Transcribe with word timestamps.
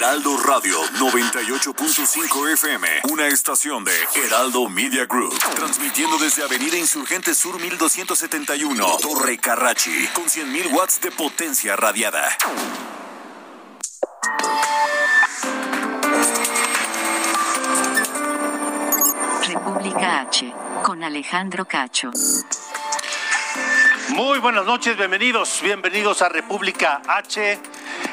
Heraldo 0.00 0.34
Radio 0.38 0.80
98.5 0.98 2.52
FM, 2.54 2.88
una 3.10 3.26
estación 3.26 3.84
de 3.84 3.92
Heraldo 4.14 4.66
Media 4.70 5.04
Group, 5.04 5.38
transmitiendo 5.54 6.16
desde 6.16 6.42
Avenida 6.42 6.78
Insurgente 6.78 7.34
Sur 7.34 7.60
1271, 7.60 8.96
Torre 9.02 9.36
Carrachi, 9.36 10.08
con 10.14 10.24
100.000 10.24 10.72
watts 10.72 11.02
de 11.02 11.10
potencia 11.10 11.76
radiada. 11.76 12.34
República 19.46 20.20
H, 20.20 20.54
con 20.82 21.04
Alejandro 21.04 21.66
Cacho. 21.66 22.10
Muy 24.08 24.38
buenas 24.38 24.64
noches, 24.64 24.96
bienvenidos, 24.96 25.60
bienvenidos 25.62 26.22
a 26.22 26.30
República 26.30 27.02
H 27.06 27.60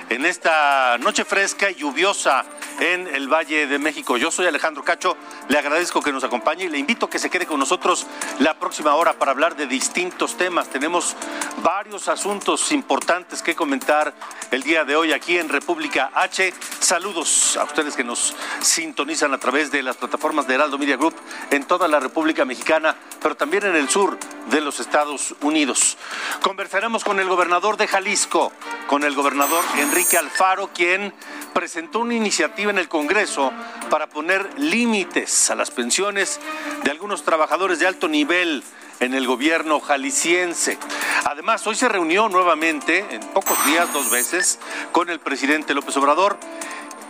en 0.10 0.26
esta 0.26 0.98
noche 1.00 1.26
fresca 1.26 1.70
y 1.70 1.76
lluviosa 1.76 2.46
en 2.80 3.08
el 3.08 3.28
Valle 3.28 3.68
de 3.68 3.80
México. 3.80 4.18
Yo 4.18 4.32
soy 4.32 4.46
Alejandro 4.46 4.84
Cacho, 4.84 5.18
le 5.50 5.58
agradezco 5.58 6.02
que 6.02 6.14
nos 6.14 6.24
acompañe 6.24 6.66
y 6.66 6.70
le 6.70 6.78
invito 6.78 7.08
a 7.08 7.10
que 7.10 7.20
se 7.20 7.30
quede 7.30 7.46
con 7.46 7.60
nosotros 7.60 8.06
la 8.40 8.54
próxima 8.54 8.96
hora 8.96 9.14
para 9.14 9.32
hablar 9.32 9.56
de 9.56 9.68
distintos 9.68 10.38
temas. 10.38 10.70
Tenemos 10.70 11.16
varios 11.62 12.08
asuntos 12.08 12.72
importantes 12.72 13.42
que 13.42 13.56
comentar 13.56 14.14
el 14.52 14.64
día 14.64 14.86
de 14.86 14.96
hoy 14.96 15.12
aquí 15.12 15.38
en 15.38 15.50
República 15.50 16.12
H. 16.14 16.54
Saludos 16.80 17.58
a 17.58 17.64
ustedes 17.66 17.96
que 17.96 18.04
nos 18.04 18.36
sintonizan 18.62 19.34
a 19.34 19.40
través 19.40 19.72
de 19.72 19.84
las 19.84 19.98
plataformas 19.98 20.48
de 20.48 20.56
Heraldo 20.56 20.78
Media 20.78 20.98
Group 20.98 21.16
en 21.52 21.66
toda 21.66 21.88
la 21.88 22.00
República 22.00 22.46
Mexicana, 22.46 22.96
pero 23.22 23.36
también 23.36 23.66
en 23.66 23.76
el 23.76 23.90
sur 23.90 24.18
de 24.50 24.62
los 24.62 24.80
Estados 24.80 25.36
Unidos. 25.42 25.98
Conversaremos 26.42 27.04
con 27.04 27.20
el 27.20 27.28
gobernador 27.28 27.76
de 27.76 27.88
Jalisco, 27.88 28.54
con 28.88 29.04
el 29.04 29.14
gobernador 29.14 29.64
Enrique 29.78 29.97
Alfaro, 30.18 30.70
quien 30.74 31.12
presentó 31.54 32.00
una 32.00 32.14
iniciativa 32.14 32.70
en 32.70 32.78
el 32.78 32.88
Congreso 32.88 33.52
para 33.90 34.08
poner 34.08 34.48
límites 34.60 35.50
a 35.50 35.56
las 35.56 35.72
pensiones 35.72 36.40
de 36.84 36.92
algunos 36.92 37.24
trabajadores 37.24 37.80
de 37.80 37.88
alto 37.88 38.08
nivel 38.08 38.64
en 39.00 39.16
el 39.16 39.26
gobierno 39.26 39.80
jalisciense. 39.80 40.78
Además, 41.26 41.66
hoy 41.66 41.74
se 41.74 41.90
reunió 41.90 42.30
nuevamente, 42.30 43.06
en 43.10 43.22
pocos 43.30 43.58
días, 43.66 43.92
dos 43.92 44.12
veces, 44.12 44.60
con 44.92 45.10
el 45.10 45.20
presidente 45.20 45.74
López 45.74 45.98
Obrador. 45.98 46.38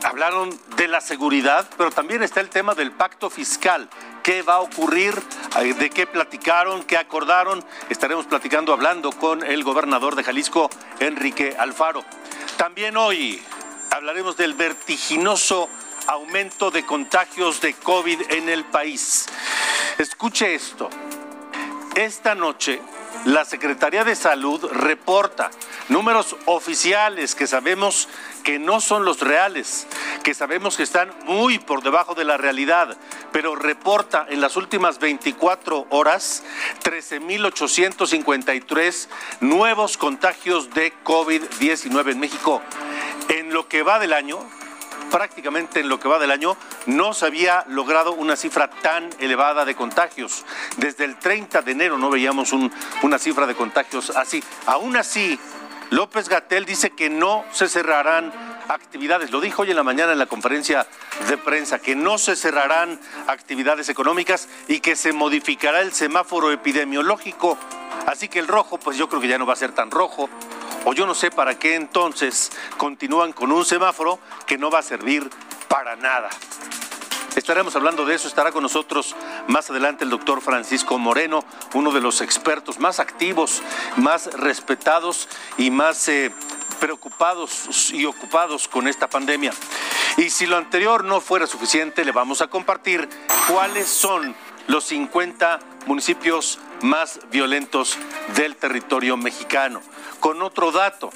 Hablaron 0.03 0.57
de 0.77 0.87
la 0.87 1.01
seguridad, 1.01 1.67
pero 1.75 1.91
también 1.91 2.23
está 2.23 2.39
el 2.39 2.49
tema 2.49 2.73
del 2.73 2.91
pacto 2.91 3.29
fiscal. 3.29 3.89
¿Qué 4.23 4.43
va 4.43 4.55
a 4.55 4.59
ocurrir? 4.59 5.13
¿De 5.57 5.89
qué 5.89 6.05
platicaron? 6.05 6.83
¿Qué 6.83 6.97
acordaron? 6.97 7.65
Estaremos 7.89 8.27
platicando, 8.27 8.73
hablando 8.73 9.11
con 9.11 9.43
el 9.43 9.63
gobernador 9.63 10.15
de 10.15 10.23
Jalisco, 10.23 10.69
Enrique 10.99 11.55
Alfaro. 11.57 12.05
También 12.57 12.95
hoy 12.95 13.41
hablaremos 13.89 14.37
del 14.37 14.53
vertiginoso 14.53 15.67
aumento 16.05 16.69
de 16.69 16.85
contagios 16.85 17.59
de 17.59 17.73
COVID 17.73 18.33
en 18.33 18.49
el 18.49 18.65
país. 18.65 19.25
Escuche 19.97 20.53
esto. 20.53 20.91
Esta 21.95 22.35
noche, 22.35 22.79
la 23.27 23.43
Secretaría 23.43 24.05
de 24.05 24.15
Salud 24.15 24.63
reporta 24.71 25.51
números 25.89 26.37
oficiales 26.45 27.35
que 27.35 27.45
sabemos 27.45 28.07
que 28.45 28.57
no 28.57 28.79
son 28.79 29.03
los 29.03 29.19
reales, 29.19 29.85
que 30.23 30.33
sabemos 30.33 30.77
que 30.77 30.83
están 30.83 31.13
muy 31.25 31.59
por 31.59 31.83
debajo 31.83 32.15
de 32.15 32.23
la 32.23 32.37
realidad, 32.37 32.95
pero 33.33 33.57
reporta 33.57 34.25
en 34.29 34.39
las 34.39 34.55
últimas 34.55 34.99
24 34.99 35.87
horas 35.89 36.45
13.853 36.85 39.09
nuevos 39.41 39.97
contagios 39.97 40.73
de 40.73 40.93
COVID-19 41.03 42.11
en 42.11 42.19
México. 42.21 42.61
En 43.27 43.51
lo 43.51 43.67
que 43.67 43.83
va 43.83 43.99
del 43.99 44.13
año, 44.13 44.39
prácticamente 45.11 45.79
en 45.79 45.89
lo 45.89 45.99
que 45.99 46.07
va 46.07 46.19
del 46.19 46.31
año, 46.31 46.57
no 46.85 47.13
se 47.13 47.25
había 47.25 47.63
logrado 47.67 48.13
una 48.13 48.35
cifra 48.35 48.69
tan 48.69 49.09
elevada 49.19 49.65
de 49.65 49.75
contagios. 49.75 50.45
Desde 50.77 51.05
el 51.05 51.17
30 51.17 51.61
de 51.61 51.71
enero 51.71 51.97
no 51.97 52.09
veíamos 52.09 52.51
un- 52.53 52.71
una 53.03 53.19
cifra 53.19 53.45
de 53.47 53.55
contagios 53.55 54.09
así. 54.11 54.43
Aún 54.65 54.95
así, 54.97 55.39
López 55.89 56.27
Gatel 56.27 56.65
dice 56.65 56.89
que 56.89 57.09
no 57.09 57.45
se 57.53 57.69
cerrarán 57.69 58.33
actividades. 58.67 59.31
Lo 59.31 59.39
dijo 59.39 59.61
hoy 59.61 59.69
en 59.69 59.77
la 59.77 59.83
mañana 59.83 60.11
en 60.11 60.19
la 60.19 60.25
conferencia 60.25 60.85
de 61.29 61.37
prensa, 61.37 61.79
que 61.79 61.95
no 61.95 62.17
se 62.17 62.35
cerrarán 62.35 62.99
actividades 63.27 63.87
económicas 63.87 64.49
y 64.67 64.81
que 64.81 64.97
se 64.97 65.13
modificará 65.13 65.79
el 65.81 65.93
semáforo 65.93 66.51
epidemiológico. 66.51 67.57
Así 68.05 68.27
que 68.27 68.39
el 68.39 68.47
rojo, 68.47 68.77
pues 68.77 68.97
yo 68.97 69.07
creo 69.07 69.21
que 69.21 69.29
ya 69.29 69.37
no 69.37 69.45
va 69.45 69.53
a 69.53 69.57
ser 69.57 69.71
tan 69.71 69.89
rojo. 69.89 70.29
O 70.85 70.93
yo 70.93 71.05
no 71.05 71.15
sé 71.15 71.31
para 71.31 71.57
qué 71.57 71.75
entonces 71.75 72.51
continúan 72.77 73.33
con 73.33 73.51
un 73.51 73.65
semáforo 73.65 74.19
que 74.45 74.57
no 74.57 74.69
va 74.69 74.79
a 74.79 74.83
servir 74.83 75.29
para 75.67 75.95
nada. 75.95 76.29
Estaremos 77.35 77.75
hablando 77.75 78.03
de 78.03 78.15
eso, 78.15 78.27
estará 78.27 78.51
con 78.51 78.63
nosotros 78.63 79.15
más 79.47 79.69
adelante 79.69 80.03
el 80.03 80.09
doctor 80.09 80.41
Francisco 80.41 80.97
Moreno, 80.97 81.43
uno 81.75 81.91
de 81.91 82.01
los 82.01 82.21
expertos 82.21 82.79
más 82.79 82.99
activos, 82.99 83.61
más 83.95 84.25
respetados 84.33 85.29
y 85.55 85.69
más 85.69 86.07
eh, 86.07 86.31
preocupados 86.79 87.91
y 87.91 88.05
ocupados 88.05 88.67
con 88.67 88.87
esta 88.87 89.07
pandemia. 89.07 89.53
Y 90.17 90.31
si 90.31 90.47
lo 90.47 90.57
anterior 90.57 91.03
no 91.03 91.21
fuera 91.21 91.45
suficiente, 91.45 92.03
le 92.03 92.11
vamos 92.11 92.41
a 92.41 92.47
compartir 92.47 93.07
cuáles 93.47 93.87
son 93.87 94.35
los 94.65 94.85
50 94.85 95.59
municipios 95.85 96.57
más 96.81 97.19
violentos 97.31 97.97
del 98.35 98.55
territorio 98.55 99.17
mexicano. 99.17 99.81
Con 100.19 100.41
otro 100.41 100.71
dato, 100.71 101.11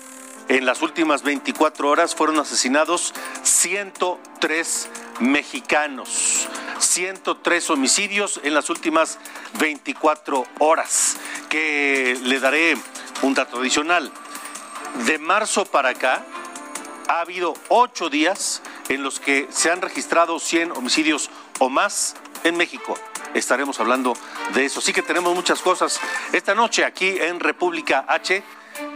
en 0.48 0.66
las 0.66 0.82
últimas 0.82 1.24
24 1.24 1.90
horas 1.90 2.16
fueron 2.16 2.40
asesinados 2.40 3.14
103 3.44 4.90
mexicanos. 5.20 6.48
103 6.80 7.70
homicidios 7.70 8.42
en 8.44 8.54
las 8.54 8.70
últimas 8.70 9.20
24 9.60 10.46
horas. 10.60 11.18
Que 11.50 12.20
le 12.24 12.40
daré 12.40 12.78
un 13.22 13.34
dato 13.34 13.60
adicional. 13.60 14.12
De 15.06 15.18
marzo 15.20 15.66
para 15.66 15.90
acá 15.90 16.26
ha 17.08 17.22
habido 17.22 17.54
8 17.70 18.10
días 18.10 18.62
en 18.90 19.04
los 19.04 19.20
que 19.20 19.48
se 19.52 19.72
han 19.72 19.82
registrado 19.82 20.40
100 20.40 20.72
homicidios 20.72 21.30
o 21.60 21.70
más 21.70 22.16
en 22.44 22.58
México. 22.58 22.98
Estaremos 23.34 23.80
hablando 23.80 24.14
de 24.54 24.66
eso. 24.66 24.82
Sí 24.82 24.94
que 24.94 25.02
tenemos 25.02 25.34
muchas 25.34 25.62
cosas 25.62 26.00
esta 26.34 26.56
noche 26.56 26.86
aquí 26.86 27.18
en 27.20 27.40
República 27.40 28.06
H. 28.08 28.44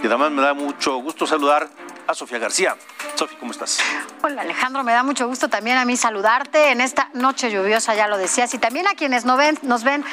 Y 0.02 0.08
además 0.08 0.32
me 0.32 0.42
da 0.42 0.54
mucho 0.54 0.98
gusto 0.98 1.28
saludar 1.28 1.70
a 2.08 2.14
Sofía 2.14 2.40
García. 2.40 2.76
Sofía, 3.16 3.38
¿cómo 3.40 3.52
estás? 3.52 3.80
Hola 4.24 4.42
Alejandro, 4.42 4.84
me 4.84 4.92
da 4.92 5.04
mucho 5.04 5.28
gusto 5.28 5.48
también 5.48 5.78
a 5.78 5.86
mí 5.86 5.98
saludarte 5.98 6.72
en 6.72 6.82
esta 6.82 7.10
noche 7.14 7.52
lluviosa, 7.52 7.96
ya 7.96 8.08
lo 8.08 8.18
decías, 8.18 8.54
y 8.54 8.58
también 8.58 8.88
a 8.88 8.96
quienes 8.96 9.26
no 9.26 9.38
ven, 9.38 9.58
nos 9.64 9.84
ven 9.84 10.04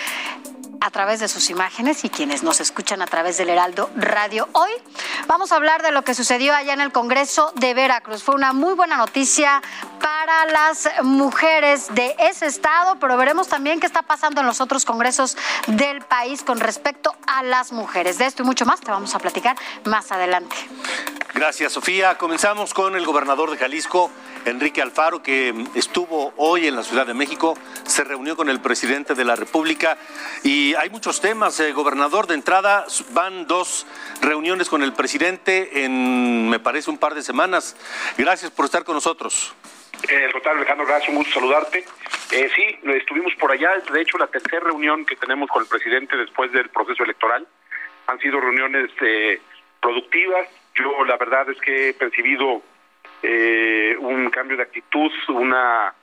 a 0.82 0.90
través 0.90 1.20
de 1.20 1.28
sus 1.28 1.48
imágenes 1.48 2.04
y 2.04 2.10
quienes 2.10 2.42
nos 2.42 2.60
escuchan 2.60 3.02
a 3.02 3.06
través 3.06 3.38
del 3.38 3.48
Heraldo 3.50 3.88
Radio. 3.94 4.48
Hoy 4.52 4.70
vamos 5.28 5.52
a 5.52 5.56
hablar 5.56 5.80
de 5.80 5.92
lo 5.92 6.02
que 6.02 6.12
sucedió 6.12 6.52
allá 6.54 6.72
en 6.74 6.80
el 6.80 6.90
Congreso 6.90 7.52
de 7.54 7.72
Veracruz. 7.72 8.24
Fue 8.24 8.34
una 8.34 8.52
muy 8.52 8.74
buena 8.74 8.96
noticia 8.96 9.62
para 10.00 10.46
las 10.46 10.88
mujeres 11.04 11.94
de 11.94 12.16
ese 12.18 12.46
estado, 12.46 12.98
pero 12.98 13.16
veremos 13.16 13.46
también 13.46 13.78
qué 13.78 13.86
está 13.86 14.02
pasando 14.02 14.40
en 14.40 14.46
los 14.48 14.60
otros 14.60 14.84
congresos 14.84 15.36
del 15.68 16.00
país 16.02 16.42
con 16.42 16.58
respecto 16.58 17.14
a 17.28 17.44
las 17.44 17.70
mujeres. 17.70 18.18
De 18.18 18.26
esto 18.26 18.42
y 18.42 18.46
mucho 18.46 18.66
más 18.66 18.80
te 18.80 18.90
vamos 18.90 19.14
a 19.14 19.20
platicar 19.20 19.56
más 19.84 20.10
adelante. 20.10 20.56
Gracias, 21.32 21.72
Sofía. 21.72 22.18
Comenzamos 22.18 22.74
con 22.74 22.96
el 22.96 23.06
gobernador 23.06 23.52
de 23.52 23.56
Jalisco, 23.56 24.10
Enrique 24.44 24.82
Alfaro, 24.82 25.22
que 25.22 25.54
estuvo 25.74 26.32
hoy 26.36 26.66
en 26.66 26.76
la 26.76 26.82
Ciudad 26.82 27.06
de 27.06 27.14
México, 27.14 27.56
se 27.84 28.04
reunió 28.04 28.36
con 28.36 28.48
el 28.48 28.60
presidente 28.60 29.14
de 29.14 29.24
la 29.24 29.36
República 29.36 29.98
y 30.42 30.74
hay 30.74 30.90
muchos 30.90 31.20
temas. 31.20 31.58
Eh, 31.60 31.72
gobernador, 31.72 32.26
de 32.26 32.34
entrada 32.34 32.86
van 33.10 33.46
dos 33.46 33.86
reuniones 34.20 34.68
con 34.68 34.82
el 34.82 34.92
presidente 34.92 35.84
en, 35.84 36.48
me 36.48 36.58
parece, 36.58 36.90
un 36.90 36.98
par 36.98 37.14
de 37.14 37.22
semanas. 37.22 37.76
Gracias 38.18 38.50
por 38.50 38.64
estar 38.64 38.84
con 38.84 38.94
nosotros. 38.94 39.54
Eh, 40.08 40.28
Rotario 40.32 40.58
Alejandro, 40.58 40.86
gracias, 40.86 41.10
un 41.10 41.16
gusto 41.16 41.34
saludarte. 41.34 41.84
Eh, 42.32 42.50
sí, 42.54 42.78
estuvimos 42.90 43.34
por 43.36 43.52
allá, 43.52 43.70
de 43.92 44.00
hecho 44.00 44.18
la 44.18 44.26
tercera 44.26 44.60
reunión 44.60 45.04
que 45.04 45.16
tenemos 45.16 45.48
con 45.48 45.62
el 45.62 45.68
presidente 45.68 46.16
después 46.16 46.50
del 46.52 46.68
proceso 46.70 47.04
electoral. 47.04 47.46
Han 48.08 48.18
sido 48.18 48.40
reuniones 48.40 48.90
eh, 49.00 49.40
productivas, 49.80 50.48
Yo 50.74 51.04
la 51.04 51.16
verdad 51.16 51.50
es 51.50 51.60
que 51.60 51.90
he 51.90 51.94
percibido 51.94 52.62
eh, 53.22 53.96
un 53.98 54.30
cambio 54.30 54.56
de 54.56 54.64
actitud, 54.64 55.10
una 55.28 55.94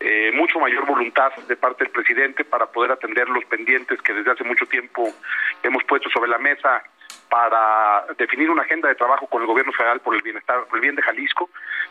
eh, 0.00 0.30
mucho 0.32 0.60
mayor 0.60 0.86
voluntad 0.86 1.32
de 1.48 1.56
parte 1.56 1.84
del 1.84 1.92
presidente 1.92 2.44
para 2.44 2.66
poder 2.66 2.92
atender 2.92 3.28
los 3.28 3.44
pendientes 3.46 4.00
que 4.00 4.12
desde 4.12 4.30
hace 4.30 4.44
mucho 4.44 4.64
tiempo 4.66 5.08
hemos 5.62 5.82
puesto 5.84 6.08
sobre 6.10 6.30
la 6.30 6.38
mesa 6.38 6.84
para 7.28 8.06
definir 8.16 8.48
una 8.48 8.62
agenda 8.62 8.88
de 8.88 8.94
trabajo 8.94 9.26
con 9.26 9.42
el 9.42 9.48
gobierno 9.48 9.72
federal 9.72 10.00
por 10.00 10.14
el 10.14 10.22
bienestar, 10.22 10.64
por 10.66 10.76
el 10.76 10.82
bien 10.82 10.94
de 10.94 11.02
Jalisco. 11.02 11.50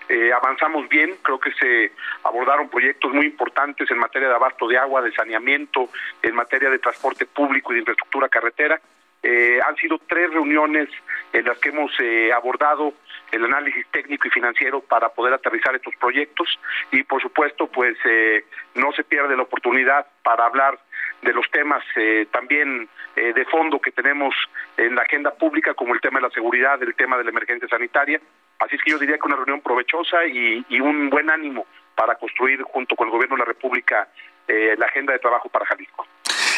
Eh, 0.09 0.31
avanzamos 0.31 0.87
bien, 0.89 1.17
creo 1.21 1.39
que 1.39 1.51
se 1.53 1.91
abordaron 2.23 2.69
proyectos 2.69 3.13
muy 3.13 3.25
importantes 3.25 3.89
en 3.91 3.99
materia 3.99 4.29
de 4.29 4.35
abasto 4.35 4.67
de 4.67 4.77
agua, 4.77 5.01
de 5.01 5.11
saneamiento, 5.11 5.89
en 6.21 6.33
materia 6.33 6.69
de 6.69 6.79
transporte 6.79 7.25
público 7.25 7.71
y 7.71 7.75
de 7.75 7.79
infraestructura 7.81 8.29
carretera. 8.29 8.79
Eh, 9.29 9.59
han 9.61 9.75
sido 9.75 9.99
tres 10.07 10.31
reuniones 10.31 10.87
en 11.33 11.43
las 11.43 11.57
que 11.59 11.67
hemos 11.67 11.91
eh, 11.99 12.31
abordado 12.31 12.93
el 13.31 13.43
análisis 13.43 13.85
técnico 13.91 14.25
y 14.25 14.31
financiero 14.31 14.79
para 14.79 15.09
poder 15.09 15.33
aterrizar 15.33 15.75
estos 15.75 15.93
proyectos 15.97 16.47
y 16.91 17.03
por 17.03 17.21
supuesto 17.21 17.67
pues 17.67 17.97
eh, 18.05 18.45
no 18.75 18.93
se 18.93 19.03
pierde 19.03 19.35
la 19.35 19.43
oportunidad 19.43 20.07
para 20.23 20.45
hablar 20.45 20.79
de 21.21 21.33
los 21.33 21.45
temas 21.51 21.83
eh, 21.97 22.27
también 22.31 22.87
eh, 23.17 23.33
de 23.33 23.43
fondo 23.43 23.81
que 23.81 23.91
tenemos 23.91 24.33
en 24.77 24.95
la 24.95 25.01
agenda 25.01 25.31
pública 25.31 25.73
como 25.73 25.93
el 25.93 25.99
tema 25.99 26.19
de 26.19 26.27
la 26.27 26.33
seguridad, 26.33 26.81
el 26.81 26.95
tema 26.95 27.17
de 27.17 27.25
la 27.25 27.31
emergencia 27.31 27.67
sanitaria. 27.67 28.21
Así 28.59 28.77
es 28.77 28.81
que 28.81 28.91
yo 28.91 28.97
diría 28.97 29.17
que 29.17 29.27
una 29.27 29.35
reunión 29.35 29.59
provechosa 29.59 30.25
y, 30.25 30.65
y 30.69 30.79
un 30.79 31.09
buen 31.09 31.29
ánimo 31.29 31.65
para 31.95 32.15
construir 32.15 32.61
junto 32.61 32.95
con 32.95 33.07
el 33.07 33.11
gobierno 33.11 33.35
de 33.35 33.41
la 33.41 33.45
República 33.45 34.07
la 34.47 34.85
agenda 34.85 35.11
de 35.11 35.19
trabajo 35.19 35.49
para 35.49 35.65
Jalisco. 35.65 36.07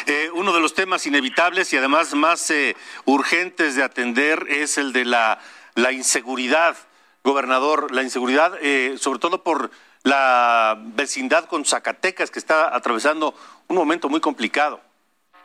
Eh, 0.05 0.29
uno 0.33 0.53
de 0.53 0.59
los 0.59 0.73
temas 0.73 1.05
inevitables 1.05 1.71
y 1.73 1.77
además 1.77 2.13
más 2.13 2.49
eh, 2.51 2.75
urgentes 3.05 3.75
de 3.75 3.83
atender 3.83 4.45
es 4.49 4.77
el 4.77 4.93
de 4.93 5.05
la, 5.05 5.39
la 5.75 5.91
inseguridad, 5.91 6.75
gobernador, 7.23 7.91
la 7.91 8.03
inseguridad, 8.03 8.57
eh, 8.61 8.95
sobre 8.97 9.19
todo 9.19 9.43
por 9.43 9.71
la 10.03 10.77
vecindad 10.79 11.45
con 11.45 11.65
Zacatecas, 11.65 12.31
que 12.31 12.39
está 12.39 12.75
atravesando 12.75 13.33
un 13.67 13.75
momento 13.75 14.09
muy 14.09 14.21
complicado. 14.21 14.81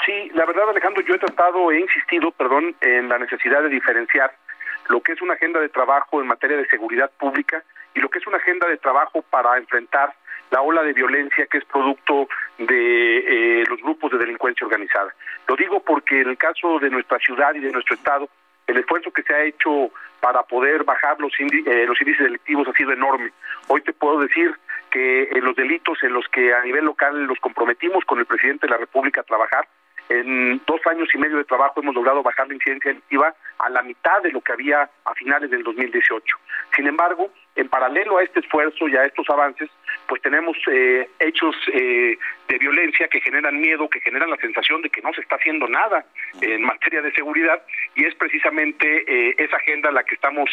Sí, 0.04 0.30
la 0.34 0.44
verdad, 0.44 0.68
Alejandro, 0.68 1.02
yo 1.02 1.14
he 1.14 1.18
tratado, 1.18 1.72
he 1.72 1.80
insistido, 1.80 2.30
perdón, 2.32 2.76
en 2.80 3.08
la 3.08 3.18
necesidad 3.18 3.62
de 3.62 3.68
diferenciar 3.68 4.36
lo 4.88 5.00
que 5.00 5.12
es 5.12 5.22
una 5.22 5.34
agenda 5.34 5.60
de 5.60 5.70
trabajo 5.70 6.20
en 6.20 6.26
materia 6.26 6.56
de 6.56 6.66
seguridad 6.68 7.10
pública 7.18 7.64
y 7.94 8.00
lo 8.00 8.10
que 8.10 8.18
es 8.18 8.26
una 8.26 8.36
agenda 8.36 8.68
de 8.68 8.76
trabajo 8.76 9.22
para 9.22 9.56
enfrentar 9.56 10.14
la 10.54 10.62
ola 10.62 10.84
de 10.84 10.92
violencia 10.92 11.46
que 11.50 11.58
es 11.58 11.64
producto 11.64 12.28
de 12.58 13.18
eh, 13.58 13.64
los 13.68 13.80
grupos 13.82 14.12
de 14.12 14.18
delincuencia 14.18 14.64
organizada. 14.64 15.12
Lo 15.48 15.56
digo 15.56 15.80
porque 15.80 16.20
en 16.20 16.28
el 16.28 16.36
caso 16.36 16.78
de 16.78 16.90
nuestra 16.90 17.18
ciudad 17.18 17.52
y 17.56 17.58
de 17.58 17.72
nuestro 17.72 17.96
estado, 17.96 18.28
el 18.68 18.76
esfuerzo 18.76 19.10
que 19.10 19.24
se 19.24 19.34
ha 19.34 19.42
hecho 19.42 19.90
para 20.20 20.44
poder 20.44 20.84
bajar 20.84 21.18
los, 21.18 21.32
eh, 21.40 21.84
los 21.88 22.00
índices 22.00 22.26
delictivos 22.26 22.68
ha 22.68 22.72
sido 22.72 22.92
enorme. 22.92 23.32
Hoy 23.66 23.80
te 23.80 23.92
puedo 23.92 24.20
decir 24.20 24.54
que 24.92 25.28
en 25.32 25.44
los 25.44 25.56
delitos 25.56 25.98
en 26.04 26.12
los 26.12 26.28
que 26.28 26.54
a 26.54 26.62
nivel 26.62 26.84
local 26.84 27.24
los 27.24 27.40
comprometimos 27.40 28.04
con 28.04 28.20
el 28.20 28.26
presidente 28.26 28.68
de 28.68 28.70
la 28.70 28.78
República 28.78 29.22
a 29.22 29.24
trabajar, 29.24 29.66
en 30.08 30.60
dos 30.66 30.80
años 30.86 31.08
y 31.12 31.18
medio 31.18 31.38
de 31.38 31.44
trabajo 31.44 31.80
hemos 31.80 31.96
logrado 31.96 32.22
bajar 32.22 32.46
la 32.46 32.54
incidencia 32.54 32.90
delictiva 32.90 33.34
a 33.58 33.70
la 33.70 33.82
mitad 33.82 34.22
de 34.22 34.30
lo 34.30 34.40
que 34.40 34.52
había 34.52 34.88
a 35.04 35.14
finales 35.14 35.50
del 35.50 35.64
2018. 35.64 36.36
Sin 36.76 36.86
embargo, 36.86 37.30
en 37.56 37.68
paralelo 37.68 38.18
a 38.18 38.22
este 38.22 38.40
esfuerzo 38.40 38.88
y 38.88 38.96
a 38.96 39.04
estos 39.04 39.28
avances, 39.30 39.70
pues 40.08 40.20
tenemos 40.22 40.56
eh, 40.70 41.08
hechos 41.18 41.54
eh, 41.72 42.18
de 42.48 42.58
violencia 42.58 43.08
que 43.08 43.20
generan 43.20 43.60
miedo, 43.60 43.88
que 43.88 44.00
generan 44.00 44.30
la 44.30 44.36
sensación 44.36 44.82
de 44.82 44.90
que 44.90 45.00
no 45.02 45.12
se 45.12 45.20
está 45.20 45.36
haciendo 45.36 45.68
nada 45.68 46.04
en 46.40 46.62
materia 46.62 47.00
de 47.00 47.12
seguridad 47.12 47.62
y 47.94 48.04
es 48.04 48.14
precisamente 48.16 49.04
eh, 49.06 49.34
esa 49.38 49.56
agenda 49.56 49.90
la 49.92 50.04
que 50.04 50.14
estamos 50.14 50.50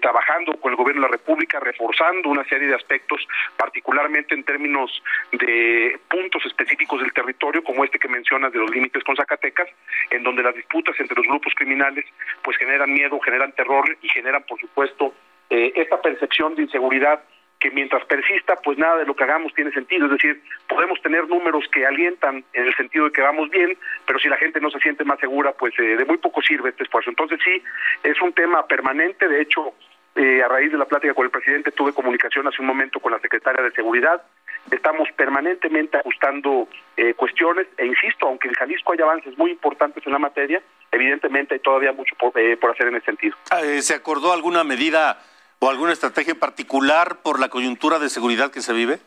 trabajando 0.00 0.58
con 0.60 0.72
el 0.72 0.76
gobierno 0.76 1.02
de 1.02 1.08
la 1.08 1.16
República, 1.16 1.60
reforzando 1.60 2.28
una 2.28 2.44
serie 2.44 2.68
de 2.68 2.74
aspectos, 2.74 3.26
particularmente 3.56 4.34
en 4.34 4.44
términos 4.44 5.02
de 5.32 5.98
puntos 6.08 6.44
específicos 6.46 7.00
del 7.00 7.12
territorio, 7.12 7.62
como 7.62 7.84
este 7.84 7.98
que 7.98 8.08
mencionas 8.08 8.52
de 8.52 8.58
los 8.58 8.70
límites 8.70 9.02
con 9.04 9.16
Zacatecas, 9.16 9.68
en 10.10 10.22
donde 10.22 10.42
las 10.42 10.54
disputas 10.54 10.98
entre 10.98 11.16
los 11.16 11.26
grupos 11.26 11.54
criminales 11.54 12.04
pues 12.42 12.56
generan 12.56 12.92
miedo, 12.92 13.18
generan 13.20 13.52
terror 13.52 13.84
y 14.00 14.08
generan, 14.08 14.44
por 14.44 14.58
supuesto, 14.60 15.14
eh, 15.48 15.72
esta 15.76 16.00
percepción 16.00 16.54
de 16.56 16.62
inseguridad 16.62 17.22
que 17.60 17.70
mientras 17.70 18.04
persista, 18.04 18.56
pues 18.56 18.76
nada 18.78 18.96
de 18.96 19.06
lo 19.06 19.14
que 19.14 19.24
hagamos 19.24 19.54
tiene 19.54 19.70
sentido. 19.72 20.06
Es 20.06 20.12
decir, 20.12 20.42
podemos 20.68 21.00
tener 21.00 21.26
números 21.28 21.64
que 21.72 21.86
alientan 21.86 22.44
en 22.52 22.66
el 22.66 22.74
sentido 22.74 23.06
de 23.06 23.12
que 23.12 23.22
vamos 23.22 23.48
bien, 23.50 23.78
pero 24.06 24.18
si 24.18 24.28
la 24.28 24.36
gente 24.36 24.60
no 24.60 24.70
se 24.70 24.80
siente 24.80 25.04
más 25.04 25.18
segura, 25.20 25.52
pues 25.52 25.72
eh, 25.78 25.96
de 25.96 26.04
muy 26.04 26.18
poco 26.18 26.42
sirve 26.42 26.70
este 26.70 26.82
esfuerzo. 26.82 27.10
Entonces 27.10 27.38
sí, 27.42 27.62
es 28.02 28.20
un 28.20 28.32
tema 28.32 28.66
permanente. 28.66 29.28
De 29.28 29.40
hecho, 29.40 29.72
eh, 30.16 30.42
a 30.42 30.48
raíz 30.48 30.72
de 30.72 30.78
la 30.78 30.84
plática 30.84 31.14
con 31.14 31.24
el 31.24 31.30
presidente, 31.30 31.70
tuve 31.70 31.92
comunicación 31.92 32.46
hace 32.46 32.60
un 32.60 32.66
momento 32.66 33.00
con 33.00 33.12
la 33.12 33.20
secretaria 33.20 33.62
de 33.62 33.70
Seguridad. 33.70 34.22
Estamos 34.70 35.08
permanentemente 35.16 35.96
ajustando 35.96 36.68
cuestiones 37.14 37.68
e 37.76 37.86
insisto, 37.86 38.26
aunque 38.26 38.48
en 38.48 38.54
Jalisco 38.54 38.92
hay 38.92 39.00
avances 39.00 39.38
muy 39.38 39.52
importantes 39.52 40.04
en 40.04 40.12
la 40.12 40.18
materia, 40.18 40.60
evidentemente 40.90 41.54
hay 41.54 41.60
todavía 41.60 41.92
mucho 41.92 42.16
por, 42.16 42.32
por 42.32 42.70
hacer 42.70 42.88
en 42.88 42.96
ese 42.96 43.04
sentido. 43.04 43.36
Ah, 43.50 43.60
¿Se 43.80 43.94
acordó 43.94 44.32
alguna 44.32 44.64
medida? 44.64 45.20
O 45.58 45.70
alguna 45.70 45.92
estrategia 45.92 46.34
particular 46.34 47.22
por 47.22 47.40
la 47.40 47.48
coyuntura 47.48 47.98
de 47.98 48.08
seguridad 48.08 48.50
que 48.50 48.60
se 48.60 48.72
vive? 48.72 48.98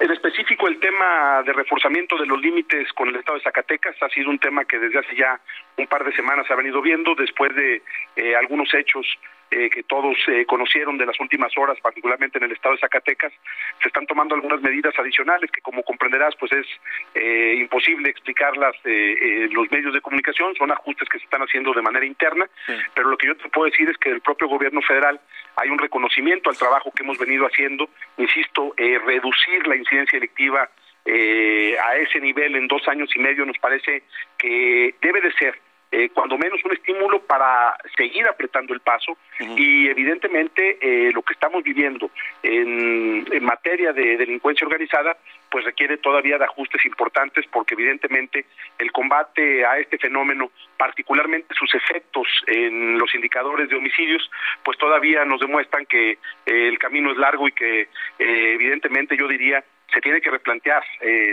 En 0.00 0.10
específico, 0.10 0.68
el 0.68 0.78
tema 0.80 1.42
de 1.44 1.52
reforzamiento 1.52 2.16
de 2.16 2.26
los 2.26 2.40
límites 2.40 2.92
con 2.92 3.08
el 3.08 3.16
estado 3.16 3.36
de 3.36 3.44
Zacatecas 3.44 3.96
ha 4.00 4.08
sido 4.08 4.30
un 4.30 4.38
tema 4.38 4.64
que 4.64 4.78
desde 4.78 4.98
hace 4.98 5.16
ya 5.16 5.40
un 5.76 5.86
par 5.86 6.04
de 6.04 6.12
semanas 6.12 6.46
se 6.46 6.52
ha 6.52 6.56
venido 6.56 6.80
viendo 6.80 7.14
después 7.14 7.54
de 7.54 7.82
eh, 8.16 8.36
algunos 8.36 8.72
hechos 8.74 9.06
eh, 9.50 9.70
que 9.70 9.82
todos 9.82 10.16
eh, 10.28 10.44
conocieron 10.44 10.98
de 10.98 11.06
las 11.06 11.18
últimas 11.20 11.56
horas, 11.56 11.78
particularmente 11.80 12.36
en 12.36 12.44
el 12.44 12.52
estado 12.52 12.74
de 12.74 12.80
Zacatecas, 12.80 13.32
se 13.80 13.88
están 13.88 14.06
tomando 14.06 14.34
algunas 14.34 14.60
medidas 14.60 14.92
adicionales 14.98 15.50
que, 15.50 15.62
como 15.62 15.82
comprenderás, 15.82 16.34
pues 16.36 16.52
es 16.52 16.66
eh, 17.14 17.54
imposible 17.58 18.10
explicarlas 18.10 18.76
en 18.84 19.52
los 19.54 19.70
medios 19.70 19.94
de 19.94 20.02
comunicación, 20.02 20.54
son 20.54 20.70
ajustes 20.70 21.08
que 21.08 21.18
se 21.18 21.24
están 21.24 21.40
haciendo 21.40 21.72
de 21.72 21.80
manera 21.80 22.04
interna, 22.04 22.46
pero 22.94 23.08
lo 23.08 23.16
que 23.16 23.28
yo 23.28 23.36
te 23.36 23.48
puedo 23.48 23.70
decir 23.70 23.88
es 23.88 23.96
que 23.96 24.10
el 24.10 24.20
propio 24.20 24.48
gobierno 24.48 24.82
federal 24.82 25.18
hay 25.56 25.70
un 25.70 25.78
reconocimiento 25.78 26.50
al 26.50 26.58
trabajo 26.58 26.92
que 26.94 27.02
hemos 27.02 27.18
venido 27.18 27.46
haciendo, 27.46 27.88
insisto, 28.18 28.74
reducir 28.76 29.66
la 29.66 29.76
incidencia 29.76 30.18
electiva 30.18 30.68
a 31.06 31.96
ese 31.96 32.20
nivel 32.20 32.56
en 32.56 32.68
dos 32.68 32.86
años 32.86 33.10
y 33.16 33.20
medio 33.20 33.46
nos 33.46 33.58
parece 33.58 34.02
que 34.36 34.94
debe 35.00 35.20
de 35.22 35.32
ser 35.32 35.58
eh, 35.90 36.10
cuando 36.10 36.36
menos 36.36 36.60
un 36.66 36.72
estímulo 36.72 37.20
para 37.20 37.74
seguir 37.96 38.26
apretando 38.26 38.74
el 38.74 38.80
paso 38.80 39.16
y 39.56 39.88
evidentemente 39.88 40.76
eh, 40.82 41.10
lo 41.14 41.22
que 41.22 41.32
estamos 41.32 41.62
viviendo 41.62 42.10
en, 42.42 43.26
materia 43.40 43.94
de 43.94 44.18
delincuencia 44.18 44.66
organizada 44.66 45.16
pues 45.50 45.64
requiere 45.64 45.96
todavía 45.96 46.36
de 46.36 46.44
ajustes 46.44 46.84
importantes 46.84 47.46
porque 47.50 47.72
evidentemente 47.72 48.44
el 48.78 48.92
combate 48.92 49.64
a 49.64 49.78
este 49.78 49.96
fenómeno 49.96 50.50
particularmente 50.76 51.54
sus 51.54 51.74
efectos 51.74 52.28
en 52.46 52.98
los 52.98 53.14
indicadores 53.14 53.70
de 53.70 53.76
homicidios 53.76 54.30
pues 54.62 54.76
todavía 54.76 55.24
nos 55.24 55.40
demuestran 55.40 55.86
que 55.86 56.10
eh, 56.10 56.18
el 56.44 56.78
camino 56.78 57.10
es 57.12 57.16
largo 57.16 57.48
y 57.48 57.52
que 57.52 57.88
evidentemente 58.18 59.16
yo 59.16 59.26
diría 59.26 59.64
se 59.90 60.02
tiene 60.02 60.20
que 60.20 60.30
replantear 60.30 60.82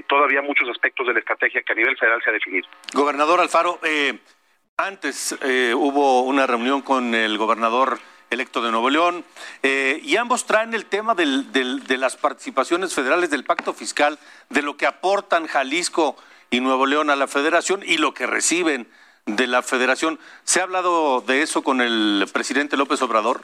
todavía 0.07 0.41
muchos 0.41 0.69
aspectos 0.69 1.07
de 1.07 1.13
la 1.13 1.19
estrategia 1.19 1.61
que 1.61 1.73
a 1.73 1.75
nivel 1.75 1.97
federal 1.97 2.21
se 2.23 2.29
ha 2.29 2.33
definido. 2.33 2.69
Gobernador 2.93 3.41
Alfaro, 3.41 3.79
eh, 3.83 4.13
antes 4.77 5.37
eh, 5.41 5.73
hubo 5.73 6.23
una 6.23 6.45
reunión 6.47 6.81
con 6.81 7.15
el 7.15 7.37
gobernador 7.37 7.99
electo 8.29 8.61
de 8.61 8.71
Nuevo 8.71 8.89
León 8.89 9.23
eh, 9.63 10.01
y 10.03 10.17
ambos 10.17 10.45
traen 10.45 10.73
el 10.73 10.85
tema 10.85 11.15
de 11.15 11.97
las 11.97 12.17
participaciones 12.17 12.93
federales 12.93 13.29
del 13.29 13.45
pacto 13.45 13.73
fiscal, 13.73 14.19
de 14.49 14.61
lo 14.61 14.75
que 14.75 14.85
aportan 14.85 15.47
Jalisco 15.47 16.17
y 16.49 16.59
Nuevo 16.59 16.85
León 16.87 17.09
a 17.09 17.15
la 17.15 17.27
federación 17.27 17.83
y 17.85 17.97
lo 17.97 18.13
que 18.13 18.27
reciben 18.27 18.87
de 19.25 19.47
la 19.47 19.63
federación. 19.63 20.19
¿Se 20.43 20.59
ha 20.59 20.63
hablado 20.63 21.21
de 21.21 21.41
eso 21.41 21.63
con 21.63 21.79
el 21.79 22.25
presidente 22.33 22.75
López 22.75 23.01
Obrador? 23.01 23.41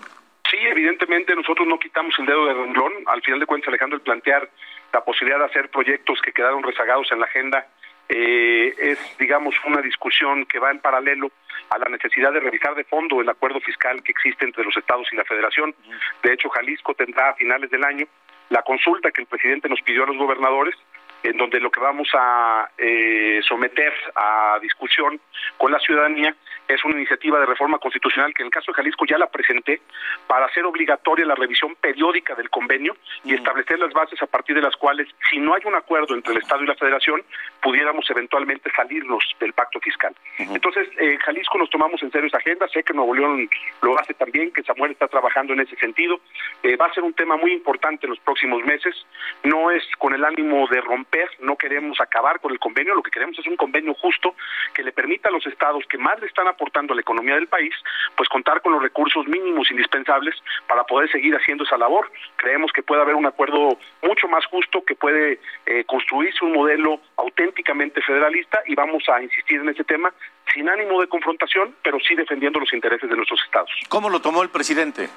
Sí, 0.49 0.57
evidentemente 0.57 1.33
nosotros 1.33 1.65
no 1.65 1.79
quitamos 1.79 2.13
el 2.19 2.25
dedo 2.25 2.45
de 2.45 2.53
renglón. 2.53 2.91
Al 3.05 3.21
final 3.21 3.39
de 3.39 3.45
cuentas, 3.45 3.69
Alejandro, 3.69 3.95
el 3.95 4.03
plantear 4.03 4.49
la 4.91 5.03
posibilidad 5.05 5.39
de 5.39 5.45
hacer 5.45 5.69
proyectos 5.69 6.19
que 6.21 6.33
quedaron 6.33 6.61
rezagados 6.61 7.09
en 7.13 7.19
la 7.19 7.25
agenda 7.25 7.67
eh, 8.13 8.75
es, 8.77 9.17
digamos, 9.17 9.55
una 9.65 9.81
discusión 9.81 10.45
que 10.45 10.59
va 10.59 10.69
en 10.69 10.79
paralelo 10.79 11.31
a 11.69 11.77
la 11.77 11.85
necesidad 11.89 12.33
de 12.33 12.41
revisar 12.41 12.75
de 12.75 12.83
fondo 12.83 13.21
el 13.21 13.29
acuerdo 13.29 13.61
fiscal 13.61 14.03
que 14.03 14.11
existe 14.11 14.43
entre 14.43 14.65
los 14.65 14.75
estados 14.75 15.07
y 15.13 15.15
la 15.15 15.23
federación. 15.23 15.73
De 16.21 16.33
hecho, 16.33 16.49
Jalisco 16.49 16.93
tendrá 16.93 17.29
a 17.29 17.35
finales 17.35 17.71
del 17.71 17.85
año 17.85 18.05
la 18.49 18.63
consulta 18.63 19.11
que 19.11 19.21
el 19.21 19.27
presidente 19.27 19.69
nos 19.69 19.81
pidió 19.81 20.03
a 20.03 20.07
los 20.07 20.17
gobernadores 20.17 20.75
en 21.23 21.37
donde 21.37 21.61
lo 21.61 21.71
que 21.71 21.79
vamos 21.79 22.09
a 22.13 22.69
eh, 22.77 23.39
someter 23.47 23.93
a 24.15 24.59
discusión 24.61 25.21
con 25.57 25.71
la 25.71 25.79
ciudadanía 25.79 26.35
es 26.73 26.83
una 26.85 26.95
iniciativa 26.95 27.39
de 27.39 27.45
reforma 27.45 27.79
constitucional 27.79 28.33
que 28.33 28.43
en 28.43 28.47
el 28.47 28.51
caso 28.51 28.71
de 28.71 28.75
Jalisco 28.75 29.05
ya 29.05 29.17
la 29.17 29.27
presenté 29.27 29.81
para 30.27 30.45
hacer 30.45 30.65
obligatoria 30.65 31.25
la 31.25 31.35
revisión 31.35 31.75
periódica 31.75 32.35
del 32.35 32.49
convenio 32.49 32.95
y 33.23 33.33
establecer 33.33 33.79
las 33.79 33.93
bases 33.93 34.21
a 34.21 34.27
partir 34.27 34.55
de 34.55 34.61
las 34.61 34.75
cuales, 34.75 35.07
si 35.29 35.39
no 35.39 35.53
hay 35.53 35.61
un 35.65 35.75
acuerdo 35.75 36.15
entre 36.15 36.33
el 36.33 36.39
Estado 36.39 36.63
y 36.63 36.67
la 36.67 36.75
Federación, 36.75 37.23
pudiéramos 37.61 38.09
eventualmente 38.09 38.71
salirnos 38.75 39.23
del 39.39 39.53
pacto 39.53 39.79
fiscal. 39.79 40.15
Entonces, 40.37 40.87
en 40.97 41.17
Jalisco 41.19 41.57
nos 41.57 41.69
tomamos 41.69 42.01
en 42.03 42.11
serio 42.11 42.27
esa 42.27 42.37
agenda, 42.37 42.67
sé 42.69 42.83
que 42.83 42.93
Nuevo 42.93 43.13
León 43.13 43.49
lo 43.81 43.99
hace 43.99 44.13
también, 44.13 44.51
que 44.51 44.63
Samuel 44.63 44.91
está 44.91 45.07
trabajando 45.07 45.53
en 45.53 45.59
ese 45.61 45.75
sentido. 45.75 46.19
Eh, 46.63 46.75
va 46.75 46.87
a 46.87 46.93
ser 46.93 47.03
un 47.03 47.13
tema 47.13 47.37
muy 47.37 47.51
importante 47.51 48.05
en 48.05 48.11
los 48.11 48.19
próximos 48.19 48.63
meses, 48.63 48.95
no 49.43 49.71
es 49.71 49.83
con 49.97 50.13
el 50.13 50.23
ánimo 50.23 50.67
de 50.67 50.81
romper, 50.81 51.29
no 51.39 51.55
queremos 51.55 51.99
acabar 51.99 52.39
con 52.39 52.51
el 52.51 52.59
convenio, 52.59 52.95
lo 52.95 53.03
que 53.03 53.11
queremos 53.11 53.37
es 53.37 53.47
un 53.47 53.57
convenio 53.57 53.93
justo 53.93 54.35
que 54.73 54.83
le 54.83 54.91
permita 54.91 55.29
a 55.29 55.31
los 55.31 55.45
estados 55.45 55.85
que 55.87 55.97
más 55.97 56.19
le 56.19 56.27
están 56.27 56.47
aportando 56.47 56.60
a 56.91 56.95
la 56.95 57.01
economía 57.01 57.35
del 57.35 57.47
país, 57.47 57.73
pues 58.15 58.29
contar 58.29 58.61
con 58.61 58.73
los 58.73 58.81
recursos 58.81 59.27
mínimos 59.27 59.69
indispensables 59.71 60.35
para 60.67 60.83
poder 60.83 61.11
seguir 61.11 61.35
haciendo 61.35 61.63
esa 61.63 61.77
labor. 61.77 62.11
Creemos 62.37 62.71
que 62.71 62.83
puede 62.83 63.01
haber 63.01 63.15
un 63.15 63.25
acuerdo 63.25 63.77
mucho 64.01 64.27
más 64.27 64.45
justo, 64.45 64.83
que 64.83 64.95
puede 64.95 65.39
eh, 65.65 65.83
construirse 65.85 66.43
un 66.45 66.53
modelo 66.53 66.99
auténticamente 67.17 68.01
federalista 68.01 68.61
y 68.65 68.75
vamos 68.75 69.03
a 69.09 69.21
insistir 69.21 69.59
en 69.61 69.69
ese 69.69 69.83
tema 69.83 70.13
sin 70.53 70.69
ánimo 70.69 71.01
de 71.01 71.07
confrontación, 71.07 71.75
pero 71.83 71.99
sí 71.99 72.15
defendiendo 72.15 72.59
los 72.59 72.73
intereses 72.73 73.09
de 73.09 73.15
nuestros 73.15 73.41
estados. 73.43 73.71
¿Cómo 73.89 74.09
lo 74.09 74.21
tomó 74.21 74.43
el 74.43 74.49
presidente? 74.49 75.07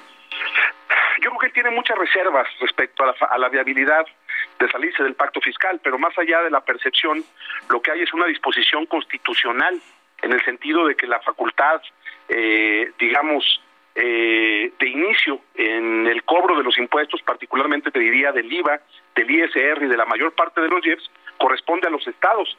Yo 1.21 1.29
creo 1.29 1.39
que 1.39 1.47
él 1.47 1.53
tiene 1.53 1.71
muchas 1.71 1.97
reservas 1.97 2.47
respecto 2.59 3.03
a 3.03 3.07
la, 3.07 3.27
a 3.27 3.37
la 3.37 3.49
viabilidad 3.49 4.05
de 4.59 4.69
salirse 4.69 5.03
del 5.03 5.15
pacto 5.15 5.39
fiscal, 5.41 5.79
pero 5.83 5.97
más 5.97 6.17
allá 6.17 6.41
de 6.41 6.51
la 6.51 6.61
percepción, 6.61 7.23
lo 7.69 7.81
que 7.81 7.91
hay 7.91 8.01
es 8.01 8.13
una 8.13 8.25
disposición 8.25 8.85
constitucional 8.85 9.81
en 10.21 10.31
el 10.31 10.43
sentido 10.43 10.87
de 10.87 10.95
que 10.95 11.07
la 11.07 11.19
facultad, 11.19 11.81
eh, 12.29 12.91
digamos, 12.99 13.61
eh, 13.95 14.73
de 14.77 14.89
inicio 14.89 15.39
en 15.55 16.07
el 16.07 16.23
cobro 16.23 16.57
de 16.57 16.63
los 16.63 16.77
impuestos, 16.77 17.21
particularmente 17.21 17.91
te 17.91 17.99
diría 17.99 18.31
del 18.31 18.51
IVA, 18.51 18.81
del 19.15 19.31
ISR 19.31 19.83
y 19.83 19.87
de 19.87 19.97
la 19.97 20.05
mayor 20.05 20.33
parte 20.33 20.61
de 20.61 20.67
los 20.67 20.85
IEPS, 20.85 21.09
corresponde 21.37 21.87
a 21.87 21.91
los 21.91 22.05
estados, 22.07 22.57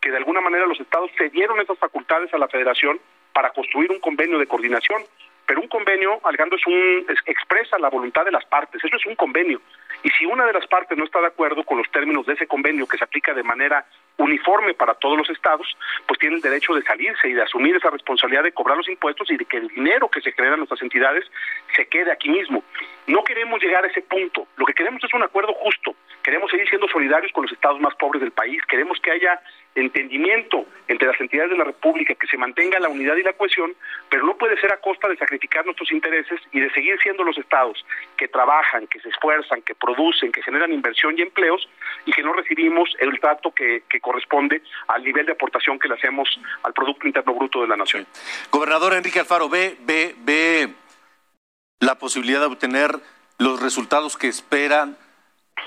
que 0.00 0.10
de 0.10 0.16
alguna 0.16 0.40
manera 0.40 0.66
los 0.66 0.80
estados 0.80 1.10
cedieron 1.18 1.60
esas 1.60 1.78
facultades 1.78 2.32
a 2.32 2.38
la 2.38 2.48
federación 2.48 2.98
para 3.32 3.50
construir 3.50 3.90
un 3.90 4.00
convenio 4.00 4.38
de 4.38 4.46
coordinación. 4.46 5.02
Pero 5.46 5.60
un 5.60 5.68
convenio, 5.68 6.20
Alejandro, 6.24 6.58
es 6.58 6.66
un, 6.66 7.06
expresa 7.26 7.78
la 7.78 7.88
voluntad 7.88 8.24
de 8.24 8.30
las 8.30 8.44
partes, 8.44 8.82
eso 8.84 8.96
es 8.96 9.06
un 9.06 9.14
convenio. 9.14 9.60
Y 10.02 10.10
si 10.10 10.26
una 10.26 10.46
de 10.46 10.52
las 10.52 10.66
partes 10.66 10.96
no 10.96 11.04
está 11.04 11.20
de 11.20 11.28
acuerdo 11.28 11.64
con 11.64 11.78
los 11.78 11.90
términos 11.90 12.26
de 12.26 12.34
ese 12.34 12.46
convenio 12.46 12.86
que 12.86 12.98
se 12.98 13.04
aplica 13.04 13.34
de 13.34 13.42
manera 13.42 13.84
uniforme 14.18 14.74
para 14.74 14.94
todos 14.94 15.16
los 15.16 15.30
estados, 15.30 15.66
pues 16.06 16.18
tiene 16.18 16.36
el 16.36 16.42
derecho 16.42 16.74
de 16.74 16.82
salirse 16.82 17.28
y 17.28 17.32
de 17.32 17.42
asumir 17.42 17.76
esa 17.76 17.90
responsabilidad 17.90 18.42
de 18.42 18.52
cobrar 18.52 18.76
los 18.76 18.88
impuestos 18.88 19.30
y 19.30 19.36
de 19.36 19.44
que 19.44 19.56
el 19.56 19.68
dinero 19.68 20.08
que 20.08 20.20
se 20.20 20.32
genera 20.32 20.54
en 20.54 20.60
nuestras 20.60 20.82
entidades 20.82 21.24
se 21.74 21.86
quede 21.86 22.12
aquí 22.12 22.28
mismo. 22.28 22.62
No 23.06 23.24
queremos 23.24 23.62
llegar 23.62 23.84
a 23.84 23.88
ese 23.88 24.02
punto. 24.02 24.46
Lo 24.56 24.66
que 24.66 24.74
queremos 24.74 25.02
es 25.02 25.14
un 25.14 25.22
acuerdo 25.22 25.54
justo. 25.54 25.94
Queremos 26.22 26.50
seguir 26.50 26.68
siendo 26.68 26.88
solidarios 26.88 27.32
con 27.32 27.44
los 27.44 27.52
estados 27.52 27.80
más 27.80 27.94
pobres 27.94 28.20
del 28.20 28.32
país. 28.32 28.60
Queremos 28.66 29.00
que 29.00 29.12
haya 29.12 29.40
entendimiento 29.78 30.66
entre 30.86 31.08
las 31.08 31.20
entidades 31.20 31.50
de 31.50 31.58
la 31.58 31.64
República, 31.64 32.14
que 32.14 32.26
se 32.26 32.36
mantenga 32.36 32.78
la 32.78 32.88
unidad 32.88 33.16
y 33.16 33.22
la 33.22 33.32
cohesión, 33.34 33.74
pero 34.08 34.24
no 34.24 34.36
puede 34.36 34.58
ser 34.60 34.72
a 34.72 34.78
costa 34.78 35.08
de 35.08 35.16
sacrificar 35.16 35.64
nuestros 35.64 35.92
intereses 35.92 36.40
y 36.52 36.60
de 36.60 36.70
seguir 36.72 36.98
siendo 37.02 37.22
los 37.22 37.36
estados 37.38 37.84
que 38.16 38.28
trabajan, 38.28 38.86
que 38.86 39.00
se 39.00 39.08
esfuerzan, 39.08 39.62
que 39.62 39.74
producen, 39.74 40.32
que 40.32 40.42
generan 40.42 40.72
inversión 40.72 41.14
y 41.18 41.22
empleos 41.22 41.68
y 42.06 42.12
que 42.12 42.22
no 42.22 42.32
recibimos 42.32 42.90
el 42.98 43.18
trato 43.20 43.52
que, 43.52 43.82
corresponde 44.00 44.62
al 44.86 45.02
nivel 45.02 45.26
de 45.26 45.32
aportación 45.32 45.78
que 45.78 45.88
le 45.88 45.94
hacemos 45.94 46.28
al 46.62 46.72
Producto 46.72 47.06
Interno 47.06 47.34
Bruto 47.34 47.60
de 47.60 47.68
la 47.68 47.76
Nación. 47.76 48.06
Gobernador 48.50 48.94
Enrique 48.94 49.18
Alfaro, 49.18 49.48
ve, 49.48 49.76
ve, 49.80 50.14
ve 50.18 50.68
la 51.80 51.96
posibilidad 51.96 52.40
de 52.40 52.46
obtener 52.46 52.92
los 53.38 53.60
resultados 53.60 54.16
que 54.16 54.28
esperan 54.28 54.96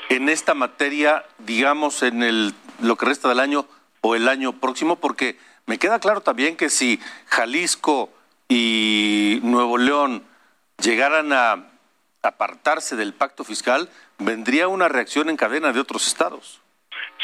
en 0.10 0.30
esta 0.30 0.54
materia, 0.54 1.26
digamos, 1.40 2.04
en 2.04 2.54
lo 2.82 2.96
que 2.96 3.06
resta 3.06 3.30
del 3.30 3.40
año 3.40 3.66
o 4.02 4.16
el 4.16 4.28
año 4.28 4.60
próximo, 4.60 4.98
porque 4.98 5.38
me 5.66 5.78
queda 5.78 6.00
claro 6.00 6.22
también 6.22 6.58
que 6.58 6.70
si 6.70 7.00
Jalisco 7.28 8.10
y 8.50 9.40
Nuevo 9.44 9.78
León 9.78 10.24
llegaran 10.82 11.32
a 11.32 11.68
apartarse 12.24 12.96
del 12.96 13.14
pacto 13.14 13.44
fiscal, 13.44 13.90
vendría 14.18 14.68
una 14.68 14.88
reacción 14.88 15.30
en 15.30 15.38
cadena 15.38 15.72
de 15.72 15.80
otros 15.80 16.08
estados. 16.08 16.62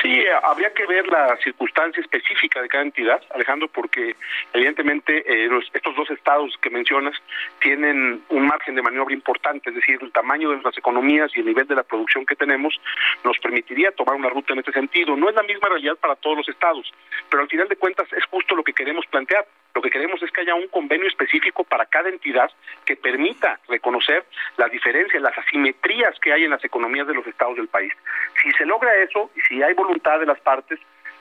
Sí, 0.01 0.24
habría 0.44 0.72
que 0.74 0.86
ver 0.86 1.08
la 1.08 1.36
circunstancia 1.38 2.01
específica 2.01 2.62
de 2.62 2.68
cada 2.68 2.84
entidad, 2.84 3.22
Alejandro, 3.34 3.68
porque 3.68 4.16
evidentemente 4.54 5.24
eh, 5.25 5.50
estos 5.74 5.96
dos 5.96 6.10
estados 6.12 6.56
que 6.62 6.70
mencionas 6.70 7.16
tienen 7.60 8.22
un 8.30 8.46
margen 8.46 8.75
de 8.75 8.84
maniobra 8.84 9.13
importante, 9.13 9.70
es 9.70 9.75
decir, 9.75 9.98
el 10.01 10.12
tamaño 10.12 10.50
de 10.50 10.56
nuestras 10.56 10.77
economías 10.77 11.32
y 11.36 11.39
el 11.39 11.48
nivel 11.48 11.66
de 11.66 11.75
la 11.75 11.84
producción 11.84 12.27
que 12.27 12.36
tenemos 12.36 12.80
nos 13.24 13.39
permitiría 13.39 13.92
tomar 13.92 14.16
una 14.16 14.30
ruta 14.30 14.54
en 14.54 14.60
este 14.60 14.72
sentido. 14.72 15.16
No 15.16 15.30
es 15.30 15.36
la 15.36 15.44
misma 15.44 15.70
realidad 15.70 15.96
para 15.96 16.16
todos 16.16 16.38
los 16.38 16.50
estados, 16.50 16.92
pero 17.30 17.42
al 17.42 17.50
final 17.50 17.68
de 17.68 17.77
cuentas 17.77 18.08
es 18.13 18.25
justo 18.25 18.56
lo 18.56 18.63
que 18.63 18.74
queremos 18.74 19.06
plantear. 19.08 19.48
Lo 19.76 19.82
que 19.82 19.90
queremos 19.90 20.22
es 20.24 20.32
que 20.32 20.42
haya 20.42 20.56
un 20.56 20.68
convenio 20.68 21.08
específico 21.08 21.64
para 21.64 21.86
cada 21.86 22.10
entidad 22.10 22.50
que 22.86 22.96
permita 22.96 23.60
reconocer 23.68 24.26
las 24.58 24.72
diferencias, 24.72 25.22
las 25.22 25.38
asimetrías 25.38 26.20
que 26.20 26.34
hay 26.34 26.46
en 26.46 26.52
las 26.52 26.64
economías 26.66 27.08
de 27.08 27.14
los 27.14 27.28
estados 27.28 27.58
del 27.58 27.68
país. 27.68 27.94
Si 28.42 28.50
se 28.52 28.66
logra 28.66 28.96
eso 28.98 29.30
y 29.36 29.42
si 29.42 29.62
hay 29.62 29.74
voluntad 29.74 30.20
de 30.20 30.26
las 30.26 30.40
partes, 30.40 30.80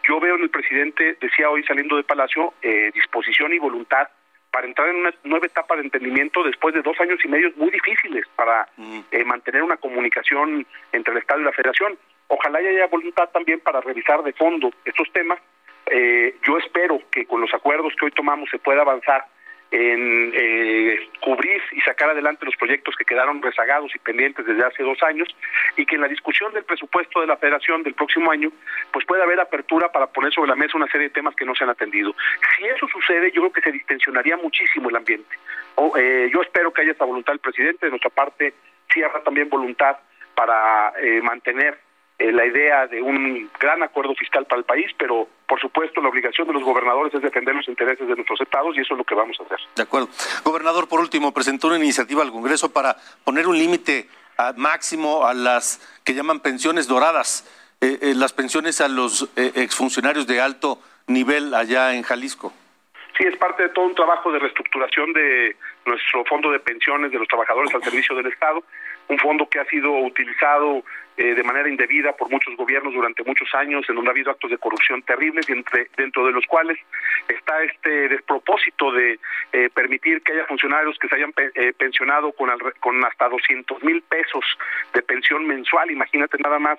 yo 0.09 0.21
veo 0.21 0.37
en 0.37 0.43
el 0.43 0.50
presidente, 0.50 1.17
decía 1.21 1.50
hoy 1.50 1.65
saliendo 1.65 1.97
de 1.97 2.05
Palacio, 2.05 2.55
eh, 2.62 2.91
disposición 2.95 3.53
y 3.53 3.59
voluntad 3.59 4.09
para 4.50 4.67
entrar 4.67 4.88
en 4.88 4.97
una 4.97 5.11
nueva 5.25 5.47
etapa 5.47 5.76
de 5.76 5.83
entendimiento 5.83 6.43
después 6.43 6.75
de 6.75 6.81
dos 6.81 6.99
años 7.00 7.19
y 7.23 7.29
medio 7.29 7.50
muy 7.57 7.71
difíciles 7.71 8.25
para 8.37 8.67
eh, 9.11 9.25
mantener 9.25 9.62
una 9.62 9.76
comunicación 9.76 10.67
entre 10.93 11.12
el 11.12 11.19
Estado 11.19 11.41
y 11.41 11.45
la 11.45 11.53
Federación. 11.53 11.99
Ojalá 12.29 12.59
haya 12.59 12.87
voluntad 12.87 13.29
también 13.31 13.61
para 13.61 13.83
revisar 13.83 14.23
de 14.23 14.33
fondo 14.33 14.71
estos 14.85 15.12
temas 15.12 15.38
eh, 15.90 16.37
yo 16.47 16.59
espero 16.59 17.00
que 17.11 17.26
con 17.26 17.40
los 17.40 17.52
acuerdos 17.55 17.95
que 17.99 18.07
hoy 18.07 18.11
tomamos 18.12 18.49
se 18.50 18.59
pueda 18.59 18.83
avanzar 18.83 19.25
en 19.71 20.33
eh, 20.35 21.09
cubrir 21.21 21.61
y 21.73 21.81
sacar 21.81 22.11
adelante 22.11 22.45
los 22.45 22.57
proyectos 22.57 22.95
que 22.97 23.05
quedaron 23.05 23.43
rezagados 23.43 23.93
y 23.95 23.99
pendientes 23.99 24.47
desde 24.47 24.64
hace 24.64 24.83
dos 24.83 25.02
años 25.02 25.28
y 25.76 25.85
que 25.85 25.97
en 25.97 26.02
la 26.02 26.09
discusión 26.09 26.52
del 26.52 26.64
presupuesto 26.64 27.21
de 27.21 27.26
la 27.26 27.37
federación 27.37 27.83
del 27.83 27.95
próximo 27.95 28.31
año 28.31 28.50
pues 28.93 29.05
pueda 29.05 29.25
haber 29.25 29.40
apertura 29.40 29.90
para 29.90 30.07
poner 30.07 30.33
sobre 30.33 30.50
la 30.50 30.57
mesa 30.57 30.76
una 30.76 30.87
serie 30.87 31.09
de 31.09 31.14
temas 31.14 31.35
que 31.35 31.45
no 31.45 31.55
se 31.55 31.64
han 31.64 31.71
atendido. 31.71 32.14
Si 32.57 32.64
eso 32.64 32.87
sucede 32.88 33.33
yo 33.33 33.43
creo 33.43 33.52
que 33.52 33.62
se 33.62 33.73
distensionaría 33.73 34.37
muchísimo 34.37 34.88
el 34.88 34.97
ambiente. 34.97 35.37
O, 35.75 35.97
eh, 35.97 36.31
yo 36.33 36.43
espero 36.43 36.73
que 36.73 36.83
haya 36.83 36.93
esta 36.93 37.05
voluntad 37.05 37.33
del 37.33 37.40
presidente, 37.40 37.87
de 37.87 37.90
nuestra 37.90 38.11
parte 38.11 38.55
sí 38.93 39.02
habrá 39.02 39.23
también 39.23 39.49
voluntad 39.49 39.97
para 40.35 40.93
eh, 41.00 41.21
mantener 41.23 41.86
eh, 42.18 42.32
la 42.32 42.46
idea 42.46 42.87
de 42.87 43.02
un 43.02 43.50
gran 43.61 43.82
acuerdo 43.82 44.14
fiscal 44.14 44.46
para 44.46 44.61
el 44.61 44.64
país, 44.64 44.87
pero 44.99 45.28
por 45.46 45.61
supuesto 45.61 46.00
la 46.00 46.08
obligación 46.08 46.46
de 46.46 46.54
los 46.54 46.62
gobernadores 46.62 47.12
es 47.12 47.20
defender 47.20 47.54
los 47.54 47.68
intereses 47.68 48.08
de 48.08 48.14
nuestros 48.14 48.40
estados 48.40 48.75
y 48.76 48.80
eso 48.80 48.94
es 48.94 48.99
lo 48.99 49.04
que 49.04 49.14
vamos 49.14 49.37
a 49.38 49.42
hacer. 49.44 49.58
De 49.75 49.82
acuerdo. 49.82 50.08
Gobernador, 50.42 50.88
por 50.88 51.00
último, 51.00 51.35
presentó 51.35 51.66
una 51.66 51.76
iniciativa 51.76 52.23
al 52.23 52.30
Congreso 52.30 52.73
para 52.73 52.96
poner 53.23 53.46
un 53.46 53.58
límite 53.58 54.08
máximo 54.56 55.26
a 55.26 55.35
las 55.35 55.80
que 56.04 56.14
llaman 56.14 56.40
pensiones 56.40 56.88
doradas, 56.88 57.44
eh, 57.80 57.99
eh, 58.00 58.14
las 58.14 58.32
pensiones 58.32 58.80
a 58.80 58.88
los 58.88 59.30
exfuncionarios 59.37 60.26
de 60.26 60.40
alto 60.40 60.78
nivel 61.06 61.54
allá 61.54 61.94
en 61.94 62.02
Jalisco. 62.02 62.52
Sí, 63.16 63.25
es 63.25 63.37
parte 63.38 63.62
de 63.62 63.68
todo 63.70 63.87
un 63.87 63.94
trabajo 63.94 64.30
de 64.30 64.38
reestructuración 64.38 65.12
de 65.12 65.56
nuestro 65.87 66.25
fondo 66.26 66.50
de 66.50 66.61
pensiones 66.61 67.11
de 67.11 67.18
los 67.18 67.28
trabajadores 67.28 67.75
al 67.75 67.82
servicio 67.82 68.14
del 68.14 68.26
Estado, 68.26 68.62
un 69.08 69.18
fondo 69.18 69.48
que 69.48 69.60
ha 69.60 69.64
sido 69.66 69.92
utilizado 69.98 70.82
eh, 71.18 71.34
de 71.34 71.42
manera 71.42 71.66
indebida 71.66 72.12
por 72.12 72.30
muchos 72.30 72.54
gobiernos 72.56 72.92
durante 72.92 73.25
muchos 73.25 73.48
años, 73.54 73.88
en 73.88 73.94
donde 73.94 74.10
ha 74.10 74.12
habido 74.12 74.30
actos 74.30 74.50
de 74.50 74.58
corrupción 74.58 75.00
terribles, 75.02 75.48
y 75.48 75.52
entre, 75.52 75.88
dentro 75.96 76.26
de 76.26 76.32
los 76.32 76.44
cuales 76.44 76.78
está 77.26 77.62
este 77.62 78.08
despropósito 78.08 78.92
de 78.92 79.18
eh, 79.52 79.70
permitir 79.72 80.20
que 80.22 80.32
haya 80.32 80.44
funcionarios 80.44 80.98
que 80.98 81.08
se 81.08 81.14
hayan 81.14 81.32
eh, 81.38 81.72
pensionado 81.78 82.32
con, 82.32 82.50
con 82.80 83.02
hasta 83.02 83.30
200 83.30 83.82
mil 83.82 84.02
pesos 84.02 84.44
de 84.92 85.00
pensión 85.00 85.46
mensual. 85.46 85.90
Imagínate 85.90 86.36
nada 86.38 86.58
más 86.58 86.78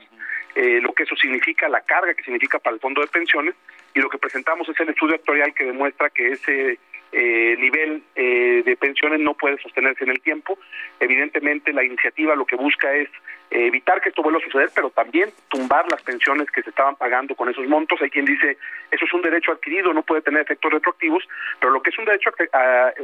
lo 0.55 0.91
que 0.93 1.03
eso 1.03 1.15
significa, 1.15 1.69
la 1.69 1.81
carga 1.81 2.15
que 2.15 2.23
significa 2.23 2.57
para 2.57 2.73
el 2.73 2.79
fondo 2.79 3.01
de 3.01 3.07
pensiones, 3.07 3.53
y 3.93 3.99
lo 3.99 4.09
que 4.09 4.17
presentamos 4.17 4.67
es 4.67 4.79
el 4.79 4.89
estudio 4.89 5.13
actuarial 5.13 5.53
que 5.53 5.65
demuestra 5.65 6.09
que 6.09 6.29
ese 6.29 6.79
eh, 7.11 7.55
nivel 7.57 8.03
eh, 8.15 8.63
de 8.65 8.75
pensiones 8.77 9.19
no 9.19 9.33
puede 9.33 9.57
sostenerse 9.59 10.03
en 10.03 10.11
el 10.11 10.21
tiempo. 10.21 10.57
Evidentemente 10.99 11.73
la 11.73 11.83
iniciativa 11.83 12.35
lo 12.35 12.45
que 12.45 12.55
busca 12.55 12.93
es 12.93 13.09
eh, 13.49 13.67
evitar 13.67 14.01
que 14.01 14.09
esto 14.09 14.21
vuelva 14.21 14.39
a 14.39 14.43
suceder, 14.43 14.69
pero 14.75 14.89
también 14.89 15.29
tumbar 15.49 15.85
las 15.89 16.01
pensiones 16.03 16.51
que 16.51 16.63
se 16.63 16.69
estaban 16.69 16.95
pagando 16.95 17.35
con 17.35 17.49
esos 17.49 17.65
montos. 17.67 18.01
Hay 18.01 18.09
quien 18.09 18.25
dice, 18.25 18.57
eso 18.91 19.05
es 19.05 19.13
un 19.13 19.21
derecho 19.21 19.51
adquirido, 19.51 19.93
no 19.93 20.03
puede 20.03 20.21
tener 20.21 20.41
efectos 20.41 20.71
retroactivos, 20.71 21.23
pero 21.59 21.71
lo 21.71 21.81
que 21.81 21.91
es 21.91 21.97
un 21.97 22.05
derecho, 22.05 22.31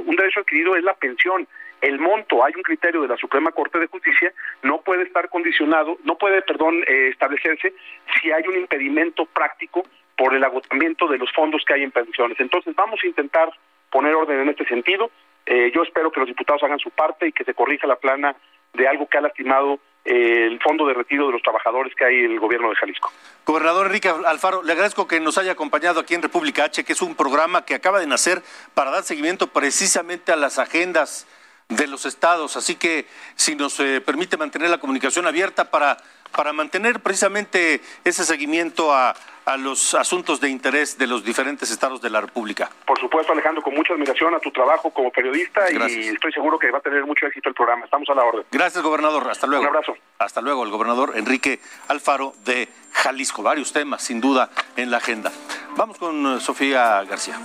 un 0.06 0.16
derecho 0.16 0.42
adquirido 0.42 0.76
es 0.76 0.84
la 0.84 0.94
pensión. 0.96 1.48
El 1.84 2.00
monto, 2.00 2.46
hay 2.46 2.54
un 2.56 2.64
criterio 2.64 3.02
de 3.02 3.10
la 3.10 3.18
Suprema 3.18 3.52
Corte 3.52 3.78
de 3.78 3.88
Justicia, 3.88 4.32
no 4.62 4.80
puede 4.82 5.04
estar 5.04 5.28
condicionado, 5.28 5.98
no 6.06 6.18
puede, 6.18 6.42
perdón, 6.42 6.82
eh, 6.88 7.10
establecerse 7.10 7.74
si 8.22 8.32
hay 8.32 8.48
un 8.48 8.56
impedimento 8.56 9.26
práctico 9.26 9.84
por 10.18 10.34
el 10.34 10.46
agotamiento 10.46 11.10
de 11.10 11.18
los 11.18 11.30
fondos 11.34 11.62
que 11.66 11.74
hay 11.74 11.84
en 11.84 11.92
pensiones. 11.92 12.40
Entonces 12.40 12.74
vamos 12.74 13.02
a 13.04 13.08
intentar 13.08 13.50
poner 13.94 14.16
orden 14.16 14.40
en 14.40 14.50
este 14.50 14.66
sentido. 14.66 15.12
Eh, 15.46 15.72
yo 15.74 15.84
espero 15.84 16.12
que 16.12 16.20
los 16.20 16.28
diputados 16.28 16.64
hagan 16.64 16.80
su 16.80 16.90
parte 16.90 17.28
y 17.28 17.32
que 17.32 17.44
se 17.44 17.54
corrija 17.54 17.86
la 17.86 17.98
plana 17.98 18.36
de 18.74 18.88
algo 18.88 19.08
que 19.08 19.20
ha 19.20 19.22
lastimado 19.22 19.80
eh, 20.04 20.48
el 20.48 20.60
fondo 20.62 20.88
de 20.88 20.96
retiro 20.96 21.28
de 21.28 21.34
los 21.34 21.44
trabajadores 21.44 21.94
que 21.96 22.04
hay 22.04 22.26
en 22.26 22.32
el 22.32 22.40
gobierno 22.40 22.70
de 22.70 22.76
Jalisco. 22.76 23.12
Gobernador 23.46 23.86
Enrique 23.86 24.10
Alfaro, 24.10 24.64
le 24.64 24.74
agradezco 24.74 25.08
que 25.08 25.20
nos 25.20 25.38
haya 25.38 25.52
acompañado 25.52 26.00
aquí 26.00 26.16
en 26.16 26.24
República 26.24 26.64
H, 26.66 26.84
que 26.84 26.94
es 26.94 27.02
un 27.04 27.14
programa 27.14 27.66
que 27.66 27.76
acaba 27.76 28.00
de 28.00 28.08
nacer 28.08 28.42
para 28.74 28.90
dar 28.90 29.04
seguimiento 29.04 29.48
precisamente 29.48 30.32
a 30.32 30.36
las 30.36 30.58
agendas 30.58 31.28
de 31.70 31.86
los 31.86 32.06
estados. 32.06 32.58
Así 32.58 32.76
que 32.76 33.06
si 33.36 33.56
nos 33.56 33.80
eh, 33.80 34.02
permite 34.02 34.38
mantener 34.38 34.72
la 34.72 34.80
comunicación 34.80 35.28
abierta 35.28 35.70
para, 35.70 35.98
para 36.36 36.52
mantener 36.52 37.00
precisamente 37.00 37.80
ese 38.04 38.26
seguimiento 38.26 38.92
a, 38.92 39.14
a 39.46 39.58
los 39.58 39.94
asuntos 39.94 40.40
de 40.40 40.50
interés 40.50 40.98
de 40.98 41.08
los 41.08 41.24
diferentes 41.24 41.72
estados 41.72 42.02
de 42.02 42.10
la 42.10 42.22
República. 42.22 42.70
Por 42.86 43.00
supuesto, 43.00 43.34
Alejandro, 43.34 43.62
con 43.62 43.74
mucha 43.74 43.94
admiración 43.94 44.34
a 44.36 44.40
tu 44.40 44.52
trabajo 44.52 44.92
como 44.92 45.12
periodista 45.12 45.62
y 45.72 46.08
estoy 46.08 46.32
seguro 46.32 46.58
que 46.58 46.72
va 46.72 46.78
a 46.80 46.82
tener 46.82 47.06
mucho 47.06 47.26
éxito 47.26 47.50
el 47.50 47.56
programa. 47.56 47.86
Estamos 47.86 48.10
a 48.10 48.16
la 48.16 48.24
orden. 48.24 48.46
Gracias, 48.52 48.84
gobernador. 48.84 49.30
Hasta 49.30 49.48
luego. 49.48 49.64
Un 49.64 49.70
abrazo. 49.70 49.96
Hasta 50.20 50.42
luego, 50.42 50.64
el 50.64 50.72
gobernador 50.72 51.14
Enrique 51.16 51.60
Alfaro 51.88 52.34
de 52.46 52.70
Jalisco. 52.92 53.44
Varios 53.44 53.74
temas, 53.74 54.04
sin 54.04 54.22
duda, 54.22 54.50
en 54.76 54.92
la 54.92 54.98
agenda. 54.98 55.32
Vamos 55.76 55.98
con 55.98 56.38
eh, 56.38 56.40
Sofía 56.40 57.04
García. 57.04 57.40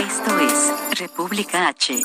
Esto 0.00 0.38
es 0.40 0.98
República 0.98 1.68
H. 1.68 2.00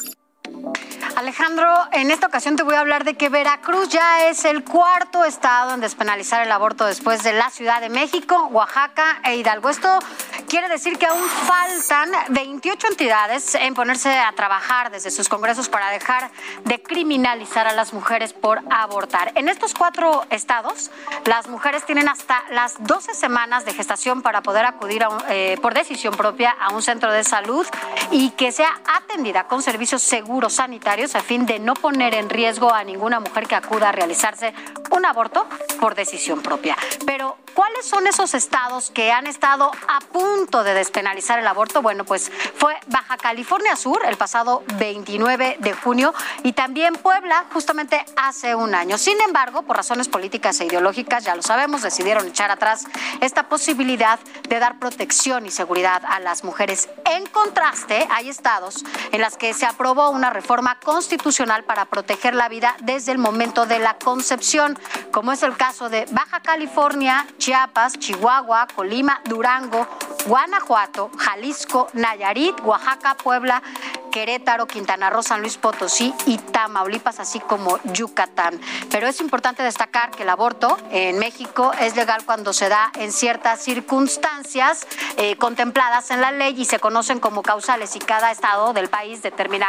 Alejandro, 1.16 1.72
en 1.92 2.10
esta 2.10 2.28
ocasión 2.28 2.56
te 2.56 2.64
voy 2.64 2.76
a 2.76 2.80
hablar 2.80 3.04
de 3.04 3.16
que 3.16 3.30
Veracruz 3.30 3.90
ya 3.90 4.28
es 4.28 4.46
el 4.46 4.64
cuarto 4.64 5.26
estado 5.26 5.74
en 5.74 5.82
despenalizar 5.82 6.46
el 6.46 6.52
aborto 6.52 6.86
después 6.86 7.22
de 7.24 7.34
la 7.34 7.50
Ciudad 7.50 7.82
de 7.82 7.90
México, 7.90 8.48
Oaxaca 8.52 9.20
e 9.24 9.36
Hidalgo. 9.36 9.70
Esto 9.70 10.00
quiere 10.48 10.70
decir 10.70 10.98
que 10.98 11.06
aún 11.06 11.22
faltan 11.22 12.12
28 12.30 12.88
entidades 12.88 13.56
en 13.56 13.74
ponerse 13.74 14.10
a 14.10 14.32
trabajar 14.34 14.92
desde 14.92 15.12
sus 15.12 15.28
congresos 15.28 15.70
para 15.70 15.90
dejar 15.90 16.32
de 16.66 16.82
criminalizar 16.82 17.68
a 17.68 17.74
las 17.74 17.94
mujeres 17.94 18.34
por 18.34 18.62
abortar. 18.70 19.32
En 19.36 19.50
estos 19.50 19.74
cuatro 19.74 20.26
estados, 20.30 20.92
las 21.26 21.48
mujeres 21.48 21.86
tienen 21.86 22.08
hasta 22.10 22.44
las 22.52 22.76
12 22.84 23.14
semanas 23.14 23.66
de 23.66 23.74
gestación 23.74 24.22
para 24.22 24.42
poder 24.42 24.66
acudir 24.66 25.06
eh, 25.30 25.58
por 25.62 25.74
decisión 25.74 26.16
propia 26.16 26.52
a 26.52 26.74
un 26.74 26.82
centro 26.82 27.12
de 27.12 27.24
salud 27.24 27.68
y 28.12 28.32
que 28.32 28.52
sea 28.52 28.80
atendida 28.98 29.48
con 29.48 29.62
servicios 29.62 30.02
seguros 30.02 30.54
sanitarios 30.54 31.01
a 31.02 31.22
fin 31.22 31.48
de 31.48 31.58
no 31.58 31.74
poner 31.74 32.14
en 32.14 32.30
riesgo 32.30 32.72
a 32.72 32.84
ninguna 32.84 33.20
mujer 33.20 33.48
que 33.48 33.56
acuda 33.56 33.90
a 33.90 33.92
realizarse 33.92 34.54
un 34.92 35.04
aborto 35.04 35.48
por 35.80 35.96
decisión 35.96 36.42
propia. 36.42 36.78
Pero, 37.08 37.38
¿cuáles 37.56 37.88
son 37.88 38.06
esos 38.06 38.36
estados 38.36 38.92
que 38.92 39.12
han 39.12 39.26
estado 39.26 39.72
a 39.88 40.00
punto 40.00 40.64
de 40.64 40.76
despenalizar 40.76 41.40
el 41.40 41.48
aborto? 41.48 41.82
Bueno, 41.82 42.06
pues 42.06 42.32
fue 42.56 42.76
Baja 42.88 43.18
California 43.18 43.76
Sur 43.76 44.04
el 44.06 44.16
pasado 44.16 44.64
29 44.78 45.58
de 45.60 45.74
junio 45.74 46.14
y 46.44 46.54
también 46.54 46.94
Puebla 46.94 47.46
justamente 47.52 48.06
hace 48.16 48.54
un 48.54 48.76
año. 48.76 49.00
Sin 49.00 49.20
embargo, 49.22 49.64
por 49.64 49.78
razones 49.78 50.08
políticas 50.08 50.62
e 50.62 50.66
ideológicas, 50.66 51.24
ya 51.24 51.36
lo 51.36 51.42
sabemos, 51.42 51.82
decidieron 51.82 52.28
echar 52.28 52.52
atrás 52.52 52.86
esta 53.22 53.50
posibilidad 53.50 54.20
de 54.48 54.60
dar 54.60 54.78
protección 54.78 55.48
y 55.48 55.52
seguridad 55.52 56.04
a 56.08 56.20
las 56.20 56.44
mujeres. 56.44 56.90
En 57.06 57.26
contraste, 57.26 58.08
hay 58.12 58.30
estados 58.30 58.86
en 59.12 59.22
las 59.22 59.36
que 59.36 59.54
se 59.56 59.66
aprobó 59.66 60.12
una 60.12 60.30
reforma 60.30 60.80
constitucional 60.92 61.64
para 61.64 61.86
proteger 61.86 62.36
la 62.36 62.50
vida 62.50 62.76
desde 62.82 63.14
el 63.14 63.18
momento 63.18 63.66
de 63.66 63.80
la 63.80 63.94
concepción, 63.94 64.78
como 65.12 65.32
es 65.32 65.42
el 65.42 65.56
caso 65.56 65.88
de 65.88 66.06
Baja 66.12 66.42
California, 66.42 67.26
Chiapas, 67.38 67.98
Chihuahua, 67.98 68.68
Colima, 68.76 69.22
Durango, 69.24 69.88
Guanajuato, 70.28 71.10
Jalisco, 71.18 71.88
Nayarit, 71.94 72.60
Oaxaca, 72.66 73.16
Puebla, 73.16 73.64
Querétaro, 74.12 74.68
Quintana 74.68 75.10
Roo, 75.10 75.24
San 75.24 75.40
Luis 75.40 75.58
Potosí 75.58 76.14
y 76.26 76.38
Tamaulipas, 76.38 77.22
así 77.22 77.40
como 77.40 77.80
Yucatán. 77.94 78.60
Pero 78.90 79.08
es 79.08 79.22
importante 79.22 79.64
destacar 79.64 80.12
que 80.12 80.24
el 80.24 80.30
aborto 80.30 80.78
en 80.92 81.18
México 81.20 81.72
es 81.80 81.96
legal 81.96 82.26
cuando 82.26 82.52
se 82.52 82.68
da 82.68 82.92
en 82.96 83.14
ciertas 83.14 83.62
circunstancias 83.62 84.86
eh, 85.16 85.38
contempladas 85.38 86.12
en 86.12 86.20
la 86.20 86.34
ley 86.34 86.54
y 86.58 86.66
se 86.66 86.80
conocen 86.80 87.22
como 87.22 87.44
causales 87.44 87.96
y 87.96 88.00
cada 88.00 88.30
estado 88.30 88.74
del 88.74 88.90
país 88.90 89.22
determina 89.22 89.68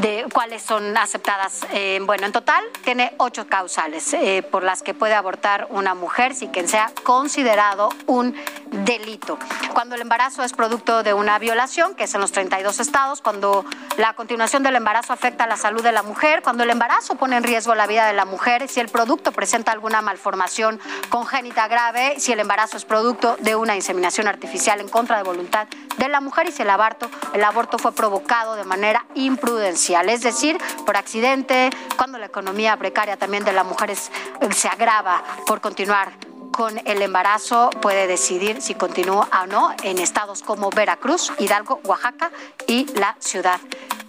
de 0.00 0.26
cuáles 0.32 0.62
son 0.62 0.96
aceptadas. 0.96 1.66
Eh, 1.72 2.00
bueno, 2.02 2.26
en 2.26 2.32
total 2.32 2.64
tiene 2.84 3.14
ocho 3.18 3.46
causales 3.46 4.12
eh, 4.14 4.42
por 4.42 4.62
las 4.62 4.82
que 4.82 4.94
puede 4.94 5.14
abortar 5.14 5.66
una 5.70 5.94
mujer 5.94 6.34
sin 6.34 6.50
que 6.52 6.66
sea 6.66 6.90
considerado 7.02 7.90
un 8.06 8.34
delito. 8.70 9.38
Cuando 9.72 9.94
el 9.94 10.02
embarazo 10.02 10.42
es 10.42 10.52
producto 10.52 11.02
de 11.02 11.12
una 11.12 11.38
violación, 11.38 11.94
que 11.94 12.04
es 12.04 12.14
en 12.14 12.20
los 12.20 12.32
32 12.32 12.80
estados, 12.80 13.20
cuando 13.20 13.64
la 13.96 14.14
continuación 14.14 14.62
del 14.62 14.76
embarazo 14.76 15.12
afecta 15.12 15.44
a 15.44 15.46
la 15.46 15.56
salud 15.56 15.82
de 15.82 15.92
la 15.92 16.02
mujer, 16.02 16.42
cuando 16.42 16.62
el 16.62 16.70
embarazo 16.70 17.16
pone 17.16 17.36
en 17.36 17.42
riesgo 17.42 17.74
la 17.74 17.86
vida 17.86 18.06
de 18.06 18.12
la 18.12 18.24
mujer, 18.24 18.68
si 18.68 18.80
el 18.80 18.88
producto 18.88 19.32
presenta 19.32 19.72
alguna 19.72 20.02
malformación 20.02 20.80
congénita 21.08 21.68
grave, 21.68 22.18
si 22.18 22.32
el 22.32 22.40
embarazo 22.40 22.76
es 22.76 22.84
producto 22.84 23.36
de 23.40 23.56
una 23.56 23.76
inseminación 23.76 24.28
artificial 24.28 24.80
en 24.80 24.88
contra 24.88 25.16
de 25.16 25.22
voluntad 25.24 25.66
de 25.98 26.08
la 26.08 26.20
mujer 26.20 26.48
y 26.48 26.52
si 26.52 26.62
el 26.62 26.70
aborto, 26.70 27.10
el 27.34 27.44
aborto 27.44 27.78
fue 27.78 27.92
provocado 27.92 28.56
de 28.56 28.64
manera 28.64 29.04
imprudencial, 29.14 29.89
es 29.90 30.22
decir, 30.22 30.56
por 30.86 30.96
accidente, 30.96 31.70
cuando 31.96 32.18
la 32.18 32.26
economía 32.26 32.76
precaria 32.76 33.16
también 33.16 33.44
de 33.44 33.52
la 33.52 33.64
mujer 33.64 33.94
se 33.96 34.68
agrava 34.68 35.22
por 35.46 35.60
continuar 35.60 36.12
con 36.52 36.80
el 36.86 37.02
embarazo 37.02 37.70
puede 37.80 38.06
decidir 38.06 38.60
si 38.62 38.74
continúa 38.74 39.28
o 39.42 39.46
no 39.46 39.74
en 39.82 39.98
estados 39.98 40.42
como 40.42 40.70
Veracruz, 40.70 41.32
Hidalgo, 41.38 41.80
Oaxaca 41.84 42.30
y 42.66 42.86
la 42.98 43.16
Ciudad 43.18 43.60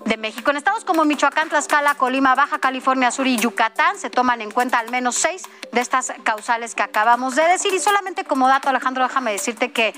de 0.06 0.18
México. 0.18 0.52
En 0.52 0.58
estados 0.58 0.84
como 0.84 1.06
Michoacán, 1.06 1.50
Tlaxcala, 1.50 1.96
Colima, 1.96 2.36
Baja 2.36 2.60
California 2.60 3.12
Sur 3.12 3.28
y 3.28 3.38
Yucatán 3.38 3.98
se 3.98 4.10
toman 4.10 4.42
en 4.42 4.52
cuenta 4.52 4.80
al 4.80 4.90
menos 4.90 5.16
seis 5.16 5.44
de 5.72 5.82
estas 5.82 6.12
causales 6.24 6.76
que 6.76 6.84
acabamos 6.84 7.36
de 7.36 7.44
decir. 7.44 7.74
Y 7.74 7.80
solamente 7.80 8.24
como 8.24 8.48
dato, 8.48 8.70
Alejandro, 8.70 9.08
déjame 9.08 9.32
decirte 9.32 9.72
que 9.72 9.94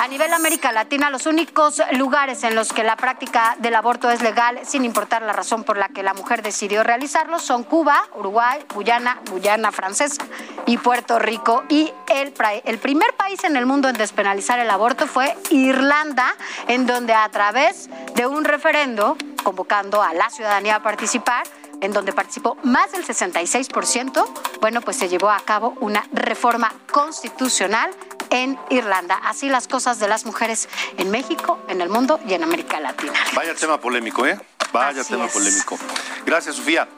a 0.00 0.08
nivel 0.08 0.32
América 0.32 0.72
Latina, 0.72 1.10
los 1.10 1.26
únicos 1.26 1.82
lugares 1.92 2.44
en 2.44 2.54
los 2.54 2.72
que 2.72 2.84
la 2.84 2.96
práctica 2.96 3.56
del 3.58 3.74
aborto 3.74 4.10
es 4.10 4.22
legal, 4.22 4.60
sin 4.64 4.84
importar 4.84 5.22
la 5.22 5.32
razón 5.32 5.64
por 5.64 5.76
la 5.76 5.88
que 5.88 6.02
la 6.02 6.14
mujer 6.14 6.42
decidió 6.42 6.84
realizarlo, 6.84 7.38
son 7.38 7.64
Cuba, 7.64 8.08
Uruguay, 8.14 8.64
Guyana, 8.74 9.20
Guyana 9.30 9.72
Francesa 9.72 10.24
y 10.68 10.76
Puerto 10.76 11.18
Rico. 11.18 11.64
Y 11.68 11.92
el, 12.08 12.34
el 12.64 12.78
primer 12.78 13.14
país 13.14 13.42
en 13.44 13.56
el 13.56 13.66
mundo 13.66 13.88
en 13.88 13.96
despenalizar 13.96 14.58
el 14.58 14.70
aborto 14.70 15.06
fue 15.06 15.34
Irlanda, 15.50 16.36
en 16.68 16.86
donde 16.86 17.14
a 17.14 17.28
través 17.30 17.88
de 18.14 18.26
un 18.26 18.44
referendo 18.44 19.16
convocando 19.42 20.02
a 20.02 20.12
la 20.12 20.28
ciudadanía 20.28 20.76
a 20.76 20.82
participar, 20.82 21.44
en 21.80 21.92
donde 21.92 22.12
participó 22.12 22.58
más 22.64 22.92
del 22.92 23.06
66%, 23.06 24.26
bueno, 24.60 24.82
pues 24.82 24.98
se 24.98 25.08
llevó 25.08 25.30
a 25.30 25.40
cabo 25.40 25.74
una 25.80 26.04
reforma 26.12 26.70
constitucional 26.92 27.90
en 28.30 28.58
Irlanda. 28.68 29.18
Así 29.24 29.48
las 29.48 29.68
cosas 29.68 29.98
de 29.98 30.08
las 30.08 30.26
mujeres 30.26 30.68
en 30.98 31.10
México, 31.10 31.60
en 31.68 31.80
el 31.80 31.88
mundo 31.88 32.20
y 32.26 32.34
en 32.34 32.42
América 32.42 32.78
Latina. 32.78 33.14
Vaya 33.34 33.54
tema 33.54 33.80
polémico, 33.80 34.26
¿eh? 34.26 34.38
Vaya 34.70 35.02
tema 35.02 35.28
polémico. 35.28 35.78
Gracias, 36.26 36.56
Sofía. 36.56 36.88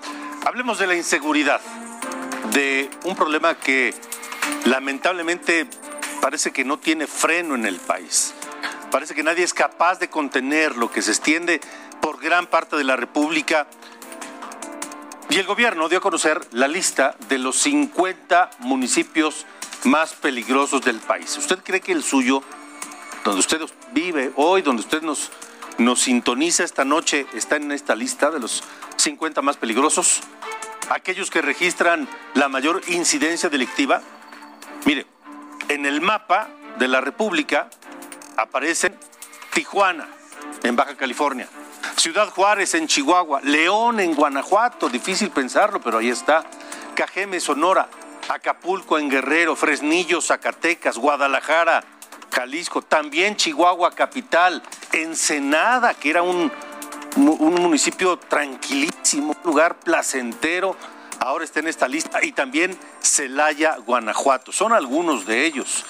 Hablemos 0.44 0.78
de 0.78 0.86
la 0.88 0.96
inseguridad, 0.96 1.60
de 2.52 2.90
un 3.04 3.16
problema 3.16 3.54
que 3.54 3.94
lamentablemente 4.64 5.66
parece 6.20 6.52
que 6.52 6.64
no 6.64 6.78
tiene 6.78 7.06
freno 7.06 7.54
en 7.54 7.66
el 7.66 7.76
país. 7.76 8.34
Parece 8.90 9.14
que 9.14 9.22
nadie 9.22 9.44
es 9.44 9.54
capaz 9.54 9.98
de 9.98 10.08
contener 10.08 10.76
lo 10.76 10.90
que 10.90 11.02
se 11.02 11.12
extiende 11.12 11.60
por 12.00 12.20
gran 12.20 12.46
parte 12.46 12.76
de 12.76 12.84
la 12.84 12.96
República. 12.96 13.68
Y 15.28 15.38
el 15.38 15.46
gobierno 15.46 15.88
dio 15.88 15.98
a 15.98 16.00
conocer 16.00 16.40
la 16.50 16.66
lista 16.66 17.14
de 17.28 17.38
los 17.38 17.56
50 17.60 18.50
municipios 18.60 19.46
más 19.84 20.14
peligrosos 20.14 20.82
del 20.82 20.98
país. 20.98 21.36
¿Usted 21.36 21.60
cree 21.62 21.80
que 21.80 21.92
el 21.92 22.02
suyo, 22.02 22.42
donde 23.24 23.40
usted 23.40 23.60
vive 23.92 24.32
hoy, 24.34 24.62
donde 24.62 24.82
usted 24.82 25.02
nos, 25.02 25.30
nos 25.78 26.00
sintoniza 26.00 26.64
esta 26.64 26.84
noche, 26.84 27.26
está 27.32 27.56
en 27.56 27.70
esta 27.70 27.94
lista 27.94 28.30
de 28.30 28.40
los 28.40 28.64
50 28.96 29.40
más 29.40 29.56
peligrosos? 29.56 30.20
Aquellos 30.90 31.30
que 31.30 31.40
registran 31.40 32.08
la 32.34 32.48
mayor 32.48 32.82
incidencia 32.88 33.48
delictiva. 33.48 34.02
Mire, 34.84 35.06
en 35.68 35.86
el 35.86 36.00
mapa 36.00 36.48
de 36.78 36.88
la 36.88 37.00
República 37.00 37.70
aparecen 38.36 38.98
Tijuana, 39.54 40.08
en 40.64 40.74
Baja 40.74 40.96
California, 40.96 41.48
Ciudad 41.96 42.28
Juárez 42.30 42.74
en 42.74 42.88
Chihuahua, 42.88 43.40
León 43.42 44.00
en 44.00 44.14
Guanajuato, 44.14 44.88
difícil 44.88 45.30
pensarlo, 45.30 45.80
pero 45.80 45.98
ahí 45.98 46.10
está, 46.10 46.44
Cajeme, 46.96 47.38
Sonora, 47.38 47.88
Acapulco 48.28 48.98
en 48.98 49.08
Guerrero, 49.08 49.54
Fresnillo, 49.54 50.20
Zacatecas, 50.20 50.98
Guadalajara, 50.98 51.84
Jalisco, 52.32 52.82
también 52.82 53.36
Chihuahua 53.36 53.92
capital, 53.92 54.62
Ensenada, 54.92 55.94
que 55.94 56.10
era 56.10 56.22
un, 56.22 56.50
un 57.16 57.54
municipio 57.54 58.18
tranquilísimo, 58.18 59.34
un 59.42 59.50
lugar 59.50 59.78
placentero, 59.80 60.76
ahora 61.20 61.44
está 61.44 61.60
en 61.60 61.68
esta 61.68 61.86
lista, 61.86 62.24
y 62.24 62.32
también 62.32 62.76
Celaya, 63.00 63.76
Guanajuato. 63.86 64.52
Son 64.52 64.72
algunos 64.72 65.26
de 65.26 65.44
ellos. 65.44 65.84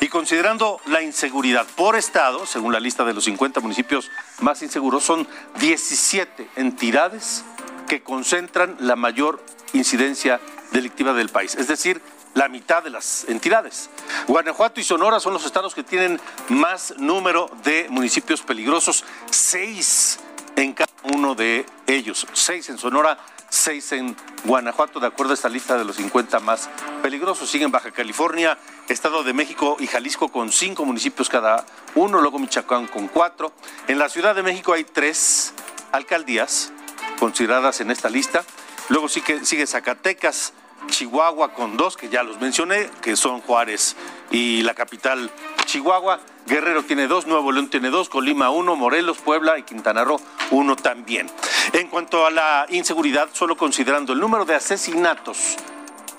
Y 0.00 0.08
considerando 0.08 0.80
la 0.86 1.02
inseguridad 1.02 1.66
por 1.76 1.96
estado, 1.96 2.46
según 2.46 2.72
la 2.72 2.80
lista 2.80 3.04
de 3.04 3.14
los 3.14 3.24
50 3.24 3.60
municipios 3.60 4.10
más 4.40 4.62
inseguros, 4.62 5.04
son 5.04 5.26
17 5.58 6.48
entidades 6.56 7.44
que 7.88 8.02
concentran 8.02 8.76
la 8.80 8.96
mayor 8.96 9.42
incidencia 9.72 10.40
delictiva 10.72 11.12
del 11.12 11.28
país, 11.28 11.54
es 11.54 11.68
decir, 11.68 12.00
la 12.34 12.48
mitad 12.48 12.82
de 12.82 12.90
las 12.90 13.24
entidades. 13.28 13.88
Guanajuato 14.26 14.78
y 14.78 14.84
Sonora 14.84 15.20
son 15.20 15.32
los 15.32 15.46
estados 15.46 15.74
que 15.74 15.82
tienen 15.82 16.20
más 16.48 16.94
número 16.98 17.50
de 17.64 17.86
municipios 17.88 18.42
peligrosos, 18.42 19.04
seis 19.30 20.18
en 20.56 20.72
cada 20.72 20.92
uno 21.14 21.34
de 21.34 21.66
ellos, 21.86 22.26
seis 22.32 22.68
en 22.68 22.78
Sonora, 22.78 23.18
seis 23.48 23.92
en 23.92 24.16
Guanajuato, 24.44 24.98
de 25.00 25.06
acuerdo 25.06 25.32
a 25.32 25.34
esta 25.34 25.48
lista 25.48 25.76
de 25.76 25.84
los 25.84 25.96
50 25.96 26.40
más 26.40 26.68
peligrosos. 27.02 27.48
Siguen 27.48 27.70
Baja 27.70 27.90
California, 27.90 28.58
Estado 28.88 29.22
de 29.22 29.32
México 29.32 29.76
y 29.78 29.86
Jalisco 29.86 30.30
con 30.30 30.50
cinco 30.50 30.84
municipios 30.84 31.28
cada 31.28 31.64
uno, 31.94 32.20
luego 32.20 32.38
Michoacán 32.38 32.86
con 32.86 33.08
cuatro. 33.08 33.52
En 33.86 33.98
la 33.98 34.08
Ciudad 34.08 34.34
de 34.34 34.42
México 34.42 34.72
hay 34.72 34.84
tres 34.84 35.52
alcaldías 35.92 36.72
consideradas 37.18 37.80
en 37.80 37.90
esta 37.90 38.08
lista. 38.08 38.44
Luego 38.88 39.08
sigue, 39.08 39.44
sigue 39.44 39.66
Zacatecas, 39.66 40.52
Chihuahua 40.88 41.52
con 41.52 41.76
dos, 41.76 41.96
que 41.96 42.08
ya 42.08 42.22
los 42.22 42.40
mencioné, 42.40 42.90
que 43.02 43.16
son 43.16 43.40
Juárez 43.40 43.96
y 44.30 44.62
la 44.62 44.74
capital 44.74 45.30
Chihuahua. 45.66 46.20
Guerrero 46.46 46.84
tiene 46.84 47.08
dos, 47.08 47.26
Nuevo 47.26 47.50
León 47.50 47.68
tiene 47.68 47.90
dos, 47.90 48.08
Colima 48.08 48.50
uno, 48.50 48.76
Morelos, 48.76 49.18
Puebla 49.18 49.58
y 49.58 49.64
Quintana 49.64 50.04
Roo 50.04 50.20
uno 50.52 50.76
también. 50.76 51.28
En 51.72 51.88
cuanto 51.88 52.24
a 52.24 52.30
la 52.30 52.66
inseguridad, 52.68 53.28
solo 53.32 53.56
considerando 53.56 54.12
el 54.12 54.20
número 54.20 54.44
de 54.44 54.54
asesinatos, 54.54 55.56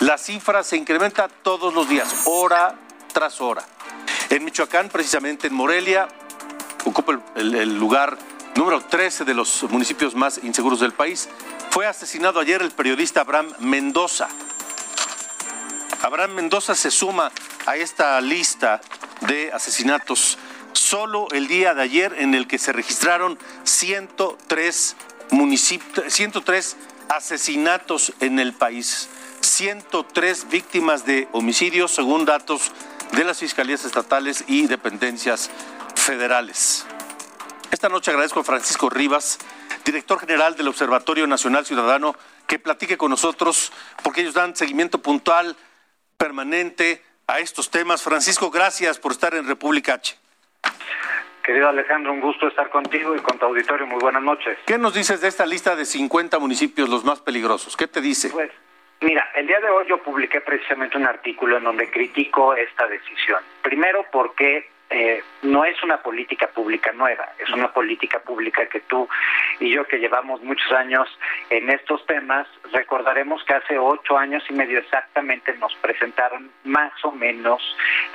la 0.00 0.18
cifra 0.18 0.62
se 0.62 0.76
incrementa 0.76 1.28
todos 1.28 1.72
los 1.72 1.88
días, 1.88 2.22
hora 2.26 2.74
tras 3.12 3.40
hora. 3.40 3.64
En 4.28 4.44
Michoacán, 4.44 4.90
precisamente 4.90 5.46
en 5.46 5.54
Morelia, 5.54 6.08
ocupa 6.84 7.18
el, 7.34 7.54
el 7.54 7.78
lugar 7.78 8.18
número 8.54 8.82
13 8.82 9.24
de 9.24 9.32
los 9.32 9.62
municipios 9.70 10.14
más 10.14 10.40
inseguros 10.44 10.80
del 10.80 10.92
país. 10.92 11.30
Fue 11.70 11.86
asesinado 11.86 12.38
ayer 12.38 12.60
el 12.60 12.70
periodista 12.72 13.22
Abraham 13.22 13.54
Mendoza. 13.60 14.28
Abraham 16.02 16.34
Mendoza 16.34 16.74
se 16.74 16.90
suma 16.90 17.32
a 17.66 17.76
esta 17.76 18.20
lista 18.20 18.80
de 19.22 19.50
asesinatos 19.52 20.38
solo 20.72 21.28
el 21.32 21.48
día 21.48 21.74
de 21.74 21.82
ayer 21.82 22.14
en 22.18 22.34
el 22.34 22.46
que 22.46 22.58
se 22.58 22.72
registraron 22.72 23.38
103 23.64 24.96
municipios, 25.30 26.12
103 26.12 26.76
asesinatos 27.08 28.12
en 28.20 28.38
el 28.38 28.52
país, 28.52 29.08
103 29.40 30.48
víctimas 30.48 31.04
de 31.04 31.28
homicidios 31.32 31.92
según 31.92 32.24
datos 32.24 32.72
de 33.12 33.24
las 33.24 33.38
fiscalías 33.38 33.84
estatales 33.84 34.44
y 34.46 34.66
dependencias 34.66 35.50
federales. 35.94 36.86
Esta 37.70 37.88
noche 37.88 38.10
agradezco 38.10 38.40
a 38.40 38.44
Francisco 38.44 38.88
Rivas, 38.88 39.38
director 39.84 40.18
general 40.20 40.56
del 40.56 40.68
Observatorio 40.68 41.26
Nacional 41.26 41.66
Ciudadano, 41.66 42.14
que 42.46 42.58
platique 42.58 42.96
con 42.96 43.10
nosotros 43.10 43.72
porque 44.02 44.22
ellos 44.22 44.34
dan 44.34 44.56
seguimiento 44.56 45.02
puntual, 45.02 45.56
permanente 46.16 47.02
a 47.28 47.38
estos 47.38 47.70
temas. 47.70 48.02
Francisco, 48.02 48.50
gracias 48.50 48.98
por 48.98 49.12
estar 49.12 49.34
en 49.34 49.46
República 49.46 49.94
H. 49.94 50.16
Querido 51.44 51.68
Alejandro, 51.68 52.12
un 52.12 52.20
gusto 52.20 52.48
estar 52.48 52.68
contigo 52.70 53.14
y 53.14 53.20
con 53.20 53.38
tu 53.38 53.46
auditorio. 53.46 53.86
Muy 53.86 54.00
buenas 54.00 54.22
noches. 54.22 54.58
¿Qué 54.66 54.76
nos 54.76 54.94
dices 54.94 55.20
de 55.20 55.28
esta 55.28 55.46
lista 55.46 55.76
de 55.76 55.84
50 55.84 56.38
municipios 56.38 56.88
los 56.88 57.04
más 57.04 57.20
peligrosos? 57.20 57.76
¿Qué 57.76 57.86
te 57.86 58.00
dice? 58.00 58.30
Pues, 58.30 58.50
mira, 59.00 59.30
el 59.34 59.46
día 59.46 59.60
de 59.60 59.70
hoy 59.70 59.86
yo 59.88 60.02
publiqué 60.02 60.40
precisamente 60.40 60.98
un 60.98 61.06
artículo 61.06 61.56
en 61.56 61.64
donde 61.64 61.90
critico 61.90 62.54
esta 62.54 62.86
decisión. 62.86 63.40
Primero 63.62 64.04
porque 64.10 64.68
eh, 64.90 65.22
no 65.42 65.64
es 65.64 65.82
una 65.82 65.98
política 66.02 66.48
pública 66.48 66.92
nueva, 66.92 67.28
es 67.38 67.50
una 67.50 67.70
política 67.72 68.20
pública 68.20 68.66
que 68.66 68.80
tú 68.80 69.06
y 69.60 69.70
yo 69.70 69.86
que 69.86 69.98
llevamos 69.98 70.42
muchos 70.42 70.70
años 70.72 71.06
en 71.50 71.68
estos 71.68 72.04
temas, 72.06 72.46
recordaremos 72.72 73.44
que 73.44 73.54
hace 73.54 73.78
ocho 73.78 74.16
años 74.16 74.42
y 74.48 74.54
medio 74.54 74.78
exactamente 74.78 75.54
nos 75.58 75.74
presentaron 75.76 76.50
más 76.64 76.92
o 77.04 77.12
menos 77.12 77.62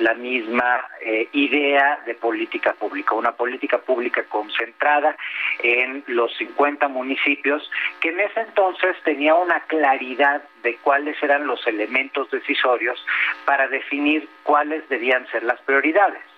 la 0.00 0.14
misma 0.14 0.84
eh, 1.00 1.28
idea 1.32 2.00
de 2.06 2.14
política 2.14 2.72
pública, 2.72 3.14
una 3.14 3.32
política 3.32 3.78
pública 3.78 4.24
concentrada 4.24 5.16
en 5.62 6.02
los 6.08 6.36
50 6.36 6.88
municipios, 6.88 7.70
que 8.00 8.08
en 8.08 8.20
ese 8.20 8.40
entonces 8.40 8.96
tenía 9.04 9.34
una 9.34 9.60
claridad 9.60 10.42
de 10.62 10.76
cuáles 10.78 11.22
eran 11.22 11.46
los 11.46 11.64
elementos 11.68 12.30
decisorios 12.30 13.04
para 13.44 13.68
definir 13.68 14.28
cuáles 14.42 14.88
debían 14.88 15.26
ser 15.28 15.44
las 15.44 15.60
prioridades. 15.60 16.33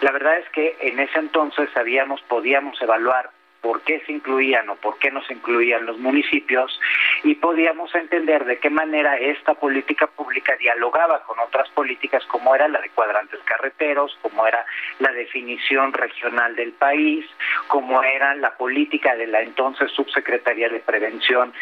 La 0.00 0.12
verdad 0.12 0.38
es 0.38 0.48
que 0.50 0.76
en 0.80 0.98
ese 1.00 1.18
entonces 1.18 1.68
sabíamos, 1.72 2.20
podíamos 2.22 2.80
evaluar 2.80 3.30
por 3.60 3.82
qué 3.82 4.00
se 4.06 4.12
incluían 4.12 4.68
o 4.68 4.76
por 4.76 4.98
qué 4.98 5.10
no 5.10 5.22
se 5.24 5.34
incluían 5.34 5.86
los 5.86 5.98
municipios 5.98 6.78
y 7.22 7.34
podíamos 7.34 7.94
entender 7.94 8.44
de 8.44 8.58
qué 8.58 8.70
manera 8.70 9.16
esta 9.16 9.54
política 9.54 10.06
pública 10.06 10.56
dialogaba 10.56 11.22
con 11.24 11.38
otras 11.40 11.68
políticas 11.70 12.24
como 12.26 12.54
era 12.54 12.68
la 12.68 12.80
de 12.80 12.90
cuadrantes 12.90 13.40
carreteros, 13.44 14.16
como 14.22 14.46
era 14.46 14.64
la 14.98 15.12
definición 15.12 15.92
regional 15.92 16.54
del 16.56 16.72
país, 16.72 17.26
como 17.68 18.02
era 18.02 18.34
la 18.34 18.56
política 18.56 19.14
de 19.16 19.26
la 19.26 19.42
entonces 19.42 19.90
subsecretaría 19.92 20.68
de 20.68 20.80
prevención 20.80 21.52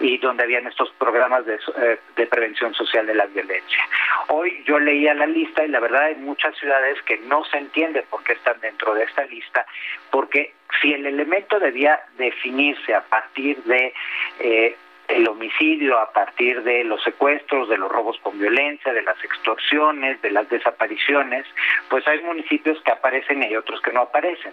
y 0.00 0.18
donde 0.18 0.44
habían 0.44 0.66
estos 0.66 0.90
programas 0.98 1.46
de, 1.46 1.58
eh, 1.78 2.26
prevención 2.26 2.74
social 2.74 3.06
de 3.06 3.14
la 3.14 3.26
violencia. 3.26 3.88
Hoy 4.28 4.62
yo 4.66 4.78
leía 4.78 5.14
la 5.14 5.26
lista 5.26 5.64
y 5.64 5.68
la 5.68 5.80
verdad 5.80 6.04
hay 6.04 6.16
muchas 6.16 6.56
ciudades 6.56 7.00
que 7.02 7.18
no 7.18 7.44
se 7.44 7.58
entiende 7.58 8.02
por 8.02 8.24
qué 8.24 8.32
están 8.32 8.60
dentro 8.60 8.94
de 8.94 9.04
esta 9.04 9.24
lista, 9.26 9.66
porque 10.10 10.54
si 10.80 10.92
el 10.92 11.06
elemento 11.06 11.58
debía 11.58 12.00
definirse 12.16 12.94
a 12.94 13.02
partir 13.02 13.62
de 13.64 13.92
eh, 14.40 14.76
el 15.08 15.28
homicidio 15.28 15.98
a 15.98 16.12
partir 16.12 16.62
de 16.62 16.84
los 16.84 17.02
secuestros, 17.02 17.68
de 17.68 17.76
los 17.76 17.90
robos 17.90 18.18
con 18.22 18.38
violencia, 18.38 18.92
de 18.92 19.02
las 19.02 19.22
extorsiones, 19.22 20.20
de 20.22 20.30
las 20.30 20.48
desapariciones, 20.48 21.46
pues 21.88 22.06
hay 22.08 22.20
municipios 22.22 22.80
que 22.82 22.92
aparecen 22.92 23.42
y 23.42 23.46
hay 23.46 23.56
otros 23.56 23.80
que 23.82 23.92
no 23.92 24.02
aparecen. 24.02 24.52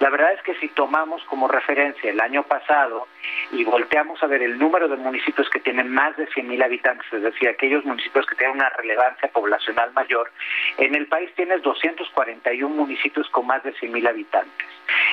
La 0.00 0.10
verdad 0.10 0.32
es 0.32 0.42
que 0.42 0.54
si 0.56 0.68
tomamos 0.68 1.22
como 1.24 1.48
referencia 1.48 2.10
el 2.10 2.20
año 2.20 2.42
pasado 2.42 3.06
y 3.52 3.64
volteamos 3.64 4.22
a 4.22 4.26
ver 4.26 4.42
el 4.42 4.58
número 4.58 4.88
de 4.88 4.96
municipios 4.96 5.48
que 5.48 5.60
tienen 5.60 5.88
más 5.88 6.16
de 6.16 6.26
100.000 6.28 6.64
habitantes, 6.64 7.12
es 7.12 7.22
decir, 7.22 7.48
aquellos 7.48 7.84
municipios 7.84 8.26
que 8.26 8.34
tienen 8.34 8.56
una 8.56 8.70
relevancia 8.70 9.28
poblacional 9.28 9.92
mayor, 9.92 10.30
en 10.78 10.94
el 10.94 11.06
país 11.06 11.30
tienes 11.36 11.62
241 11.62 12.74
municipios 12.74 13.28
con 13.30 13.46
más 13.46 13.62
de 13.62 13.72
100.000 13.74 14.08
habitantes. 14.08 14.68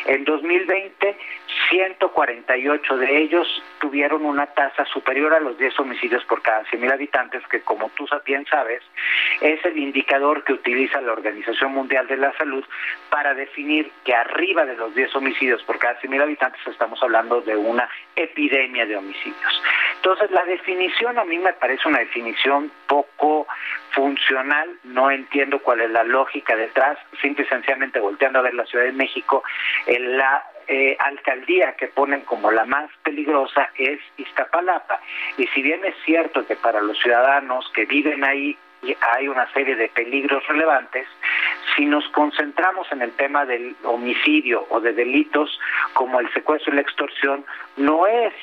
En 0.06 0.24
2020, 0.26 1.18
148 1.70 2.98
de 2.98 3.18
ellos 3.22 3.64
tuvieron 3.80 4.26
una 4.26 4.48
tasa 4.48 4.86
superior 4.86 5.34
a 5.34 5.40
los 5.40 5.58
10 5.58 5.80
homicidios 5.80 6.24
por 6.26 6.42
cada 6.42 6.64
100.000 6.66 6.92
habitantes, 6.92 7.44
que 7.48 7.62
como 7.62 7.90
tú 7.90 8.08
bien 8.26 8.46
sabes, 8.50 8.82
es 9.42 9.64
el 9.66 9.78
indicador 9.78 10.44
que 10.44 10.54
utiliza 10.54 11.02
la 11.02 11.14
Organización 11.14 11.74
Mundial 11.74 12.08
de 12.08 12.18
la 12.18 12.36
Salud 12.38 12.64
para 13.10 13.34
definir 13.34 13.92
que 14.04 14.14
arriba 14.14 14.66
de 14.66 14.76
los 14.76 14.94
10 14.96 15.16
homicidios 15.16 15.64
por 15.64 15.78
cada 15.80 16.00
100.000 16.02 16.22
habitantes 16.22 16.62
estamos 16.68 17.02
hablando 17.04 17.42
de 17.42 17.56
una 17.56 17.90
epidemia 18.16 18.86
de 18.86 18.98
homicidios. 18.98 19.64
Entonces, 20.04 20.32
la 20.32 20.44
definición 20.46 21.20
a 21.20 21.26
mí 21.26 21.38
me 21.38 21.54
parece 21.54 21.88
una 21.88 22.00
definición 22.00 22.72
poco 22.88 23.46
funcional, 23.92 24.68
no 24.84 25.12
entiendo 25.12 25.60
cuál 25.60 25.82
es 25.82 25.92
la 25.92 26.04
lógica 26.04 26.56
detrás, 26.56 26.98
simple 27.22 27.46
y 27.46 27.48
sencillamente 27.48 28.00
volteando 28.00 28.40
a 28.40 28.42
ver 28.42 28.56
la 28.56 28.66
Ciudad 28.66 28.86
de 28.86 28.94
México, 28.94 29.44
en 29.86 30.18
la 30.18 30.44
eh, 30.68 30.98
alcaldía 31.00 31.76
que 31.76 31.86
ponen 31.90 32.22
como 32.22 32.50
la 32.50 32.66
más 32.66 32.90
peligrosa 33.04 33.70
es 33.78 34.00
Iztapalapa. 34.18 35.00
Y 35.38 35.46
si 35.48 35.62
bien 35.62 35.86
es 35.86 35.94
cierto 36.04 36.48
que 36.48 36.56
para 36.56 36.82
los 36.82 36.98
ciudadanos 36.98 37.72
que 37.76 37.86
viven 37.86 38.24
ahí 38.24 38.58
hay 39.14 39.28
una 39.28 39.54
serie 39.54 39.76
de 39.76 39.88
peligros 39.90 40.48
relevantes, 40.48 41.08
si 41.76 41.86
nos 41.86 42.08
concentramos 42.10 42.92
en 42.92 43.04
el 43.04 43.12
tema 43.12 43.46
del 43.46 43.76
homicidio 43.84 44.66
o 44.72 44.80
de 44.80 44.94
delitos 44.94 45.60
como 45.94 46.20
el 46.20 46.34
secuestro 46.34 46.74
y 46.74 46.78
la 46.78 46.82
extorsión, 46.82 47.46
no 47.78 48.08
es 48.08 48.34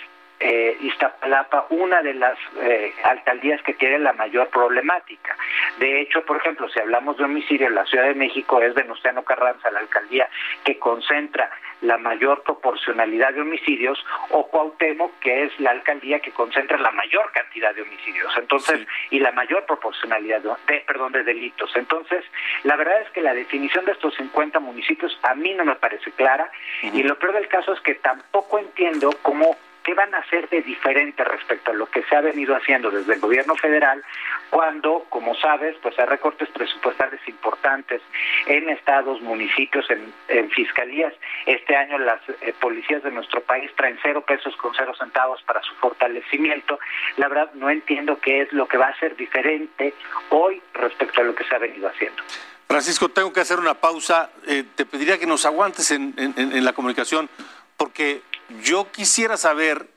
eh, 0.40 0.76
Iztapalapa 0.80 1.66
una 1.70 2.02
de 2.02 2.14
las 2.14 2.38
eh, 2.60 2.92
alcaldías 3.04 3.62
que 3.62 3.74
tiene 3.74 3.98
la 3.98 4.12
mayor 4.12 4.48
problemática. 4.48 5.36
De 5.78 6.00
hecho, 6.00 6.24
por 6.24 6.36
ejemplo, 6.36 6.68
si 6.68 6.78
hablamos 6.80 7.16
de 7.16 7.24
homicidio 7.24 7.66
en 7.66 7.74
la 7.74 7.84
Ciudad 7.86 8.04
de 8.04 8.14
México, 8.14 8.60
es 8.60 8.74
Venustiano 8.74 9.24
Carranza, 9.24 9.70
la 9.70 9.80
alcaldía 9.80 10.28
que 10.64 10.78
concentra 10.78 11.50
la 11.80 11.98
mayor 11.98 12.42
proporcionalidad 12.42 13.32
de 13.34 13.42
homicidios, 13.42 14.04
o 14.30 14.48
Cuauhtémoc, 14.48 15.18
que 15.20 15.44
es 15.44 15.60
la 15.60 15.70
alcaldía 15.70 16.20
que 16.20 16.32
concentra 16.32 16.78
la 16.78 16.90
mayor 16.90 17.30
cantidad 17.32 17.74
de 17.74 17.82
homicidios, 17.82 18.32
entonces, 18.36 18.86
y 19.10 19.20
la 19.20 19.32
mayor 19.32 19.64
proporcionalidad 19.66 20.40
de, 20.40 20.80
perdón, 20.80 21.12
de 21.12 21.22
delitos. 21.22 21.70
Entonces, 21.76 22.24
la 22.64 22.76
verdad 22.76 23.00
es 23.02 23.10
que 23.10 23.20
la 23.20 23.34
definición 23.34 23.84
de 23.84 23.92
estos 23.92 24.14
50 24.16 24.58
municipios 24.58 25.16
a 25.22 25.34
mí 25.34 25.54
no 25.54 25.64
me 25.64 25.76
parece 25.76 26.10
clara, 26.12 26.50
y 26.82 27.02
lo 27.02 27.16
peor 27.18 27.34
del 27.34 27.48
caso 27.48 27.72
es 27.72 27.80
que 27.80 27.94
tampoco 27.94 28.58
entiendo 28.58 29.10
cómo 29.22 29.56
¿qué 29.88 29.94
van 29.94 30.14
a 30.14 30.18
hacer 30.18 30.50
de 30.50 30.60
diferente 30.60 31.24
respecto 31.24 31.70
a 31.70 31.74
lo 31.74 31.86
que 31.86 32.02
se 32.02 32.14
ha 32.14 32.20
venido 32.20 32.54
haciendo 32.54 32.90
desde 32.90 33.14
el 33.14 33.20
gobierno 33.20 33.56
federal 33.56 34.04
cuando, 34.50 35.06
como 35.08 35.34
sabes, 35.36 35.76
pues 35.80 35.98
hay 35.98 36.04
recortes 36.04 36.50
presupuestales 36.50 37.26
importantes 37.26 38.02
en 38.44 38.68
estados, 38.68 39.22
municipios, 39.22 39.86
en, 39.88 40.50
fiscalías? 40.50 41.14
Este 41.46 41.74
año 41.74 41.96
las 41.96 42.20
eh, 42.28 42.52
policías 42.60 43.02
de 43.02 43.12
nuestro 43.12 43.40
país 43.40 43.70
traen 43.76 43.98
cero 44.02 44.22
pesos 44.28 44.54
con 44.56 44.74
cero 44.76 44.92
centavos 44.98 45.40
para 45.44 45.62
su 45.62 45.74
fortalecimiento. 45.76 46.78
La 47.16 47.28
verdad, 47.28 47.50
no 47.54 47.70
entiendo 47.70 48.18
qué 48.20 48.42
es 48.42 48.52
lo 48.52 48.68
que 48.68 48.76
va 48.76 48.88
a 48.88 48.98
ser 48.98 49.16
diferente 49.16 49.94
hoy 50.28 50.60
respecto 50.74 51.22
a 51.22 51.24
lo 51.24 51.34
que 51.34 51.44
se 51.44 51.54
ha 51.54 51.58
venido 51.58 51.88
haciendo. 51.88 52.22
Francisco, 52.66 53.08
tengo 53.08 53.32
que 53.32 53.40
hacer 53.40 53.58
una 53.58 53.72
pausa. 53.72 54.32
Eh, 54.46 54.64
te 54.74 54.84
pediría 54.84 55.18
que 55.18 55.24
nos 55.24 55.46
aguantes 55.46 55.90
en, 55.92 56.14
la 56.62 56.74
comunicación, 56.74 57.30
porque 57.78 58.20
yo 58.62 58.90
quisiera 58.90 59.36
saber 59.36 59.90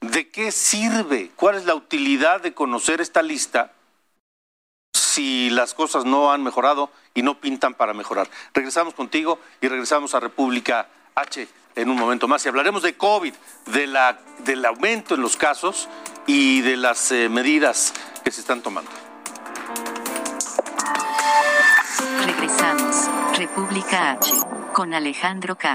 de 0.00 0.30
qué 0.30 0.52
sirve, 0.52 1.30
cuál 1.36 1.56
es 1.56 1.64
la 1.64 1.74
utilidad 1.74 2.40
de 2.40 2.54
conocer 2.54 3.00
esta 3.00 3.22
lista 3.22 3.72
si 4.94 5.50
las 5.50 5.74
cosas 5.74 6.04
no 6.04 6.32
han 6.32 6.44
mejorado 6.44 6.90
y 7.14 7.22
no 7.22 7.40
pintan 7.40 7.74
para 7.74 7.94
mejorar. 7.94 8.28
Regresamos 8.54 8.94
contigo 8.94 9.40
y 9.60 9.68
regresamos 9.68 10.14
a 10.14 10.20
República 10.20 10.88
H 11.16 11.48
en 11.74 11.90
un 11.90 11.96
momento 11.96 12.28
más 12.28 12.44
y 12.44 12.48
hablaremos 12.48 12.82
de 12.82 12.96
COVID, 12.96 13.34
del 13.66 14.64
aumento 14.64 15.14
en 15.14 15.20
los 15.20 15.36
casos 15.36 15.88
y 16.26 16.60
de 16.60 16.76
las 16.76 17.10
eh, 17.10 17.28
medidas 17.28 17.94
que 18.24 18.30
se 18.30 18.40
están 18.40 18.62
tomando. 18.62 18.90
Regresamos. 22.24 23.08
República 23.36 24.12
H. 24.12 24.32
Con 24.72 24.94
Alejandro 24.94 25.56
K. 25.56 25.74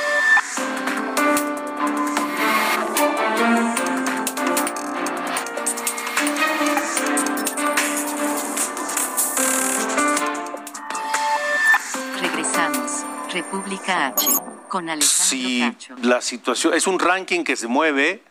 República 13.71 14.07
H 14.07 14.27
con 14.67 14.89
Alejandro 14.89 15.01
si 15.01 15.77
la 16.01 16.21
situación 16.21 16.73
es 16.73 16.87
un 16.87 16.99
ranking 16.99 17.45
que 17.45 17.55
se 17.55 17.67
mueve 17.67 18.21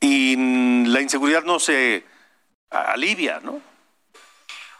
y 0.00 0.36
la 0.86 1.00
inseguridad 1.00 1.42
no 1.42 1.58
se 1.58 2.04
alivia, 2.70 3.40
¿no? 3.42 3.60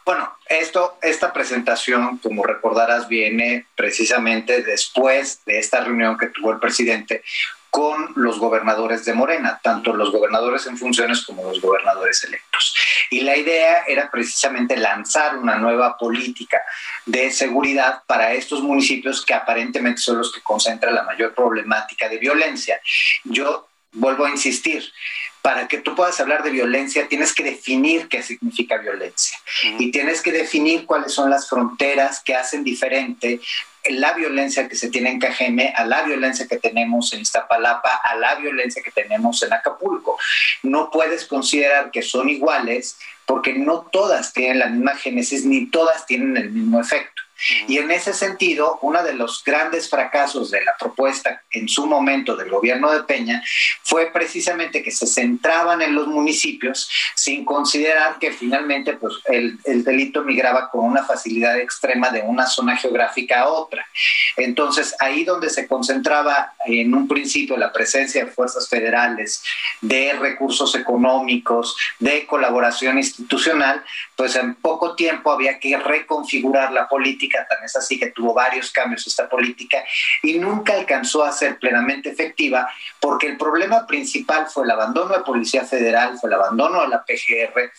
Bueno, 0.05 0.37
esto, 0.47 0.97
esta 1.01 1.33
presentación, 1.33 2.17
como 2.19 2.43
recordarás, 2.43 3.09
viene 3.09 3.67
precisamente 3.75 4.63
después 4.63 5.43
de 5.45 5.59
esta 5.59 5.81
reunión 5.81 6.17
que 6.17 6.27
tuvo 6.27 6.53
el 6.53 6.59
presidente 6.59 7.21
con 7.69 8.13
los 8.15 8.39
gobernadores 8.39 9.05
de 9.05 9.13
Morena, 9.13 9.59
tanto 9.61 9.93
los 9.93 10.11
gobernadores 10.11 10.65
en 10.65 10.77
funciones 10.77 11.25
como 11.25 11.43
los 11.43 11.61
gobernadores 11.61 12.23
electos. 12.23 12.75
Y 13.09 13.21
la 13.21 13.37
idea 13.37 13.83
era 13.87 14.09
precisamente 14.09 14.75
lanzar 14.75 15.37
una 15.37 15.57
nueva 15.57 15.97
política 15.97 16.61
de 17.05 17.31
seguridad 17.31 18.03
para 18.07 18.33
estos 18.33 18.61
municipios 18.61 19.25
que 19.25 19.33
aparentemente 19.33 20.01
son 20.01 20.17
los 20.17 20.31
que 20.31 20.41
concentran 20.41 20.95
la 20.95 21.03
mayor 21.03 21.33
problemática 21.33 22.09
de 22.09 22.17
violencia. 22.17 22.79
Yo 23.23 23.67
vuelvo 23.91 24.25
a 24.25 24.29
insistir, 24.29 24.83
para 25.41 25.67
que 25.67 25.77
tú 25.77 25.95
puedas 25.95 26.19
hablar 26.19 26.43
de 26.43 26.51
violencia 26.51 27.07
tienes 27.07 27.33
que 27.33 27.43
definir 27.43 28.07
qué 28.07 28.21
significa 28.21 28.77
violencia 28.77 29.37
y 29.77 29.89
tienes 29.89 30.21
que 30.21 30.31
definir 30.31 30.85
cuáles 30.85 31.13
son 31.13 31.29
las 31.29 31.47
fronteras 31.47 32.21
que 32.21 32.35
hacen 32.35 32.63
diferente 32.63 33.39
la 33.91 34.13
violencia 34.13 34.67
que 34.67 34.75
se 34.75 34.89
tiene 34.89 35.11
en 35.11 35.19
Cajeme 35.19 35.73
a 35.75 35.85
la 35.85 36.03
violencia 36.03 36.47
que 36.47 36.57
tenemos 36.57 37.13
en 37.13 37.21
Iztapalapa, 37.21 38.01
a 38.03 38.15
la 38.15 38.35
violencia 38.35 38.81
que 38.83 38.91
tenemos 38.91 39.41
en 39.43 39.53
Acapulco. 39.53 40.17
No 40.63 40.89
puedes 40.91 41.25
considerar 41.25 41.91
que 41.91 42.01
son 42.01 42.29
iguales 42.29 42.97
porque 43.25 43.53
no 43.53 43.81
todas 43.91 44.33
tienen 44.33 44.59
la 44.59 44.67
misma 44.67 44.95
génesis 44.95 45.45
ni 45.45 45.67
todas 45.67 46.05
tienen 46.05 46.35
el 46.37 46.51
mismo 46.51 46.79
efecto. 46.79 47.21
Y 47.67 47.77
en 47.77 47.91
ese 47.91 48.13
sentido, 48.13 48.79
uno 48.81 49.03
de 49.03 49.13
los 49.13 49.43
grandes 49.43 49.89
fracasos 49.89 50.51
de 50.51 50.63
la 50.63 50.75
propuesta 50.77 51.41
en 51.51 51.67
su 51.67 51.85
momento 51.85 52.35
del 52.35 52.49
gobierno 52.49 52.91
de 52.91 53.03
Peña 53.03 53.43
fue 53.83 54.07
precisamente 54.07 54.83
que 54.83 54.91
se 54.91 55.07
centraban 55.07 55.81
en 55.81 55.95
los 55.95 56.07
municipios 56.07 56.89
sin 57.15 57.45
considerar 57.45 58.17
que 58.19 58.31
finalmente 58.31 58.93
pues, 58.93 59.15
el, 59.25 59.57
el 59.65 59.83
delito 59.83 60.23
migraba 60.23 60.69
con 60.69 60.85
una 60.85 61.03
facilidad 61.03 61.57
extrema 61.59 62.09
de 62.09 62.21
una 62.21 62.45
zona 62.47 62.75
geográfica 62.75 63.41
a 63.41 63.49
otra. 63.49 63.85
Entonces, 64.37 64.95
ahí 64.99 65.23
donde 65.23 65.49
se 65.49 65.67
concentraba 65.67 66.53
en 66.65 66.93
un 66.93 67.07
principio 67.07 67.57
la 67.57 67.71
presencia 67.71 68.25
de 68.25 68.31
fuerzas 68.31 68.67
federales, 68.69 69.43
de 69.81 70.13
recursos 70.13 70.75
económicos, 70.75 71.75
de 71.99 72.25
colaboración 72.25 72.97
institucional, 72.97 73.83
pues 74.15 74.35
en 74.35 74.55
poco 74.55 74.95
tiempo 74.95 75.31
había 75.31 75.59
que 75.59 75.77
reconfigurar 75.77 76.71
la 76.71 76.87
política, 76.87 77.28
tan 77.29 77.63
es 77.63 77.75
así 77.75 77.99
que 77.99 78.11
tuvo 78.11 78.33
varios 78.33 78.71
cambios 78.71 79.05
esta 79.07 79.29
política 79.29 79.83
y 80.23 80.39
nunca 80.39 80.73
alcanzó 80.73 81.23
a 81.23 81.31
ser 81.31 81.57
plenamente 81.59 82.09
efectiva 82.09 82.69
porque 82.99 83.27
el 83.27 83.37
problema 83.37 83.85
principal 83.85 84.47
fue 84.47 84.65
el 84.65 84.71
abandono 84.71 85.15
de 85.17 85.23
Policía 85.23 85.65
Federal, 85.65 86.17
fue 86.19 86.29
el 86.29 86.35
abandono 86.35 86.81
de 86.81 86.87
la 86.87 87.03
PGR, 87.03 87.71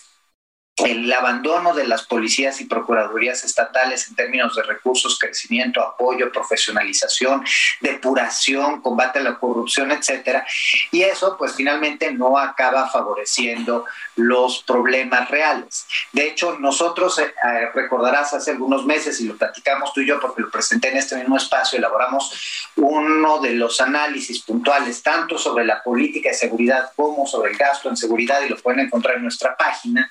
el 0.77 1.11
abandono 1.11 1.73
de 1.73 1.85
las 1.85 2.03
policías 2.03 2.59
y 2.61 2.65
procuradurías 2.65 3.43
estatales 3.43 4.07
en 4.07 4.15
términos 4.15 4.55
de 4.55 4.63
recursos, 4.63 5.19
crecimiento, 5.19 5.81
apoyo, 5.81 6.31
profesionalización, 6.31 7.43
depuración, 7.81 8.81
combate 8.81 9.19
a 9.19 9.23
la 9.23 9.35
corrupción, 9.37 9.91
etcétera. 9.91 10.45
Y 10.91 11.03
eso, 11.03 11.37
pues 11.37 11.53
finalmente 11.53 12.11
no 12.13 12.37
acaba 12.37 12.89
favoreciendo 12.89 13.85
los 14.15 14.63
problemas 14.63 15.29
reales. 15.29 15.85
De 16.13 16.27
hecho, 16.27 16.57
nosotros, 16.59 17.19
eh, 17.19 17.25
eh, 17.25 17.69
recordarás 17.73 18.33
hace 18.33 18.51
algunos 18.51 18.85
meses, 18.85 19.19
y 19.21 19.27
lo 19.27 19.37
platicamos 19.37 19.93
tú 19.93 20.01
y 20.01 20.07
yo 20.07 20.19
porque 20.19 20.41
lo 20.41 20.49
presenté 20.49 20.89
en 20.89 20.97
este 20.97 21.15
mismo 21.15 21.37
espacio, 21.37 21.77
elaboramos 21.77 22.69
uno 22.75 23.39
de 23.39 23.53
los 23.53 23.81
análisis 23.81 24.41
puntuales, 24.41 25.03
tanto 25.03 25.37
sobre 25.37 25.65
la 25.65 25.83
política 25.83 26.29
de 26.29 26.35
seguridad 26.35 26.91
como 26.95 27.27
sobre 27.27 27.51
el 27.51 27.57
gasto 27.57 27.89
en 27.89 27.97
seguridad, 27.97 28.41
y 28.41 28.49
lo 28.49 28.57
pueden 28.57 28.81
encontrar 28.81 29.17
en 29.17 29.23
nuestra 29.23 29.55
página 29.55 30.09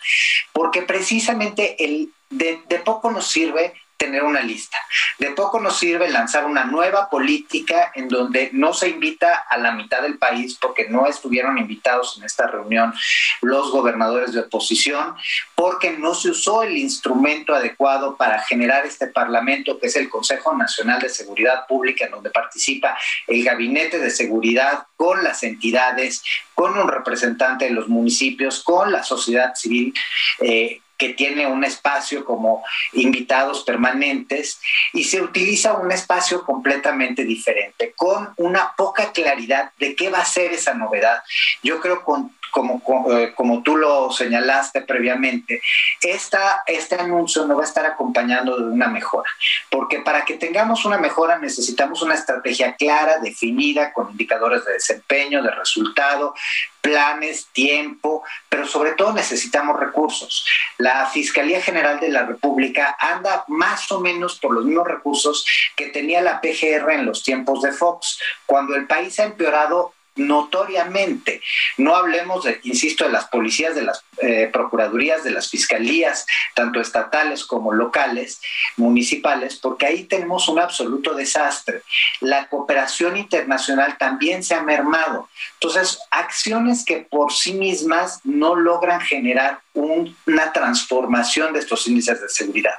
porque 0.52 0.82
precisamente 0.82 1.84
el, 1.84 2.12
de, 2.30 2.60
de 2.68 2.78
poco 2.78 3.10
nos 3.10 3.26
sirve 3.26 3.74
tener 4.00 4.24
una 4.24 4.40
lista. 4.40 4.78
De 5.18 5.30
poco 5.32 5.60
nos 5.60 5.78
sirve 5.78 6.08
lanzar 6.08 6.46
una 6.46 6.64
nueva 6.64 7.10
política 7.10 7.92
en 7.94 8.08
donde 8.08 8.48
no 8.54 8.72
se 8.72 8.88
invita 8.88 9.44
a 9.48 9.58
la 9.58 9.72
mitad 9.72 10.00
del 10.00 10.16
país 10.16 10.56
porque 10.58 10.88
no 10.88 11.06
estuvieron 11.06 11.58
invitados 11.58 12.16
en 12.16 12.24
esta 12.24 12.46
reunión 12.46 12.94
los 13.42 13.70
gobernadores 13.70 14.32
de 14.32 14.40
oposición, 14.40 15.14
porque 15.54 15.90
no 15.90 16.14
se 16.14 16.30
usó 16.30 16.62
el 16.62 16.78
instrumento 16.78 17.54
adecuado 17.54 18.16
para 18.16 18.42
generar 18.42 18.86
este 18.86 19.06
parlamento 19.06 19.78
que 19.78 19.88
es 19.88 19.96
el 19.96 20.08
Consejo 20.08 20.56
Nacional 20.56 20.98
de 21.00 21.10
Seguridad 21.10 21.66
Pública, 21.66 22.06
en 22.06 22.12
donde 22.12 22.30
participa 22.30 22.96
el 23.26 23.44
Gabinete 23.44 23.98
de 23.98 24.10
Seguridad 24.10 24.86
con 24.96 25.22
las 25.22 25.42
entidades, 25.42 26.22
con 26.54 26.78
un 26.78 26.88
representante 26.88 27.66
de 27.66 27.72
los 27.72 27.88
municipios, 27.88 28.62
con 28.62 28.90
la 28.90 29.02
sociedad 29.02 29.54
civil. 29.54 29.92
Eh, 30.38 30.80
que 31.00 31.14
tiene 31.14 31.46
un 31.46 31.64
espacio 31.64 32.26
como 32.26 32.62
invitados 32.92 33.64
permanentes 33.64 34.60
y 34.92 35.04
se 35.04 35.22
utiliza 35.22 35.72
un 35.72 35.90
espacio 35.90 36.44
completamente 36.44 37.24
diferente, 37.24 37.94
con 37.96 38.34
una 38.36 38.74
poca 38.76 39.10
claridad 39.10 39.72
de 39.78 39.96
qué 39.96 40.10
va 40.10 40.18
a 40.18 40.26
ser 40.26 40.52
esa 40.52 40.74
novedad. 40.74 41.22
Yo 41.62 41.80
creo 41.80 42.04
con, 42.04 42.36
como, 42.50 42.82
eh, 43.12 43.32
como 43.34 43.62
tú 43.62 43.76
lo 43.76 44.10
señalaste 44.10 44.82
previamente, 44.82 45.60
esta, 46.02 46.62
este 46.66 46.96
anuncio 46.96 47.46
no 47.46 47.56
va 47.56 47.62
a 47.62 47.66
estar 47.66 47.86
acompañando 47.86 48.56
de 48.56 48.64
una 48.64 48.88
mejora, 48.88 49.30
porque 49.70 50.00
para 50.00 50.24
que 50.24 50.34
tengamos 50.34 50.84
una 50.84 50.98
mejora 50.98 51.38
necesitamos 51.38 52.02
una 52.02 52.14
estrategia 52.14 52.74
clara, 52.74 53.18
definida, 53.18 53.92
con 53.92 54.10
indicadores 54.10 54.64
de 54.64 54.74
desempeño, 54.74 55.42
de 55.42 55.50
resultado, 55.50 56.34
planes, 56.80 57.48
tiempo, 57.52 58.22
pero 58.48 58.66
sobre 58.66 58.92
todo 58.92 59.12
necesitamos 59.12 59.78
recursos. 59.78 60.46
La 60.78 61.06
Fiscalía 61.06 61.60
General 61.60 62.00
de 62.00 62.08
la 62.08 62.24
República 62.24 62.96
anda 62.98 63.44
más 63.48 63.90
o 63.92 64.00
menos 64.00 64.38
por 64.38 64.52
los 64.52 64.64
mismos 64.64 64.86
recursos 64.86 65.44
que 65.76 65.88
tenía 65.88 66.20
la 66.20 66.40
PGR 66.40 66.90
en 66.92 67.06
los 67.06 67.22
tiempos 67.22 67.62
de 67.62 67.72
Fox. 67.72 68.18
Cuando 68.46 68.74
el 68.74 68.86
país 68.86 69.18
ha 69.20 69.24
empeorado 69.24 69.92
notoriamente. 70.20 71.42
No 71.78 71.96
hablemos, 71.96 72.44
de, 72.44 72.61
insisto, 72.64 73.04
de 73.04 73.12
las 73.12 73.26
policías, 73.28 73.74
de 73.74 73.83
las 73.83 74.04
eh, 74.22 74.50
procuradurías, 74.52 75.24
de 75.24 75.30
las 75.30 75.48
fiscalías, 75.48 76.26
tanto 76.54 76.80
estatales 76.80 77.44
como 77.44 77.72
locales, 77.72 78.40
municipales, 78.76 79.56
porque 79.56 79.87
ahí 79.87 80.04
tenemos 80.04 80.48
un 80.48 80.59
absoluto 80.59 81.14
desastre. 81.14 81.83
La 82.20 82.48
cooperación 82.48 83.16
internacional 83.16 83.96
también 83.98 84.42
se 84.42 84.54
ha 84.54 84.62
mermado. 84.62 85.28
Entonces, 85.54 85.98
acciones 86.11 86.85
que 86.85 86.98
por 86.98 87.33
sí 87.33 87.54
mismas 87.54 88.20
no 88.24 88.54
logran 88.54 89.00
generar 89.00 89.61
una 89.74 90.52
transformación 90.52 91.52
de 91.52 91.61
estos 91.61 91.87
índices 91.87 92.20
de 92.20 92.28
seguridad. 92.28 92.74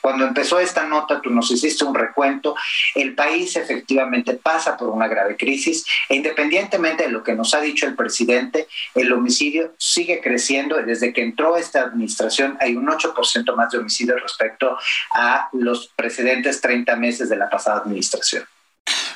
Cuando 0.00 0.24
empezó 0.24 0.60
esta 0.60 0.84
nota, 0.84 1.20
tú 1.20 1.30
nos 1.30 1.50
hiciste 1.50 1.84
un 1.84 1.94
recuento, 1.94 2.54
el 2.94 3.14
país 3.14 3.56
efectivamente 3.56 4.34
pasa 4.34 4.76
por 4.76 4.88
una 4.88 5.08
grave 5.08 5.36
crisis 5.36 5.84
e 6.08 6.16
independientemente 6.16 7.04
de 7.04 7.10
lo 7.10 7.22
que 7.22 7.34
nos 7.34 7.54
ha 7.54 7.60
dicho 7.60 7.86
el 7.86 7.96
presidente, 7.96 8.68
el 8.94 9.12
homicidio 9.12 9.74
sigue 9.78 10.20
creciendo 10.20 10.76
desde 10.82 11.12
que 11.12 11.22
entró 11.22 11.56
esta 11.56 11.82
administración 11.82 12.56
hay 12.60 12.76
un 12.76 12.86
8% 12.86 13.54
más 13.54 13.70
de 13.70 13.78
homicidios 13.78 14.20
respecto 14.22 14.76
a 15.14 15.48
los 15.52 15.88
precedentes 15.88 16.60
30 16.60 16.96
meses 16.96 17.28
de 17.28 17.36
la 17.36 17.48
pasada 17.48 17.78
administración. 17.78 18.44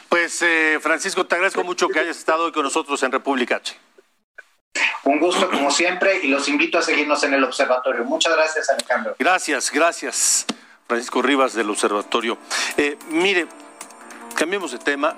Pues 0.08 0.42
eh, 0.42 0.78
Francisco, 0.80 1.24
te 1.24 1.36
agradezco 1.36 1.62
mucho 1.62 1.88
que 1.88 2.00
hayas 2.00 2.18
estado 2.18 2.44
hoy 2.44 2.52
con 2.52 2.64
nosotros 2.64 3.00
en 3.02 3.12
República 3.12 3.56
H. 3.56 3.76
Un 5.04 5.18
gusto 5.18 5.50
como 5.50 5.70
siempre 5.70 6.20
y 6.22 6.28
los 6.28 6.48
invito 6.48 6.78
a 6.78 6.82
seguirnos 6.82 7.22
en 7.24 7.34
el 7.34 7.42
observatorio. 7.42 8.04
Muchas 8.04 8.34
gracias, 8.34 8.68
Alejandro. 8.70 9.16
Gracias, 9.18 9.70
gracias. 9.70 10.46
Francisco 10.86 11.22
Rivas 11.22 11.54
del 11.54 11.70
observatorio. 11.70 12.38
Eh, 12.76 12.96
mire, 13.08 13.46
cambiemos 14.34 14.72
de 14.72 14.78
tema 14.78 15.16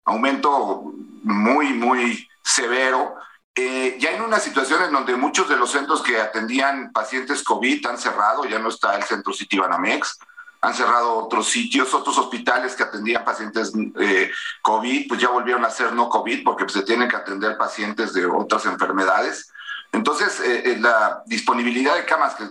aumento 0.05 0.93
muy, 1.23 1.73
muy 1.73 2.29
severo. 2.41 3.17
Eh, 3.53 3.97
ya 3.99 4.12
en 4.12 4.21
una 4.21 4.39
situación 4.39 4.83
en 4.83 4.93
donde 4.93 5.17
muchos 5.17 5.49
de 5.49 5.57
los 5.57 5.69
centros 5.69 6.01
que 6.01 6.17
atendían 6.17 6.93
pacientes 6.93 7.43
COVID 7.43 7.86
han 7.88 7.97
cerrado, 7.97 8.45
ya 8.45 8.57
no 8.60 8.69
está 8.69 8.95
el 8.95 9.03
centro 9.03 9.33
Citibanamex, 9.33 10.17
han 10.62 10.73
cerrado 10.73 11.17
otros 11.17 11.49
sitios, 11.49 11.93
otros 11.93 12.17
hospitales 12.17 12.73
que 12.73 12.83
atendían 12.83 13.25
pacientes 13.25 13.73
eh, 13.99 14.31
COVID, 14.62 15.10
pues 15.10 15.19
ya 15.19 15.27
volvieron 15.27 15.65
a 15.65 15.69
ser 15.69 15.91
no 15.91 16.07
COVID 16.07 16.45
porque 16.45 16.63
pues, 16.63 16.73
se 16.73 16.83
tienen 16.83 17.10
que 17.10 17.17
atender 17.17 17.57
pacientes 17.57 18.13
de 18.13 18.27
otras 18.27 18.65
enfermedades. 18.65 19.51
Entonces, 19.91 20.39
eh, 20.39 20.77
la 20.79 21.21
disponibilidad 21.25 21.95
de 21.95 22.05
camas, 22.05 22.36
que 22.36 22.45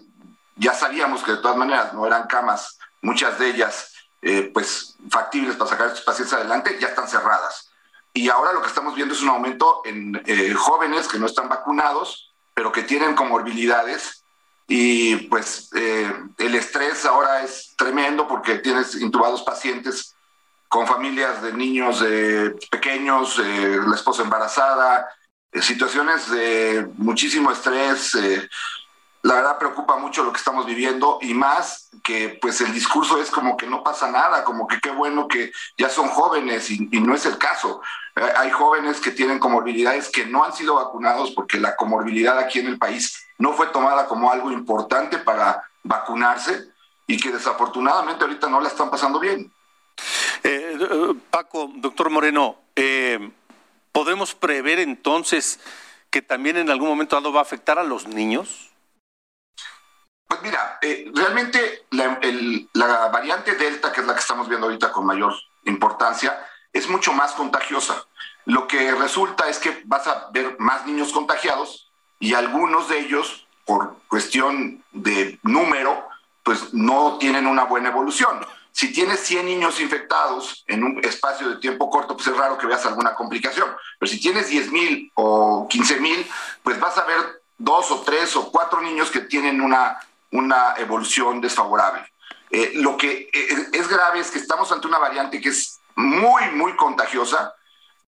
ya 0.57 0.75
sabíamos 0.75 1.23
que 1.23 1.33
de 1.33 1.39
todas 1.39 1.57
maneras 1.57 1.95
no 1.95 2.07
eran 2.07 2.27
camas, 2.27 2.79
muchas 3.01 3.39
de 3.39 3.49
ellas 3.49 3.96
eh, 4.23 4.51
pues 4.53 4.97
factibles 5.11 5.57
para 5.57 5.71
sacar 5.71 5.87
a 5.87 5.91
estos 5.91 6.05
pacientes 6.05 6.35
adelante, 6.35 6.77
ya 6.81 6.89
están 6.89 7.09
cerradas. 7.09 7.71
Y 8.13 8.29
ahora 8.29 8.53
lo 8.53 8.63
que 8.63 8.69
estamos 8.69 8.95
viendo 8.95 9.15
es 9.15 9.23
un 9.23 9.29
aumento 9.29 9.83
en 9.85 10.21
eh, 10.27 10.55
jóvenes 10.55 11.07
que 11.07 11.19
no 11.19 11.27
están 11.27 11.49
vacunados, 11.49 12.33
pero 12.55 12.73
que 12.73 12.83
tienen 12.83 13.15
comorbilidades. 13.15 14.25
Y 14.69 15.17
pues 15.29 15.71
eh, 15.75 16.13
el 16.39 16.55
estrés 16.55 17.05
ahora 17.05 17.43
es 17.43 17.75
tremendo 17.77 18.27
porque 18.27 18.57
tienes 18.57 18.97
intubados 18.97 19.43
pacientes 19.43 20.15
con 20.69 20.87
familias 20.87 21.43
de 21.43 21.53
niños 21.53 22.03
pequeños, 22.71 23.39
la 23.39 23.95
esposa 23.95 24.23
embarazada, 24.23 25.07
situaciones 25.61 26.29
de 26.29 26.89
muchísimo 26.97 27.53
estrés, 27.53 28.17
la 29.27 29.35
verdad 29.35 29.59
preocupa 29.59 29.97
mucho 29.97 30.23
lo 30.23 30.31
que 30.33 30.39
estamos 30.39 30.67
viviendo 30.67 31.19
y 31.21 31.35
más 31.35 31.91
que 32.05 32.39
pues 32.41 32.61
el 32.61 32.73
discurso 32.73 33.21
es 33.21 33.29
como 33.29 33.57
que 33.57 33.67
no 33.67 33.83
pasa 33.83 34.09
nada, 34.09 34.45
como 34.45 34.69
que 34.69 34.79
qué 34.79 34.91
bueno 34.91 35.27
que 35.27 35.51
ya 35.77 35.89
son 35.89 36.09
jóvenes 36.09 36.71
y, 36.71 36.79
no 37.01 37.13
es 37.13 37.27
el 37.27 37.37
caso. 37.37 37.81
Eh, 38.15 38.21
hay 38.37 38.53
jóvenes 38.53 39.01
que 39.01 39.11
tienen 39.11 39.41
comorbilidades 39.41 40.11
que 40.11 40.27
no 40.27 40.45
han 40.45 40.53
sido 40.53 40.77
vacunados 40.77 41.33
porque 41.33 41.59
la 41.59 41.75
comorbilidad 41.75 42.39
aquí 42.39 42.61
en 42.61 42.69
el 42.69 42.79
país 42.79 43.27
no 43.39 43.53
fue 43.53 43.67
tomada 43.67 44.07
como 44.07 44.31
algo 44.31 44.53
importante 44.53 45.19
para 45.19 45.61
vacunarse 45.83 46.69
y 47.09 47.19
que 47.19 47.33
desafortunadamente 47.33 48.23
ahorita 48.23 48.49
no 48.49 48.61
la 48.61 48.69
están 48.69 48.91
pasando 48.91 49.19
bien. 49.19 49.53
Eh, 50.45 50.79
eh, 50.81 51.15
Paco, 51.31 51.69
doctor 51.75 52.11
Moreno, 52.11 52.59
¿podemos 53.91 54.37
prever 54.37 54.79
entonces 54.79 55.59
que 56.11 56.23
también 56.23 56.59
en 56.59 56.71
algún 56.71 56.89
momento 56.89 57.17
dado 57.17 57.33
va 57.33 57.41
a 57.41 57.43
afectar 57.43 57.81
a 57.81 57.83
los 57.83 58.07
niños? 58.07 58.71
Pues 60.29 60.43
mira, 60.43 60.79
eh, 60.83 61.11
realmente 61.15 61.87
la, 61.91 63.09
variante 63.09 63.55
Delta, 63.55 63.93
que 63.93 64.01
es 64.01 64.07
la 64.07 64.15
que 64.15 64.21
estamos 64.21 64.49
viendo 64.49 64.67
ahorita 64.67 64.91
con 64.91 65.07
mayor 65.07 65.35
importancia, 65.65 66.45
es 66.73 66.89
mucho 66.89 67.13
más 67.13 67.33
contagiosa. 67.33 68.05
Lo 68.45 68.67
que 68.67 68.93
resulta 68.95 69.49
es 69.49 69.59
que 69.59 69.83
vas 69.85 70.07
a 70.07 70.29
ver 70.33 70.57
más 70.59 70.87
niños 70.87 71.13
contagiados 71.13 71.91
y 72.19 72.35
algunos 72.35 72.89
de 72.89 73.01
ellos, 73.01 73.47
por 73.65 73.97
cuestión 74.09 74.83
de 74.93 75.39
número, 75.43 76.09
pues 76.43 76.73
no 76.73 77.19
tienen 77.19 77.47
una 77.47 77.65
buena 77.65 77.89
evolución. 77.89 78.47
si 78.73 78.93
tienes 78.93 79.21
100 79.21 79.47
niños 79.47 79.81
infectados 79.81 80.63
en 80.67 80.85
un 80.85 81.03
espacio 81.03 81.49
de 81.49 81.57
tiempo 81.57 81.89
corto, 81.89 82.15
pues 82.15 82.27
es 82.27 82.37
raro 82.37 82.59
que 82.59 82.67
veas 82.67 82.85
alguna 82.85 83.15
complicación. 83.15 83.75
Pero 83.99 84.11
si 84.11 84.21
tienes 84.21 84.49
10 84.49 84.71
mil 84.71 85.11
o 85.15 85.67
15 85.67 85.99
mil, 85.99 86.27
pues 86.63 86.79
vas 86.79 86.99
a 86.99 87.05
ver 87.05 87.43
dos 87.57 87.91
o 87.91 88.03
tres 88.03 88.37
o 88.37 88.51
cuatro 88.51 88.83
niños 88.83 89.11
que 89.11 89.21
tienen 89.21 89.63
una, 89.63 89.99
una 90.37 90.75
evolución 90.77 91.41
desfavorable. 91.41 92.03
Eh, 92.51 92.73
lo 92.75 92.97
que 92.97 93.29
eh, 93.33 93.67
es 93.73 93.89
grave 93.89 94.21
es 94.21 94.31
que 94.31 94.39
estamos 94.39 94.71
ante 94.71 94.87
una 94.87 94.99
variante 94.99 95.41
que 95.41 95.49
es 95.49 95.81
muy, 95.97 96.51
muy 96.53 96.77
contagiosa 96.77 97.55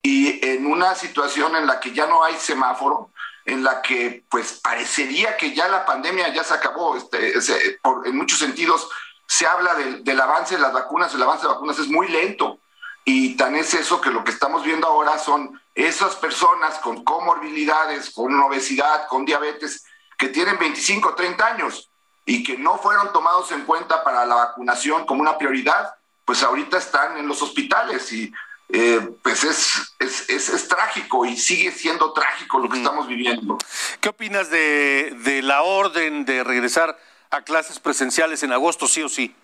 y 0.03 0.47
en 0.47 0.67
una 0.67 0.95
situación 0.95 1.57
en 1.57 1.67
la 1.67 1.81
que 1.81 1.93
ya 1.93 2.07
no 2.07 2.23
hay 2.23 2.35
semáforo, 2.37 3.11
en 3.45 3.65
la 3.65 3.83
que 3.83 4.25
pues 4.31 4.61
parecería 4.63 5.37
que 5.37 5.55
ya 5.55 5.69
la 5.69 5.85
pandemia 5.85 6.33
ya 6.33 6.45
se 6.45 6.55
acabó. 6.55 6.97
Este, 6.97 7.79
en 8.05 8.17
muchos 8.17 8.39
sentidos 8.39 8.89
se 9.27 9.47
habla 9.47 9.75
del, 9.75 10.21
avance 10.21 10.55
de 10.55 10.61
las 10.61 10.73
vacunas, 10.73 11.15
el 11.15 11.23
avance 11.23 11.47
de 11.47 11.53
vacunas 11.53 11.79
es 11.79 11.89
muy 11.89 12.09
lento. 12.09 12.59
Y 13.05 13.37
tan 13.37 13.57
es 13.57 13.73
eso 13.73 14.03
que 14.03 14.11
lo 14.11 14.23
que 14.23 14.33
estamos 14.33 14.65
viendo 14.65 14.87
ahora 14.87 15.19
son 15.19 15.59
esas 15.75 16.15
personas 16.17 16.79
con 16.79 17.05
comorbilidades, 17.05 18.11
con 18.11 18.39
obesidad, 18.39 19.09
con 19.09 19.25
diabetes, 19.25 19.85
que 20.19 20.29
tienen 20.29 20.59
25 20.59 21.09
o 21.09 21.15
30 21.15 21.47
años 21.47 21.88
y 22.29 22.43
que 22.43 22.59
no 22.59 22.77
fueron 22.77 23.11
tomados 23.11 23.51
en 23.53 23.65
cuenta 23.65 24.05
para 24.05 24.27
la 24.27 24.35
vacunación 24.35 25.07
como 25.07 25.23
una 25.23 25.39
prioridad, 25.39 25.95
pues 26.27 26.43
ahorita 26.43 26.77
están 26.77 27.17
en 27.17 27.27
los 27.27 27.41
hospitales 27.41 28.13
y 28.13 28.31
eh, 28.69 29.01
pues 29.23 29.45
es, 29.45 29.95
es, 29.99 30.69
trágico 30.69 31.25
y 31.25 31.39
sigue 31.39 31.73
siendo 31.73 32.13
trágico 32.13 32.59
lo 32.59 32.69
que 32.69 32.77
estamos 32.77 33.09
viviendo. 33.09 33.57
¿Qué 34.03 34.11
opinas 34.11 34.51
de, 34.51 35.17
de 35.21 35.41
la 35.41 35.63
orden 35.63 36.27
de 36.27 36.45
regresar 36.45 36.99
a 37.31 37.41
clases 37.41 37.81
presenciales 37.81 38.43
en 38.43 38.53
agosto, 38.53 38.87
sí 38.87 39.03
o 39.03 39.09
sí? 39.09 39.35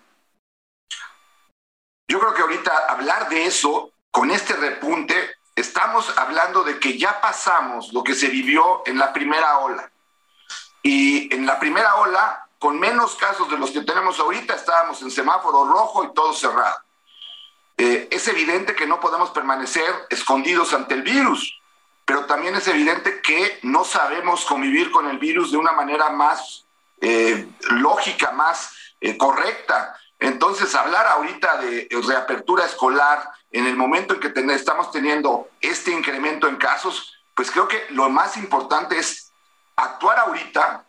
Yo 2.07 2.19
creo 2.19 2.35
que 2.35 2.41
ahorita 2.43 2.85
hablar 2.87 3.29
de 3.29 3.47
eso, 3.47 3.93
con 4.11 4.29
este 4.29 4.53
repunte, 4.53 5.37
estamos 5.55 6.15
hablando 6.19 6.63
de 6.63 6.77
que 6.77 6.99
ya 6.99 7.19
pasamos 7.19 7.91
lo 7.93 8.03
que 8.03 8.13
se 8.13 8.27
vivió 8.27 8.83
en 8.85 8.99
la 8.99 9.11
primera 9.11 9.57
ola. 9.57 9.89
Y 10.83 11.33
en 11.33 11.47
la 11.47 11.59
primera 11.59 11.95
ola, 11.95 12.44
con 12.65 12.79
menos 12.79 13.13
casos 13.13 13.47
de 13.51 13.59
los 13.59 13.69
que 13.69 13.81
tenemos 13.81 14.19
ahorita, 14.19 14.55
estábamos 14.55 14.99
en 15.03 15.11
semáforo 15.11 15.65
rojo 15.65 16.03
y 16.03 16.11
todo 16.15 16.33
cerrado. 16.33 16.75
Eh, 17.77 18.07
es 18.09 18.27
evidente 18.27 18.73
que 18.73 18.87
no 18.87 18.99
podemos 18.99 19.29
permanecer 19.29 19.85
escondidos 20.09 20.73
ante 20.73 20.95
el 20.95 21.03
virus, 21.03 21.61
pero 22.05 22.25
también 22.25 22.55
es 22.55 22.67
evidente 22.67 23.21
que 23.21 23.59
no 23.61 23.83
sabemos 23.83 24.45
convivir 24.45 24.89
con 24.89 25.07
el 25.07 25.19
virus 25.19 25.51
de 25.51 25.57
una 25.57 25.73
manera 25.73 26.09
más 26.09 26.65
eh, 27.01 27.47
lógica, 27.69 28.31
más 28.31 28.71
eh, 28.99 29.15
correcta. 29.15 29.95
Entonces, 30.17 30.73
hablar 30.73 31.05
ahorita 31.05 31.57
de 31.57 31.87
reapertura 32.07 32.65
escolar 32.65 33.29
en 33.51 33.67
el 33.67 33.77
momento 33.77 34.15
en 34.15 34.21
que 34.21 34.55
estamos 34.55 34.89
teniendo 34.89 35.49
este 35.61 35.91
incremento 35.91 36.47
en 36.47 36.55
casos, 36.55 37.13
pues 37.35 37.51
creo 37.51 37.67
que 37.67 37.85
lo 37.89 38.09
más 38.09 38.37
importante 38.37 38.97
es 38.97 39.31
actuar 39.75 40.17
ahorita 40.17 40.83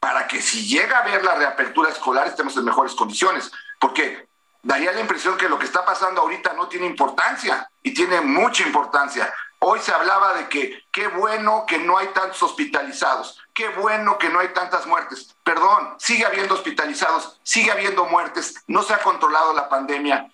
para 0.00 0.26
que 0.26 0.40
si 0.40 0.66
llega 0.66 0.98
a 0.98 1.02
haber 1.02 1.24
la 1.24 1.34
reapertura 1.34 1.90
escolar 1.90 2.26
estemos 2.26 2.56
en 2.56 2.64
mejores 2.64 2.94
condiciones. 2.94 3.50
Porque 3.80 4.28
daría 4.62 4.92
la 4.92 5.00
impresión 5.00 5.36
que 5.36 5.48
lo 5.48 5.58
que 5.58 5.66
está 5.66 5.84
pasando 5.84 6.20
ahorita 6.20 6.52
no 6.52 6.68
tiene 6.68 6.86
importancia 6.86 7.70
y 7.82 7.94
tiene 7.94 8.20
mucha 8.20 8.62
importancia. 8.64 9.32
Hoy 9.60 9.80
se 9.80 9.92
hablaba 9.92 10.34
de 10.34 10.48
que 10.48 10.84
qué 10.92 11.08
bueno 11.08 11.64
que 11.66 11.78
no 11.78 11.98
hay 11.98 12.08
tantos 12.08 12.42
hospitalizados, 12.42 13.40
qué 13.52 13.68
bueno 13.70 14.16
que 14.18 14.28
no 14.28 14.38
hay 14.38 14.48
tantas 14.48 14.86
muertes. 14.86 15.34
Perdón, 15.42 15.96
sigue 15.98 16.24
habiendo 16.24 16.54
hospitalizados, 16.54 17.40
sigue 17.42 17.72
habiendo 17.72 18.04
muertes, 18.06 18.62
no 18.68 18.82
se 18.82 18.94
ha 18.94 18.98
controlado 18.98 19.52
la 19.54 19.68
pandemia. 19.68 20.30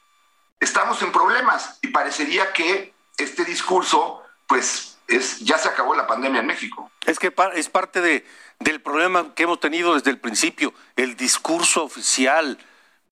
Estamos 0.61 1.01
en 1.03 1.11
problemas 1.11 1.79
y 1.81 1.89
parecería 1.89 2.53
que 2.53 2.95
este 3.17 3.45
discurso, 3.45 4.23
pues, 4.47 4.94
es, 5.09 5.41
ya 5.41 5.59
se 5.59 5.69
acabó 5.69 5.95
la 5.95 6.07
pandemia 6.07 6.41
en 6.41 6.47
México. 6.47 6.91
Es 7.07 7.19
que 7.19 7.33
es 7.55 7.69
parte 7.69 8.01
de, 8.01 8.25
del 8.61 8.81
problema 8.81 9.35
que 9.35 9.45
hemos 9.45 9.61
tenido 9.61 9.95
desde 9.95 10.11
el 10.11 10.19
principio, 10.19 10.73
el 10.97 11.17
discurso 11.17 11.85
oficial 11.85 12.59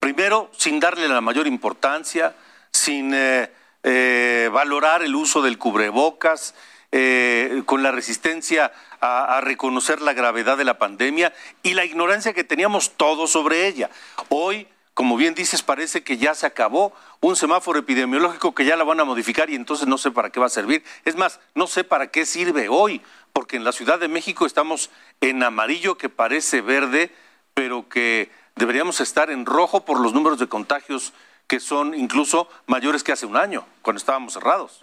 Primero, 0.03 0.51
sin 0.57 0.81
darle 0.81 1.07
la 1.07 1.21
mayor 1.21 1.47
importancia, 1.47 2.35
sin 2.73 3.13
eh, 3.13 3.49
eh, 3.83 4.49
valorar 4.51 5.01
el 5.01 5.15
uso 5.15 5.41
del 5.41 5.57
cubrebocas, 5.57 6.55
eh, 6.91 7.63
con 7.65 7.83
la 7.83 7.91
resistencia 7.93 8.73
a, 8.99 9.39
reconocer 9.39 10.01
la 10.01 10.11
gravedad 10.11 10.57
de 10.57 10.65
la 10.65 10.77
pandemia 10.77 11.31
y 11.63 11.73
la 11.73 11.85
ignorancia 11.85 12.33
que 12.33 12.43
teníamos 12.43 12.97
todos 12.97 13.31
sobre 13.31 13.65
ella. 13.65 13.89
Hoy, 14.27 14.67
como 14.93 15.17
bien 15.17 15.33
dices, 15.33 15.63
parece 15.63 16.03
que 16.03 16.17
ya 16.17 16.35
se 16.35 16.45
acabó 16.45 16.93
un 17.19 17.35
semáforo 17.35 17.79
epidemiológico 17.79 18.53
que 18.53 18.65
ya 18.65 18.75
la 18.75 18.83
van 18.83 18.99
a 18.99 19.05
modificar 19.05 19.49
y 19.49 19.55
entonces 19.55 19.87
no 19.87 19.97
sé 19.97 20.11
para 20.11 20.29
qué 20.29 20.39
va 20.39 20.45
a 20.45 20.49
servir. 20.49 20.83
Es 21.03 21.15
más, 21.15 21.39
no 21.55 21.67
sé 21.67 21.83
para 21.83 22.07
qué 22.07 22.25
sirve 22.25 22.69
hoy, 22.69 23.01
porque 23.31 23.57
en 23.57 23.63
la 23.63 23.71
Ciudad 23.71 23.99
de 23.99 24.07
México 24.07 24.45
estamos 24.45 24.91
en 25.19 25.41
amarillo 25.41 25.97
que 25.97 26.09
parece 26.09 26.61
verde, 26.61 27.11
pero 27.53 27.89
que 27.89 28.29
deberíamos 28.55 29.01
estar 29.01 29.31
en 29.31 29.45
rojo 29.45 29.83
por 29.83 29.99
los 29.99 30.13
números 30.13 30.37
de 30.37 30.47
contagios 30.47 31.13
que 31.47 31.59
son 31.59 31.93
incluso 31.93 32.47
mayores 32.67 33.03
que 33.03 33.11
hace 33.11 33.25
un 33.25 33.37
año, 33.37 33.65
cuando 33.81 33.97
estábamos 33.97 34.33
cerrados. 34.33 34.81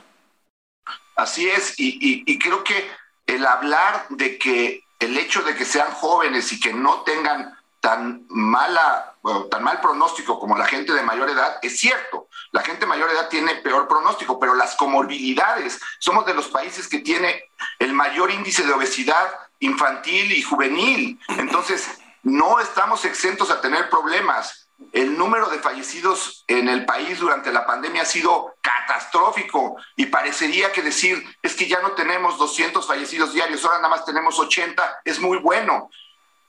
Así 1.17 1.49
es, 1.49 1.75
y, 1.79 2.39
creo 2.39 2.65
que 2.65 2.91
el 3.27 3.47
hablar 3.47 4.07
de 4.11 4.39
que 4.39 4.83
el 4.99 5.17
hecho 5.17 5.43
de 5.43 5.55
que 5.55 5.65
sean 5.65 5.91
jóvenes 5.93 6.53
y 6.53 6.61
que 6.61 6.73
no 6.73 7.03
tengan 7.03 7.57
tan 7.81 8.25
mala, 8.29 9.10
tan 9.51 9.63
mal 9.63 9.81
pronóstico 9.81 10.39
como 10.39 10.57
la 10.57 10.67
gente 10.67 10.93
de 10.93 11.03
mayor 11.03 11.29
edad, 11.31 11.59
es 11.63 11.79
cierto. 11.79 12.29
La 12.53 12.63
gente 12.63 12.81
de 12.81 12.87
mayor 12.87 13.11
edad 13.11 13.29
tiene 13.29 13.57
peor 13.57 13.87
pronóstico, 13.87 14.39
pero 14.39 14.55
las 14.55 14.75
comorbilidades, 14.77 15.79
somos 15.99 16.27
de 16.27 16.35
los 16.35 16.49
países 16.49 16.89
que 16.89 17.01
tiene 17.01 17.45
el 17.79 17.93
mayor 17.93 18.31
índice 18.31 18.65
de 18.65 18.73
obesidad 18.73 19.29
infantil 19.61 20.33
y 20.33 20.43
juvenil. 20.43 21.21
Entonces, 21.29 21.89
no 22.23 22.61
estamos 22.61 23.05
exentos 23.05 23.51
a 23.51 23.61
tener 23.61 23.89
problemas. 23.89 24.69
El 24.93 25.19
número 25.19 25.51
de 25.51 25.59
fallecidos 25.59 26.45
en 26.49 26.69
el 26.69 26.87
país 26.87 27.19
durante 27.21 27.53
la 27.53 27.67
pandemia 27.67 28.03
ha 28.03 28.07
sido 28.07 28.55
catastrófico 28.63 29.77
y 29.95 30.07
parecería 30.07 30.73
que 30.73 30.83
decir 30.83 31.23
es 31.43 31.55
que 31.55 31.69
ya 31.69 31.83
no 31.83 31.93
tenemos 31.93 32.39
200 32.39 32.87
fallecidos 32.87 33.35
diarios, 33.35 33.63
ahora 33.65 33.77
nada 33.77 33.91
más 33.91 34.07
tenemos 34.07 34.39
80, 34.39 35.03
es 35.05 35.21
muy 35.21 35.37
bueno. 35.37 35.91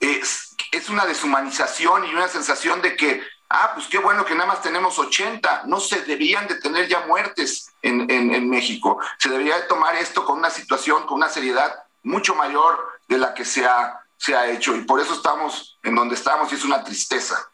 Es, 0.01 0.55
es 0.73 0.89
una 0.89 1.05
deshumanización 1.05 2.05
y 2.05 2.13
una 2.13 2.27
sensación 2.27 2.81
de 2.81 2.97
que, 2.97 3.23
ah, 3.49 3.71
pues 3.73 3.87
qué 3.87 3.99
bueno 3.99 4.25
que 4.25 4.35
nada 4.35 4.47
más 4.47 4.61
tenemos 4.61 4.99
80, 4.99 5.63
no 5.67 5.79
se 5.79 6.01
deberían 6.01 6.47
de 6.47 6.55
tener 6.55 6.89
ya 6.89 7.05
muertes 7.05 7.71
en, 7.81 8.11
en 8.11 8.49
México. 8.49 8.99
Se 9.17 9.29
debería 9.29 9.55
de 9.55 9.67
tomar 9.67 9.95
esto 9.95 10.25
con 10.25 10.39
una 10.39 10.49
situación, 10.49 11.05
con 11.05 11.17
una 11.17 11.29
seriedad 11.29 11.83
mucho 12.03 12.35
mayor 12.35 12.99
de 13.07 13.17
la 13.17 13.33
que 13.33 13.45
se 13.45 13.65
ha 13.65 14.01
se 14.21 14.35
ha 14.35 14.51
hecho 14.51 14.75
y 14.75 14.81
por 14.81 14.99
eso 14.99 15.15
estamos 15.15 15.79
en 15.81 15.95
donde 15.95 16.13
estamos 16.13 16.51
y 16.51 16.55
es 16.55 16.63
una 16.63 16.83
tristeza. 16.83 17.49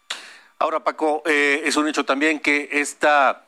Ahora, 0.60 0.84
Paco, 0.84 1.24
eh, 1.26 1.62
es 1.64 1.78
un 1.78 1.88
hecho 1.88 2.04
también 2.04 2.41
que 2.41 2.68
esta 2.74 3.45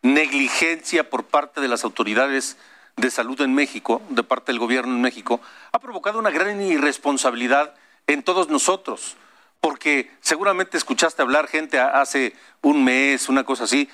negligencia 0.00 1.10
por 1.10 1.24
parte 1.24 1.60
de 1.60 1.68
las 1.68 1.84
autoridades 1.84 2.56
de 2.96 3.10
salud 3.10 3.38
en 3.42 3.54
México, 3.54 4.00
de 4.08 4.22
parte 4.22 4.52
del 4.52 4.58
gobierno 4.58 4.94
en 4.94 5.02
México, 5.02 5.38
ha 5.70 5.78
provocado 5.80 6.18
una 6.18 6.30
gran 6.30 6.62
irresponsabilidad 6.62 7.74
en 8.06 8.22
todos 8.22 8.48
nosotros, 8.48 9.16
porque 9.60 10.10
seguramente 10.20 10.76
escuchaste 10.76 11.22
hablar 11.22 11.48
gente 11.48 11.78
hace 11.80 12.34
un 12.62 12.84
mes, 12.84 13.28
una 13.28 13.44
cosa 13.44 13.64
así, 13.64 13.88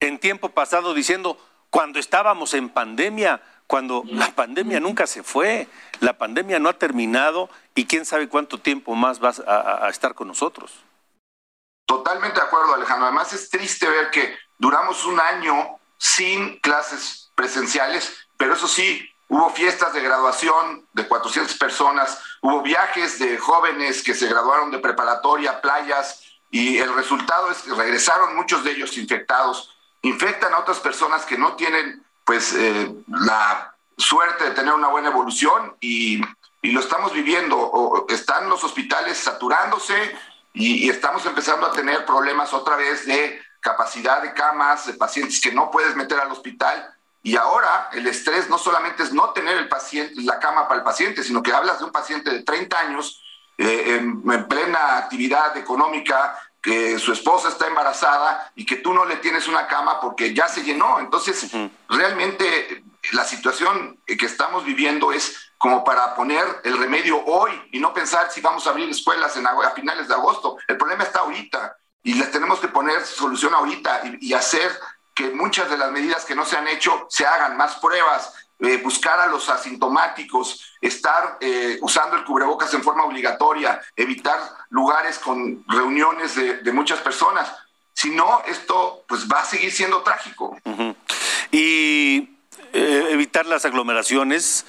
en 0.00 0.18
tiempo 0.18 0.48
pasado 0.48 0.94
diciendo, 0.94 1.38
cuando 1.70 1.98
estábamos 1.98 2.54
en 2.54 2.68
pandemia, 2.68 3.40
cuando 3.66 4.02
la 4.06 4.30
pandemia 4.32 4.80
nunca 4.80 5.06
se 5.06 5.22
fue, 5.22 5.68
la 6.00 6.18
pandemia 6.18 6.58
no 6.58 6.68
ha 6.68 6.78
terminado 6.78 7.48
y 7.74 7.86
quién 7.86 8.04
sabe 8.04 8.28
cuánto 8.28 8.58
tiempo 8.58 8.94
más 8.94 9.20
vas 9.20 9.40
a, 9.46 9.88
estar 9.88 10.14
con 10.14 10.28
nosotros. 10.28 10.84
Totalmente 11.86 12.38
de 12.38 12.46
acuerdo, 12.46 12.74
Alejandro. 12.74 13.06
Además 13.06 13.32
es 13.32 13.48
triste 13.48 13.88
ver 13.88 14.10
que 14.10 14.36
duramos 14.58 15.04
un 15.06 15.18
año 15.20 15.78
sin 15.96 16.58
clases 16.58 17.30
presenciales, 17.34 18.26
pero 18.36 18.54
eso 18.54 18.68
sí, 18.68 19.08
hubo 19.32 19.48
fiestas 19.48 19.94
de 19.94 20.02
graduación 20.02 20.86
de 20.92 21.08
400 21.08 21.56
personas, 21.56 22.20
hubo 22.42 22.60
viajes 22.60 23.18
de 23.18 23.38
jóvenes 23.38 24.02
que 24.02 24.14
se 24.14 24.28
graduaron 24.28 24.70
de 24.70 24.78
preparatoria, 24.78 25.62
playas, 25.62 26.22
y 26.50 26.76
el 26.76 26.94
resultado 26.94 27.50
es 27.50 27.62
que 27.62 27.72
regresaron 27.72 28.36
muchos 28.36 28.62
de 28.62 28.72
ellos 28.72 28.98
infectados, 28.98 29.74
infectan 30.02 30.52
a 30.52 30.58
otras 30.58 30.80
personas 30.80 31.24
que 31.24 31.38
no 31.38 31.54
tienen 31.56 32.04
pues 32.26 32.52
eh, 32.52 32.94
la 33.08 33.74
suerte 33.96 34.44
de 34.44 34.50
tener 34.50 34.74
una 34.74 34.88
buena 34.88 35.08
evolución 35.08 35.76
y, 35.80 36.20
lo 36.64 36.80
estamos 36.80 37.12
viviendo. 37.12 38.06
están 38.10 38.50
los 38.50 38.62
hospitales 38.62 39.16
saturándose 39.16 39.94
y, 40.52 40.90
estamos 40.90 41.24
empezando 41.24 41.66
a 41.66 41.72
tener 41.72 42.04
problemas 42.04 42.52
otra 42.52 42.76
vez 42.76 43.06
de 43.06 43.40
capacidad 43.60 44.22
de 44.22 44.34
camas, 44.34 44.86
de 44.86 44.92
pacientes 44.92 45.40
que 45.40 45.52
no 45.52 45.70
puedes 45.70 45.96
meter 45.96 46.20
al 46.20 46.30
hospital. 46.30 46.94
Y 47.22 47.36
ahora 47.36 47.88
el 47.92 48.06
estrés 48.06 48.48
no 48.50 48.58
solamente 48.58 49.04
es 49.04 49.12
no 49.12 49.30
tener 49.30 49.56
el 49.56 49.68
paciente, 49.68 50.14
la 50.22 50.40
cama 50.40 50.66
para 50.66 50.78
el 50.80 50.84
paciente, 50.84 51.22
sino 51.22 51.42
que 51.42 51.52
hablas 51.52 51.78
de 51.78 51.84
un 51.84 51.92
paciente 51.92 52.30
de 52.30 52.42
30 52.42 52.78
años 52.78 53.22
eh, 53.58 53.96
en, 53.96 54.22
plena 54.48 54.98
actividad 54.98 55.56
económica, 55.56 56.36
que 56.60 56.98
su 56.98 57.12
esposa 57.12 57.48
está 57.48 57.66
embarazada 57.66 58.50
y 58.54 58.64
que 58.66 58.76
tú 58.76 58.92
no 58.92 59.04
le 59.04 59.16
tienes 59.16 59.48
una 59.48 59.66
cama 59.66 60.00
porque 60.00 60.34
ya 60.34 60.48
se 60.48 60.62
llenó. 60.62 60.98
Entonces, 61.00 61.50
realmente 61.88 62.84
la 63.12 63.24
situación 63.24 63.98
que 64.06 64.26
estamos 64.26 64.64
viviendo 64.64 65.12
es 65.12 65.52
como 65.58 65.84
para 65.84 66.14
poner 66.16 66.44
el 66.64 66.76
remedio 66.78 67.24
hoy 67.24 67.52
y 67.70 67.78
no 67.78 67.94
pensar 67.94 68.30
si 68.32 68.40
vamos 68.40 68.66
a 68.66 68.70
abrir 68.70 68.88
escuelas 68.88 69.36
en, 69.36 69.46
a 69.46 69.70
finales 69.70 70.08
de 70.08 70.14
agosto. 70.14 70.56
El 70.66 70.76
problema 70.76 71.04
está 71.04 71.20
ahorita 71.20 71.76
y 72.02 72.14
les 72.14 72.30
tenemos 72.30 72.58
que 72.58 72.68
poner 72.68 73.04
solución 73.06 73.54
ahorita 73.54 74.02
y, 74.20 74.32
hacer 74.32 74.72
que 75.14 75.30
muchas 75.30 75.70
de 75.70 75.78
las 75.78 75.90
medidas 75.90 76.24
que 76.24 76.34
no 76.34 76.44
se 76.44 76.56
han 76.56 76.68
hecho 76.68 77.06
se 77.08 77.26
hagan, 77.26 77.56
más 77.56 77.76
pruebas, 77.76 78.34
eh, 78.58 78.76
buscar 78.76 79.18
a 79.18 79.26
los 79.26 79.48
asintomáticos, 79.48 80.76
estar 80.80 81.38
eh, 81.40 81.78
usando 81.82 82.16
el 82.16 82.24
cubrebocas 82.24 82.72
en 82.74 82.82
forma 82.82 83.04
obligatoria, 83.04 83.80
evitar 83.96 84.38
lugares 84.70 85.18
con 85.18 85.64
reuniones 85.66 86.36
de, 86.36 86.72
muchas 86.72 87.00
personas. 87.00 87.52
Si 87.92 88.10
no, 88.10 88.40
esto 88.46 89.04
pues 89.08 89.26
va 89.28 89.40
a 89.40 89.44
seguir 89.44 89.72
siendo 89.72 90.02
trágico. 90.02 90.56
Y 91.50 92.36
eh, 92.72 93.08
evitar 93.10 93.46
las 93.46 93.64
aglomeraciones, 93.64 94.64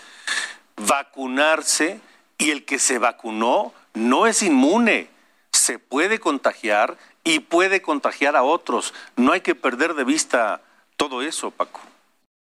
vacunarse 0.75 2.01
y 2.39 2.49
el 2.49 2.65
que 2.65 2.79
se 2.79 2.97
vacunó 2.97 3.73
no 3.93 4.25
es 4.25 4.41
inmune, 4.41 5.09
se 5.51 5.77
puede 5.77 6.19
contagiar 6.19 6.97
y 7.23 7.39
puede 7.39 7.81
contagiar 7.81 8.35
a 8.35 8.43
otros. 8.43 8.93
No 9.15 9.31
hay 9.31 9.41
que 9.41 9.55
perder 9.55 9.93
de 9.93 10.03
vista 10.03 10.61
todo 10.97 11.21
eso, 11.21 11.51
Paco. 11.51 11.79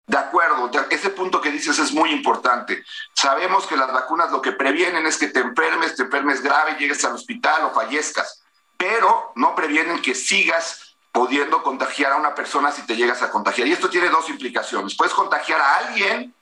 De 0.07 0.17
acuerdo, 0.17 0.71
ese 0.89 1.11
punto 1.11 1.39
que 1.39 1.51
dices 1.51 1.77
es 1.77 1.93
muy 1.93 2.09
importante. 2.09 2.83
Sabemos 3.13 3.67
que 3.67 3.77
las 3.77 3.93
vacunas 3.93 4.31
lo 4.31 4.41
que 4.41 4.53
previenen 4.53 5.05
es 5.05 5.17
que 5.17 5.27
te 5.27 5.39
enfermes, 5.39 5.95
te 5.95 6.03
enfermes 6.03 6.41
grave, 6.41 6.77
llegues 6.79 7.05
al 7.05 7.13
hospital 7.13 7.65
o 7.65 7.73
fallezcas, 7.75 8.41
pero 8.75 9.31
no 9.35 9.53
previenen 9.53 10.01
que 10.01 10.15
sigas 10.15 10.95
pudiendo 11.11 11.61
contagiar 11.61 12.13
a 12.13 12.17
una 12.17 12.33
persona 12.33 12.71
si 12.71 12.81
te 12.87 12.95
llegas 12.95 13.21
a 13.21 13.29
contagiar. 13.29 13.67
Y 13.67 13.73
esto 13.73 13.89
tiene 13.89 14.09
dos 14.09 14.29
implicaciones. 14.29 14.95
Puedes 14.95 15.13
contagiar 15.13 15.61
a 15.61 15.77
alguien 15.77 16.33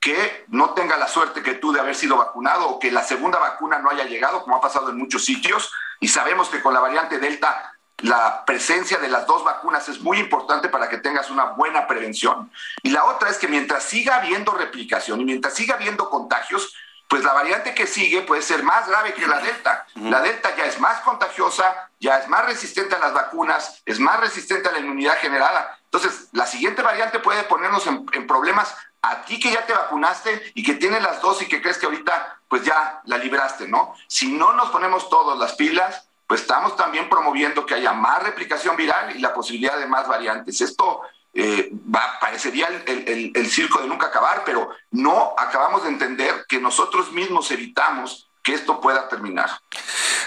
que 0.00 0.44
no 0.48 0.70
tenga 0.70 0.96
la 0.96 1.06
suerte 1.06 1.44
que 1.44 1.54
tú 1.54 1.72
de 1.72 1.78
haber 1.78 1.94
sido 1.94 2.16
vacunado 2.16 2.68
o 2.70 2.80
que 2.80 2.90
la 2.90 3.04
segunda 3.04 3.38
vacuna 3.38 3.78
no 3.78 3.88
haya 3.88 4.02
llegado, 4.02 4.42
como 4.42 4.56
ha 4.56 4.60
pasado 4.60 4.90
en 4.90 4.96
muchos 4.96 5.24
sitios. 5.24 5.72
Y 6.00 6.08
sabemos 6.08 6.48
que 6.48 6.60
con 6.60 6.74
la 6.74 6.80
variante 6.80 7.20
Delta 7.20 7.71
la 8.02 8.44
presencia 8.44 8.98
de 8.98 9.08
las 9.08 9.26
dos 9.26 9.44
vacunas 9.44 9.88
es 9.88 10.00
muy 10.00 10.18
importante 10.18 10.68
para 10.68 10.88
que 10.88 10.98
tengas 10.98 11.30
una 11.30 11.44
buena 11.44 11.86
prevención. 11.86 12.50
Y 12.82 12.90
la 12.90 13.04
otra 13.04 13.30
es 13.30 13.38
que 13.38 13.48
mientras 13.48 13.84
siga 13.84 14.16
habiendo 14.16 14.52
replicación 14.52 15.20
y 15.20 15.24
mientras 15.24 15.54
siga 15.54 15.76
habiendo 15.76 16.10
contagios, 16.10 16.74
pues 17.08 17.24
la 17.24 17.32
variante 17.32 17.74
que 17.74 17.86
sigue 17.86 18.22
puede 18.22 18.42
ser 18.42 18.62
más 18.62 18.88
grave 18.88 19.14
que 19.14 19.26
la 19.26 19.38
Delta. 19.38 19.86
La 19.94 20.20
Delta 20.20 20.56
ya 20.56 20.64
es 20.64 20.80
más 20.80 21.00
contagiosa, 21.02 21.90
ya 22.00 22.16
es 22.16 22.26
más 22.26 22.46
resistente 22.46 22.94
a 22.94 22.98
las 22.98 23.12
vacunas, 23.12 23.82
es 23.84 24.00
más 24.00 24.18
resistente 24.18 24.68
a 24.68 24.72
la 24.72 24.78
inmunidad 24.78 25.18
generada. 25.18 25.78
Entonces, 25.84 26.28
la 26.32 26.46
siguiente 26.46 26.82
variante 26.82 27.18
puede 27.18 27.42
ponernos 27.44 27.86
en, 27.86 28.06
en 28.12 28.26
problemas 28.26 28.74
a 29.02 29.22
ti 29.22 29.38
que 29.38 29.52
ya 29.52 29.66
te 29.66 29.74
vacunaste 29.74 30.52
y 30.54 30.62
que 30.62 30.74
tienes 30.74 31.02
las 31.02 31.20
dos 31.20 31.42
y 31.42 31.46
que 31.46 31.60
crees 31.60 31.76
que 31.76 31.86
ahorita 31.86 32.38
pues 32.48 32.64
ya 32.64 33.02
la 33.04 33.18
libraste, 33.18 33.68
¿no? 33.68 33.94
Si 34.06 34.32
no 34.32 34.54
nos 34.54 34.70
ponemos 34.70 35.10
todos 35.10 35.38
las 35.38 35.52
pilas, 35.54 36.08
pues 36.26 36.42
estamos 36.42 36.76
también 36.76 37.08
promoviendo 37.08 37.66
que 37.66 37.74
haya 37.74 37.92
más 37.92 38.22
replicación 38.22 38.76
viral 38.76 39.16
y 39.16 39.20
la 39.20 39.34
posibilidad 39.34 39.78
de 39.78 39.86
más 39.86 40.08
variantes. 40.08 40.60
Esto 40.60 41.02
eh, 41.34 41.70
va, 41.94 42.18
parecería 42.20 42.68
el, 42.86 43.32
el, 43.34 43.50
circo 43.50 43.80
de 43.80 43.88
nunca 43.88 44.08
acabar, 44.08 44.42
pero 44.44 44.70
no 44.90 45.34
acabamos 45.36 45.82
de 45.82 45.88
entender 45.88 46.44
que 46.48 46.60
nosotros 46.60 47.12
mismos 47.12 47.50
evitamos 47.50 48.28
que 48.42 48.54
esto 48.54 48.80
pueda 48.80 49.08
terminar. 49.08 49.50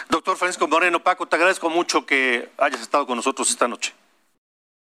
Doctor 0.09 0.37
Francisco 0.37 0.67
Moreno, 0.67 1.03
Paco, 1.03 1.27
te 1.27 1.35
agradezco 1.35 1.69
mucho 1.69 2.05
que 2.05 2.51
hayas 2.57 2.81
estado 2.81 3.05
con 3.05 3.17
nosotros 3.17 3.49
esta 3.49 3.67
noche. 3.67 3.93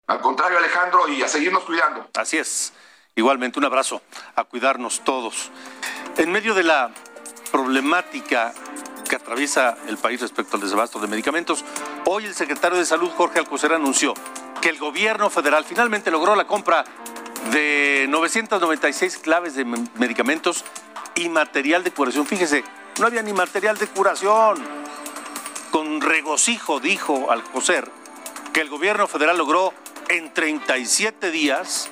Al 0.06 0.20
contrario, 0.20 0.58
Alejandro, 0.58 1.08
y 1.08 1.22
a 1.22 1.28
seguirnos 1.28 1.64
cuidando. 1.64 2.08
Así 2.14 2.38
es. 2.38 2.72
Igualmente, 3.16 3.58
un 3.58 3.64
abrazo, 3.64 4.02
a 4.34 4.44
cuidarnos 4.44 5.02
todos. 5.04 5.50
En 6.16 6.30
medio 6.32 6.54
de 6.54 6.64
la 6.64 6.90
problemática 7.52 8.52
que 9.04 9.16
atraviesa 9.16 9.76
el 9.86 9.98
país 9.98 10.20
respecto 10.20 10.56
al 10.56 10.62
desabasto 10.62 10.98
de 10.98 11.06
medicamentos. 11.06 11.64
Hoy 12.06 12.24
el 12.24 12.34
secretario 12.34 12.78
de 12.78 12.84
Salud, 12.84 13.10
Jorge 13.16 13.38
Alcocer, 13.38 13.72
anunció 13.72 14.14
que 14.60 14.68
el 14.70 14.78
gobierno 14.78 15.30
federal 15.30 15.64
finalmente 15.64 16.10
logró 16.10 16.34
la 16.34 16.46
compra 16.46 16.84
de 17.52 18.06
996 18.08 19.18
claves 19.18 19.54
de 19.54 19.64
medicamentos 19.64 20.64
y 21.14 21.28
material 21.28 21.84
de 21.84 21.90
curación. 21.90 22.26
Fíjese, 22.26 22.64
no 22.98 23.06
había 23.06 23.22
ni 23.22 23.32
material 23.32 23.78
de 23.78 23.86
curación. 23.86 24.64
Con 25.70 26.00
regocijo 26.00 26.80
dijo 26.80 27.30
Alcocer 27.30 27.90
que 28.52 28.60
el 28.60 28.68
gobierno 28.68 29.08
federal 29.08 29.36
logró 29.36 29.74
en 30.08 30.32
37 30.32 31.30
días 31.30 31.90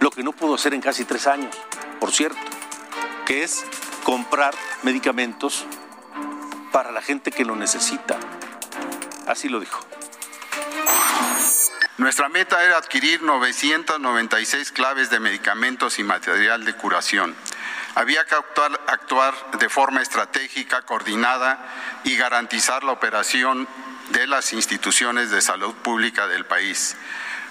lo 0.00 0.10
que 0.10 0.22
no 0.22 0.32
pudo 0.32 0.54
hacer 0.54 0.74
en 0.74 0.80
casi 0.80 1.04
tres 1.04 1.26
años, 1.26 1.54
por 2.00 2.10
cierto, 2.10 2.40
que 3.26 3.44
es 3.44 3.64
comprar 4.02 4.54
medicamentos 4.82 5.66
para 6.72 6.92
la 6.92 7.02
gente 7.02 7.30
que 7.30 7.44
lo 7.44 7.56
necesita. 7.56 8.18
Así 9.26 9.48
lo 9.48 9.60
dijo. 9.60 9.84
Nuestra 11.98 12.30
meta 12.30 12.64
era 12.64 12.78
adquirir 12.78 13.22
996 13.22 14.72
claves 14.72 15.10
de 15.10 15.20
medicamentos 15.20 15.98
y 15.98 16.02
material 16.02 16.64
de 16.64 16.74
curación. 16.74 17.36
Había 17.94 18.24
que 18.24 18.34
actuar, 18.34 18.80
actuar, 18.86 19.34
de 19.58 19.68
forma 19.68 20.00
estratégica, 20.00 20.82
coordinada 20.82 21.58
y 22.04 22.16
garantizar 22.16 22.84
la 22.84 22.92
operación 22.92 23.68
de 24.12 24.26
las 24.26 24.52
instituciones 24.52 25.30
de 25.30 25.42
salud 25.42 25.74
pública 25.74 26.26
del 26.26 26.46
país. 26.46 26.96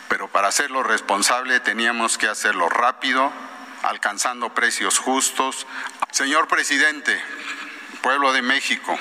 Pero 0.07 0.27
para 0.27 0.47
hacerlo 0.47 0.81
responsable 0.81 1.59
teníamos 1.59 2.17
que 2.17 2.27
hacerlo 2.27 2.69
rápido, 2.69 3.31
alcanzando 3.83 4.53
precios 4.53 4.97
justos. 4.97 5.67
Señor 6.11 6.47
presidente, 6.47 7.21
pueblo 8.01 8.31
de 8.33 8.41
México, 8.41 8.97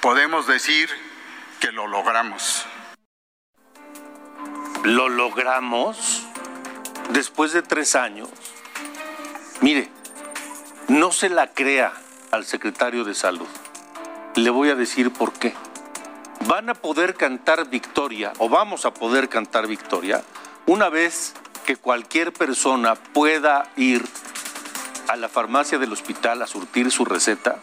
podemos 0.00 0.46
decir 0.46 0.88
que 1.60 1.72
lo 1.72 1.86
logramos. 1.86 2.64
¿Lo 4.84 5.08
logramos? 5.08 6.24
Después 7.10 7.52
de 7.52 7.62
tres 7.62 7.94
años. 7.94 8.28
Mire, 9.60 9.90
no 10.88 11.12
se 11.12 11.28
la 11.28 11.52
crea 11.52 11.92
al 12.30 12.44
secretario 12.44 13.04
de 13.04 13.14
salud. 13.14 13.48
Le 14.34 14.50
voy 14.50 14.70
a 14.70 14.74
decir 14.74 15.12
por 15.12 15.32
qué. 15.32 15.54
Van 16.46 16.70
a 16.70 16.74
poder 16.74 17.14
cantar 17.14 17.68
victoria, 17.68 18.32
o 18.38 18.48
vamos 18.48 18.84
a 18.84 18.94
poder 18.94 19.28
cantar 19.28 19.66
victoria, 19.66 20.22
una 20.66 20.88
vez 20.88 21.34
que 21.66 21.76
cualquier 21.76 22.32
persona 22.32 22.94
pueda 22.94 23.70
ir 23.76 24.04
a 25.08 25.16
la 25.16 25.28
farmacia 25.28 25.78
del 25.78 25.92
hospital 25.92 26.42
a 26.42 26.46
surtir 26.46 26.90
su 26.90 27.04
receta 27.04 27.58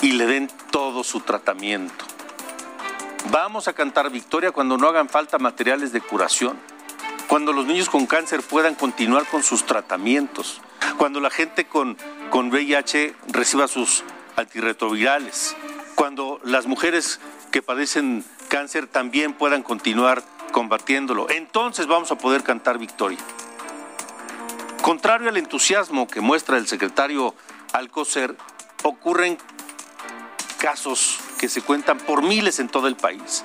y 0.00 0.12
le 0.12 0.26
den 0.26 0.50
todo 0.70 1.04
su 1.04 1.20
tratamiento. 1.20 2.04
Vamos 3.30 3.68
a 3.68 3.72
cantar 3.72 4.10
victoria 4.10 4.50
cuando 4.50 4.76
no 4.76 4.88
hagan 4.88 5.08
falta 5.08 5.38
materiales 5.38 5.92
de 5.92 6.00
curación, 6.00 6.58
cuando 7.28 7.52
los 7.52 7.66
niños 7.66 7.88
con 7.88 8.06
cáncer 8.06 8.42
puedan 8.42 8.74
continuar 8.74 9.26
con 9.26 9.42
sus 9.42 9.64
tratamientos, 9.64 10.60
cuando 10.98 11.20
la 11.20 11.30
gente 11.30 11.66
con, 11.66 11.96
con 12.30 12.50
VIH 12.50 13.14
reciba 13.28 13.68
sus 13.68 14.02
antirretrovirales, 14.36 15.54
cuando 15.94 16.40
las 16.42 16.66
mujeres 16.66 17.20
que 17.52 17.62
padecen 17.62 18.24
cáncer 18.48 18.86
también 18.86 19.34
puedan 19.34 19.62
continuar 19.62 20.22
combatiéndolo. 20.50 21.30
Entonces 21.30 21.86
vamos 21.86 22.10
a 22.10 22.16
poder 22.16 22.42
cantar 22.42 22.78
victoria. 22.78 23.18
Contrario 24.82 25.28
al 25.28 25.36
entusiasmo 25.36 26.08
que 26.08 26.20
muestra 26.20 26.58
el 26.58 26.66
secretario 26.66 27.36
Alcocer, 27.72 28.36
ocurren 28.82 29.38
casos 30.58 31.20
que 31.38 31.48
se 31.48 31.62
cuentan 31.62 31.98
por 31.98 32.22
miles 32.22 32.58
en 32.58 32.68
todo 32.68 32.88
el 32.88 32.96
país 32.96 33.44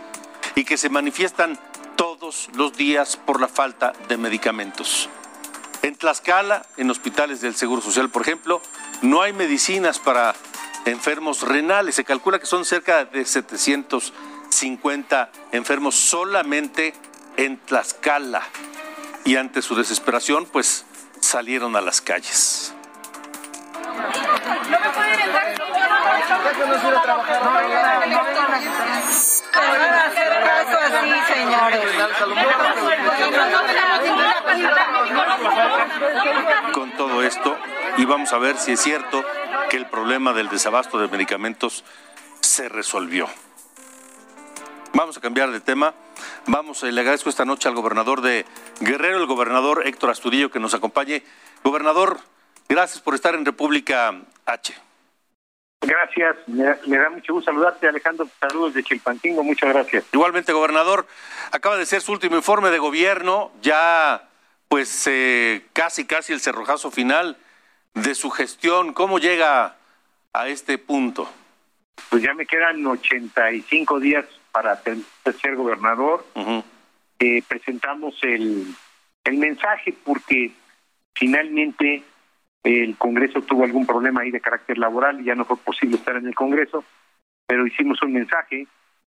y 0.56 0.66
que 0.66 0.78
se 0.78 0.90
manifiestan 0.90 1.60
todos 1.96 2.50
los 2.56 2.74
días 2.74 3.18
por 3.18 3.40
la 3.40 3.48
falta 3.48 3.94
de 4.08 4.18
medicamentos. 4.18 5.10
En 5.84 5.96
Tlaxcala, 5.96 6.66
en 6.76 6.90
hospitales 6.90 7.40
del 7.40 7.56
Seguro 7.56 7.84
Social, 7.84 8.10
por 8.10 8.24
ejemplo, 8.24 8.60
no 9.04 9.22
hay 9.22 9.32
medicinas 9.32 10.00
para 10.00 10.34
enfermos 10.86 11.44
renales. 11.44 11.94
Se 11.94 12.04
calcula 12.04 12.40
que 12.40 12.48
son 12.48 12.66
cerca 12.66 13.06
de 13.06 13.24
750 13.24 15.32
enfermos 15.52 15.94
solamente 15.94 16.96
en 17.36 17.60
Tlaxcala. 17.60 18.42
Y 19.24 19.36
ante 19.36 19.62
su 19.62 19.76
desesperación, 19.76 20.48
pues 20.52 20.87
salieron 21.28 21.76
a 21.76 21.82
las 21.82 22.00
calles. 22.00 22.74
Con 36.74 36.92
todo 36.92 37.22
esto, 37.24 37.58
y 37.98 38.06
vamos 38.06 38.32
a 38.32 38.38
ver 38.38 38.58
si 38.58 38.72
es 38.72 38.82
cierto 38.82 39.22
que 39.70 39.76
el 39.76 39.88
problema 39.88 40.32
del 40.32 40.48
desabasto 40.48 40.98
de 40.98 41.10
medicamentos 41.10 41.84
se 42.40 42.70
resolvió. 42.70 43.28
Vamos 44.94 45.18
a 45.18 45.22
cambiar 45.22 45.52
de 45.52 45.60
tema. 45.60 45.94
Vamos, 46.48 46.84
eh, 46.84 46.92
le 46.92 47.02
agradezco 47.02 47.30
esta 47.30 47.46
noche 47.46 47.68
al 47.68 47.76
gobernador 47.76 48.22
de 48.22 48.46
Guerrero, 48.80 49.18
el 49.18 49.26
gobernador 49.26 49.86
Héctor 49.86 50.10
Astudillo, 50.10 50.52
que 50.52 50.60
nos 50.60 50.74
acompañe. 50.74 51.24
Gobernador, 51.64 52.20
gracias 52.70 53.02
por 53.02 53.16
estar 53.16 53.36
en 53.36 53.46
República 53.46 54.16
H. 54.46 54.74
Gracias, 55.82 56.36
me 56.48 56.98
da, 56.98 57.10
mucho 57.10 57.34
gusto 57.34 57.52
saludarte, 57.52 57.88
Alejandro. 57.88 58.28
Saludos 58.40 58.74
de 58.74 58.84
Chilpantingo, 58.84 59.44
muchas 59.44 59.70
gracias. 59.70 60.06
Igualmente, 60.12 60.52
gobernador, 60.52 61.06
acaba 61.52 61.78
de 61.78 61.86
ser 61.86 62.02
su 62.02 62.12
último 62.12 62.36
informe 62.36 62.72
de 62.72 62.80
gobierno, 62.80 63.52
ya 63.62 64.28
pues 64.68 65.08
eh, 65.08 65.66
casi, 65.74 66.06
casi 66.06 66.34
el 66.34 66.42
cerrojazo 66.42 66.92
final 66.92 67.38
de 67.94 68.16
su 68.16 68.30
gestión. 68.32 68.94
¿Cómo 68.94 69.20
llega 69.20 69.78
a 70.34 70.48
este 70.48 70.78
punto? 70.78 71.30
Pues 72.10 72.24
ya 72.24 72.34
me 72.34 72.46
quedan 72.46 72.86
85 72.86 74.00
días 74.00 74.26
para 74.58 74.82
ser 74.82 75.56
gobernador. 75.56 76.26
Eh, 77.20 77.44
presentamos 77.48 78.16
el, 78.24 78.66
el 79.24 79.38
mensaje 79.38 79.94
porque 80.04 80.52
finalmente 81.14 82.02
el 82.64 82.98
Congreso 82.98 83.44
tuvo 83.44 83.66
algún 83.66 83.86
problema 83.86 84.22
ahí 84.22 84.32
de 84.32 84.42
carácter 84.42 84.80
laboral 84.80 85.22
y 85.22 85.26
ya 85.26 85.36
no 85.36 85.46
fue 85.46 85.58
posible 85.58 85.98
estar 85.98 86.16
en 86.16 86.26
el 86.26 86.34
Congreso, 86.34 86.84
pero 87.46 87.68
hicimos 87.68 88.02
un 88.02 88.14
mensaje 88.14 88.66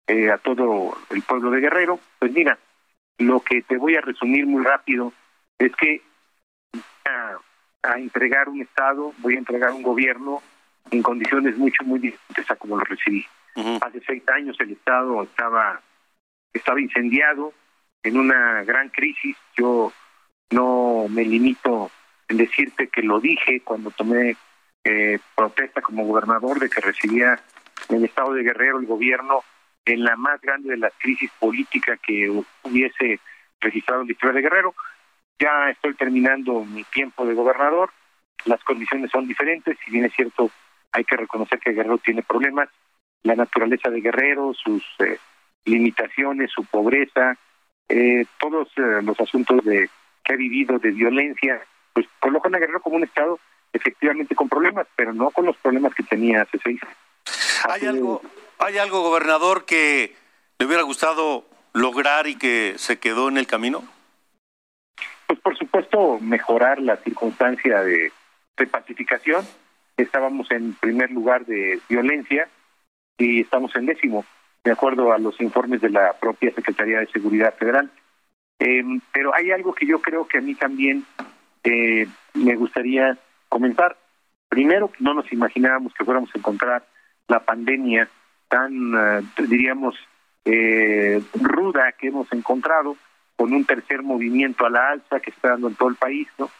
eh, 0.08 0.28
a 0.28 0.38
todo 0.38 0.98
el 1.10 1.22
pueblo 1.22 1.52
de 1.52 1.60
Guerrero. 1.60 2.00
Pues 2.18 2.32
mira, 2.32 2.58
lo 3.18 3.38
que 3.38 3.62
te 3.62 3.76
voy 3.76 3.94
a 3.94 4.00
resumir 4.00 4.44
muy 4.44 4.64
rápido 4.64 5.12
es 5.56 5.70
que 5.76 6.02
a, 7.04 7.36
a 7.88 7.98
entregar 8.00 8.48
un 8.48 8.60
Estado, 8.60 9.12
voy 9.18 9.36
a 9.36 9.38
entregar 9.38 9.70
un 9.70 9.82
gobierno 9.82 10.42
en 10.90 11.00
condiciones 11.00 11.56
mucho, 11.56 11.84
muy 11.84 12.00
distintas 12.00 12.50
a 12.50 12.56
como 12.56 12.76
lo 12.76 12.82
recibí. 12.82 13.24
Hace 13.80 14.00
seis 14.06 14.22
años 14.28 14.56
el 14.60 14.72
Estado 14.72 15.22
estaba, 15.24 15.80
estaba 16.52 16.80
incendiado 16.80 17.52
en 18.04 18.16
una 18.16 18.62
gran 18.62 18.88
crisis. 18.90 19.36
Yo 19.56 19.92
no 20.50 21.06
me 21.08 21.24
limito 21.24 21.90
en 22.28 22.36
decirte 22.36 22.88
que 22.88 23.02
lo 23.02 23.18
dije 23.18 23.60
cuando 23.64 23.90
tomé 23.90 24.36
eh, 24.84 25.18
protesta 25.34 25.82
como 25.82 26.06
gobernador 26.06 26.60
de 26.60 26.70
que 26.70 26.80
recibía 26.80 27.40
el 27.88 28.04
Estado 28.04 28.32
de 28.34 28.44
Guerrero 28.44 28.78
el 28.78 28.86
gobierno 28.86 29.42
en 29.84 30.04
la 30.04 30.16
más 30.16 30.40
grande 30.40 30.70
de 30.70 30.76
las 30.76 30.92
crisis 30.98 31.30
políticas 31.38 31.98
que 32.00 32.30
hubiese 32.62 33.20
registrado 33.60 34.04
la 34.04 34.12
historia 34.12 34.34
de 34.34 34.42
Guerrero. 34.42 34.74
Ya 35.38 35.70
estoy 35.70 35.94
terminando 35.94 36.64
mi 36.64 36.84
tiempo 36.84 37.26
de 37.26 37.34
gobernador, 37.34 37.90
las 38.44 38.62
condiciones 38.64 39.10
son 39.10 39.26
diferentes, 39.26 39.76
si 39.84 39.90
bien 39.90 40.04
es 40.04 40.14
cierto, 40.14 40.50
hay 40.92 41.04
que 41.04 41.16
reconocer 41.16 41.58
que 41.58 41.72
Guerrero 41.72 41.98
tiene 41.98 42.22
problemas, 42.22 42.68
la 43.22 43.34
naturaleza 43.34 43.90
de 43.90 44.00
Guerrero, 44.00 44.54
sus 44.54 44.82
eh, 45.00 45.18
limitaciones, 45.64 46.50
su 46.50 46.64
pobreza, 46.64 47.36
eh, 47.88 48.26
todos 48.38 48.68
eh, 48.76 49.02
los 49.02 49.18
asuntos 49.20 49.64
de 49.64 49.88
que 50.24 50.32
ha 50.32 50.36
vivido 50.36 50.78
de 50.78 50.90
violencia, 50.90 51.60
pues 51.92 52.06
colocan 52.20 52.54
a 52.54 52.58
Guerrero 52.58 52.80
como 52.80 52.96
un 52.96 53.04
estado 53.04 53.38
efectivamente 53.72 54.34
con 54.34 54.48
problemas, 54.48 54.86
pero 54.96 55.12
no 55.12 55.30
con 55.30 55.46
los 55.46 55.56
problemas 55.56 55.94
que 55.94 56.02
tenía 56.02 56.42
hace 56.42 56.58
seis 56.62 56.80
años. 56.82 56.96
¿Hay 57.68 57.86
algo, 57.86 58.22
¿Hay 58.58 58.78
algo, 58.78 59.02
gobernador, 59.02 59.64
que 59.64 60.14
le 60.58 60.66
hubiera 60.66 60.82
gustado 60.82 61.44
lograr 61.74 62.26
y 62.26 62.36
que 62.36 62.74
se 62.76 62.98
quedó 62.98 63.28
en 63.28 63.36
el 63.36 63.46
camino? 63.46 63.84
Pues 65.26 65.38
por 65.40 65.56
supuesto 65.58 66.18
mejorar 66.20 66.80
la 66.80 66.96
circunstancia 66.96 67.82
de, 67.82 68.12
de 68.56 68.66
pacificación. 68.66 69.46
Estábamos 69.96 70.50
en 70.50 70.74
primer 70.74 71.10
lugar 71.10 71.44
de 71.44 71.80
violencia, 71.88 72.48
y 73.18 73.40
estamos 73.40 73.74
en 73.76 73.86
décimo, 73.86 74.24
de 74.64 74.70
acuerdo 74.70 75.12
a 75.12 75.18
los 75.18 75.40
informes 75.40 75.80
de 75.80 75.90
la 75.90 76.12
propia 76.14 76.52
Secretaría 76.54 77.00
de 77.00 77.08
Seguridad 77.08 77.54
Federal. 77.54 77.90
Eh, 78.60 78.82
pero 79.12 79.34
hay 79.34 79.50
algo 79.50 79.74
que 79.74 79.86
yo 79.86 80.00
creo 80.00 80.26
que 80.26 80.38
a 80.38 80.40
mí 80.40 80.54
también 80.54 81.04
eh, 81.64 82.06
me 82.34 82.54
gustaría 82.56 83.18
comentar. 83.48 83.96
Primero, 84.48 84.90
no 85.00 85.14
nos 85.14 85.30
imaginábamos 85.32 85.92
que 85.94 86.04
fuéramos 86.04 86.30
a 86.34 86.38
encontrar 86.38 86.86
la 87.26 87.40
pandemia 87.40 88.08
tan, 88.48 88.72
eh, 88.94 89.22
diríamos, 89.48 89.96
ruda 91.34 91.92
que 91.92 92.08
hemos 92.08 92.32
encontrado, 92.32 92.96
con 93.36 93.52
un 93.52 93.64
tercer 93.64 94.02
movimiento 94.02 94.64
a 94.64 94.70
la 94.70 94.90
alza 94.90 95.20
que 95.20 95.30
está 95.30 95.50
dando 95.50 95.68
en 95.68 95.74
todo 95.74 95.90
el 95.90 95.94
país, 95.96 96.26
¿no? 96.38 96.50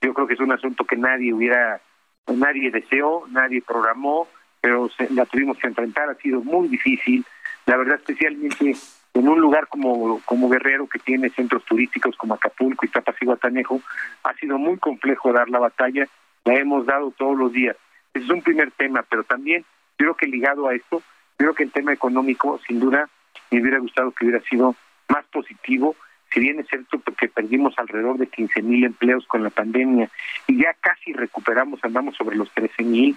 Yo 0.00 0.14
creo 0.14 0.26
que 0.26 0.34
es 0.34 0.40
un 0.40 0.52
asunto 0.52 0.84
que 0.84 0.96
nadie 0.96 1.32
hubiera, 1.32 1.80
nadie 2.28 2.70
deseó, 2.70 3.26
nadie 3.28 3.60
programó, 3.60 4.28
pero 4.60 4.90
la 5.10 5.26
tuvimos 5.26 5.58
que 5.58 5.68
enfrentar, 5.68 6.08
ha 6.08 6.14
sido 6.14 6.40
muy 6.40 6.68
difícil, 6.68 7.24
la 7.66 7.76
verdad 7.76 7.96
especialmente 7.96 8.74
en 9.14 9.28
un 9.28 9.40
lugar 9.40 9.66
como, 9.68 10.20
como 10.24 10.48
Guerrero 10.48 10.86
que 10.86 10.98
tiene 10.98 11.30
centros 11.30 11.64
turísticos 11.64 12.16
como 12.16 12.34
Acapulco 12.34 12.86
y 12.86 12.88
Tapas 12.88 13.16
y 13.20 13.24
Guatanejo, 13.24 13.80
ha 14.22 14.34
sido 14.34 14.58
muy 14.58 14.78
complejo 14.78 15.32
dar 15.32 15.48
la 15.48 15.58
batalla, 15.58 16.06
la 16.44 16.54
hemos 16.54 16.86
dado 16.86 17.10
todos 17.12 17.36
los 17.36 17.52
días. 17.52 17.76
Ese 18.14 18.24
es 18.24 18.30
un 18.30 18.42
primer 18.42 18.70
tema, 18.72 19.04
pero 19.08 19.24
también 19.24 19.64
creo 19.96 20.14
que 20.14 20.26
ligado 20.26 20.68
a 20.68 20.74
esto, 20.74 21.02
creo 21.36 21.54
que 21.54 21.64
el 21.64 21.72
tema 21.72 21.92
económico, 21.92 22.60
sin 22.66 22.80
duda, 22.80 23.08
me 23.50 23.60
hubiera 23.60 23.78
gustado 23.78 24.12
que 24.12 24.24
hubiera 24.24 24.42
sido 24.44 24.76
más 25.08 25.24
positivo, 25.26 25.96
si 26.32 26.40
bien 26.40 26.60
es 26.60 26.68
cierto 26.68 27.00
que 27.16 27.28
perdimos 27.28 27.74
alrededor 27.78 28.18
de 28.18 28.26
15 28.26 28.62
mil 28.62 28.84
empleos 28.84 29.26
con 29.26 29.42
la 29.42 29.50
pandemia 29.50 30.10
y 30.46 30.62
ya 30.62 30.74
casi 30.80 31.12
recuperamos, 31.12 31.80
andamos 31.82 32.16
sobre 32.16 32.36
los 32.36 32.50
13 32.52 32.82
mil, 32.82 33.16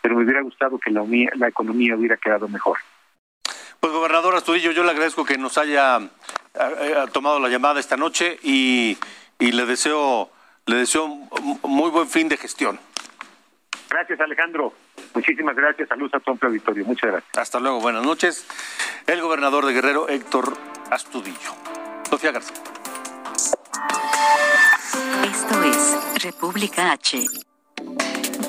pero 0.00 0.16
me 0.16 0.24
hubiera 0.24 0.42
gustado 0.42 0.78
que 0.78 0.90
la, 0.90 1.04
la 1.34 1.48
economía 1.48 1.96
hubiera 1.96 2.16
quedado 2.16 2.48
mejor. 2.48 2.78
Pues 3.80 3.92
gobernador 3.92 4.36
Astudillo, 4.36 4.70
yo 4.70 4.84
le 4.84 4.90
agradezco 4.90 5.24
que 5.24 5.38
nos 5.38 5.58
haya 5.58 5.98
eh, 5.98 6.08
eh, 6.54 6.94
tomado 7.12 7.40
la 7.40 7.48
llamada 7.48 7.80
esta 7.80 7.96
noche 7.96 8.38
y, 8.42 8.96
y 9.38 9.52
le 9.52 9.66
deseo 9.66 10.30
le 10.66 10.76
deseo 10.76 11.08
muy 11.08 11.90
buen 11.90 12.08
fin 12.08 12.28
de 12.28 12.36
gestión. 12.36 12.78
Gracias 13.90 14.20
Alejandro. 14.20 14.72
Muchísimas 15.14 15.56
gracias. 15.56 15.88
Saludos 15.88 16.14
a 16.14 16.20
todo 16.20 16.38
el 16.40 16.46
auditorio. 16.48 16.84
Muchas 16.84 17.10
gracias. 17.10 17.36
Hasta 17.36 17.60
luego. 17.60 17.80
Buenas 17.80 18.04
noches. 18.04 18.46
El 19.06 19.20
gobernador 19.20 19.66
de 19.66 19.72
Guerrero, 19.72 20.08
Héctor 20.08 20.56
Astudillo. 20.90 21.71
Sofía 22.12 22.30
García. 22.30 22.56
Esto 25.24 25.62
es 25.62 26.22
República 26.22 26.92
H. 26.92 27.24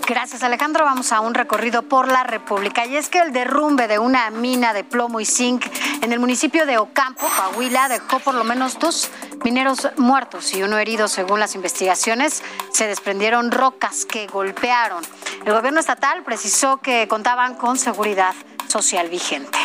Gracias 0.05 0.43
Alejandro. 0.43 0.83
Vamos 0.83 1.13
a 1.13 1.21
un 1.21 1.33
recorrido 1.33 1.83
por 1.83 2.09
la 2.09 2.25
República. 2.25 2.85
Y 2.85 2.97
es 2.97 3.07
que 3.07 3.19
el 3.19 3.31
derrumbe 3.31 3.87
de 3.87 3.99
una 3.99 4.29
mina 4.31 4.73
de 4.73 4.83
plomo 4.83 5.21
y 5.21 5.25
zinc 5.25 5.65
en 6.01 6.11
el 6.11 6.19
municipio 6.19 6.65
de 6.65 6.77
Ocampo, 6.77 7.25
Coahuila, 7.37 7.87
dejó 7.87 8.19
por 8.19 8.35
lo 8.35 8.43
menos 8.43 8.77
dos 8.79 9.09
mineros 9.45 9.87
muertos 9.95 10.53
y 10.53 10.61
uno 10.61 10.77
herido 10.77 11.07
según 11.07 11.39
las 11.39 11.55
investigaciones. 11.55 12.43
Se 12.73 12.87
desprendieron 12.87 13.49
rocas 13.49 14.03
que 14.03 14.27
golpearon. 14.27 15.05
El 15.45 15.53
gobierno 15.53 15.79
estatal 15.79 16.21
precisó 16.23 16.81
que 16.81 17.07
contaban 17.07 17.55
con 17.55 17.77
seguridad 17.77 18.35
social 18.67 19.07
vigente. 19.07 19.57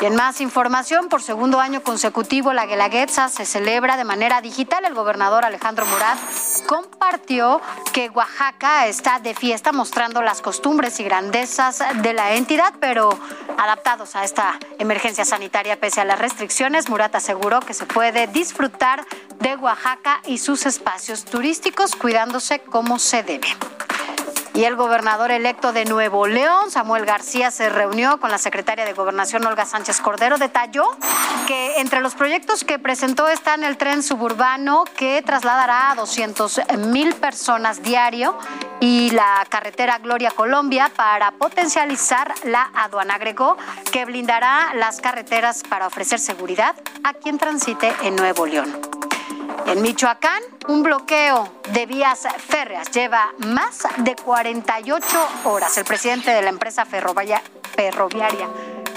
Y 0.00 0.04
en 0.04 0.14
más 0.14 0.42
información, 0.42 1.08
por 1.08 1.22
segundo 1.22 1.58
año 1.58 1.82
consecutivo, 1.82 2.52
la 2.52 2.66
Guelaguetza 2.66 3.30
se 3.30 3.46
celebra 3.46 3.96
de 3.96 4.04
manera 4.04 4.42
digital. 4.42 4.84
El 4.84 4.92
gobernador 4.92 5.46
Alejandro 5.46 5.86
Murat 5.86 6.18
compartió 6.66 7.62
que 7.94 8.10
Oaxaca 8.10 8.88
está 8.88 9.20
de 9.20 9.34
fiesta 9.34 9.72
mostrando 9.72 10.20
las 10.20 10.42
costumbres 10.42 11.00
y 11.00 11.04
grandezas 11.04 11.82
de 12.02 12.12
la 12.12 12.34
entidad, 12.34 12.74
pero 12.78 13.08
adaptados 13.56 14.16
a 14.16 14.24
esta 14.24 14.58
emergencia 14.78 15.24
sanitaria 15.24 15.80
pese 15.80 16.02
a 16.02 16.04
las 16.04 16.18
restricciones. 16.18 16.90
Murat 16.90 17.14
aseguró 17.14 17.60
que 17.60 17.72
se 17.72 17.86
puede 17.86 18.26
disfrutar 18.26 19.06
de 19.40 19.56
Oaxaca 19.56 20.20
y 20.26 20.36
sus 20.36 20.66
espacios 20.66 21.24
turísticos 21.24 21.96
cuidándose 21.96 22.60
como 22.60 22.98
se 22.98 23.22
debe. 23.22 23.48
Y 24.56 24.64
el 24.64 24.74
gobernador 24.74 25.30
electo 25.32 25.74
de 25.74 25.84
Nuevo 25.84 26.26
León, 26.26 26.70
Samuel 26.70 27.04
García, 27.04 27.50
se 27.50 27.68
reunió 27.68 28.18
con 28.18 28.30
la 28.30 28.38
secretaria 28.38 28.86
de 28.86 28.94
Gobernación, 28.94 29.44
Olga 29.44 29.66
Sánchez 29.66 30.00
Cordero. 30.00 30.38
Detalló 30.38 30.84
que 31.46 31.78
entre 31.78 32.00
los 32.00 32.14
proyectos 32.14 32.64
que 32.64 32.78
presentó 32.78 33.28
están 33.28 33.64
el 33.64 33.76
tren 33.76 34.02
suburbano 34.02 34.84
que 34.96 35.20
trasladará 35.20 35.90
a 35.90 35.94
200 35.96 36.62
mil 36.88 37.14
personas 37.16 37.82
diario 37.82 38.38
y 38.80 39.10
la 39.10 39.44
carretera 39.50 39.98
Gloria 39.98 40.30
Colombia 40.30 40.90
para 40.96 41.32
potencializar 41.32 42.32
la 42.44 42.70
aduana. 42.74 43.16
Agregó 43.16 43.58
que 43.92 44.06
blindará 44.06 44.72
las 44.74 45.02
carreteras 45.02 45.64
para 45.68 45.86
ofrecer 45.86 46.18
seguridad 46.18 46.74
a 47.04 47.12
quien 47.12 47.36
transite 47.36 47.94
en 48.02 48.16
Nuevo 48.16 48.46
León. 48.46 48.72
En 49.66 49.82
Michoacán, 49.82 50.42
un 50.68 50.82
bloqueo 50.82 51.48
de 51.72 51.86
vías 51.86 52.26
férreas 52.38 52.90
lleva 52.90 53.32
más 53.38 53.80
de 53.98 54.14
48 54.14 55.28
horas. 55.44 55.76
El 55.76 55.84
presidente 55.84 56.30
de 56.30 56.42
la 56.42 56.50
empresa 56.50 56.84
ferroviaria, 56.84 57.42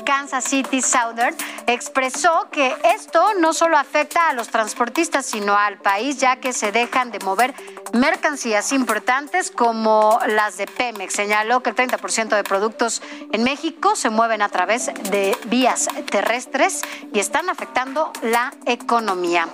Kansas 0.06 0.44
City 0.46 0.82
Southern 0.82 1.36
expresó 1.68 2.50
que 2.52 2.76
esto 2.96 3.36
no 3.36 3.54
solo 3.54 3.78
afecta 3.78 4.28
a 4.28 4.34
los 4.34 4.48
transportistas, 4.50 5.26
sino 5.26 5.56
al 5.56 5.78
país, 5.78 6.18
ya 6.18 6.38
que 6.38 6.52
se 6.52 6.72
dejan 6.72 7.12
de 7.12 7.20
mover 7.20 7.54
mercancías 7.94 8.72
importantes 8.72 9.52
como 9.52 10.20
las 10.26 10.58
de 10.58 10.66
Pemex. 10.66 11.14
Señaló 11.14 11.62
que 11.62 11.70
el 11.70 11.76
30% 11.76 12.30
de 12.30 12.44
productos 12.44 13.04
en 13.32 13.44
México 13.44 13.96
se 13.96 14.10
mueven 14.10 14.42
a 14.42 14.50
través 14.50 14.88
de 15.12 15.38
vías 15.46 15.88
terrestres 16.10 16.82
y 17.14 17.20
están 17.20 17.50
afectando 17.50 18.12
la 18.24 18.52
economía. 18.66 19.48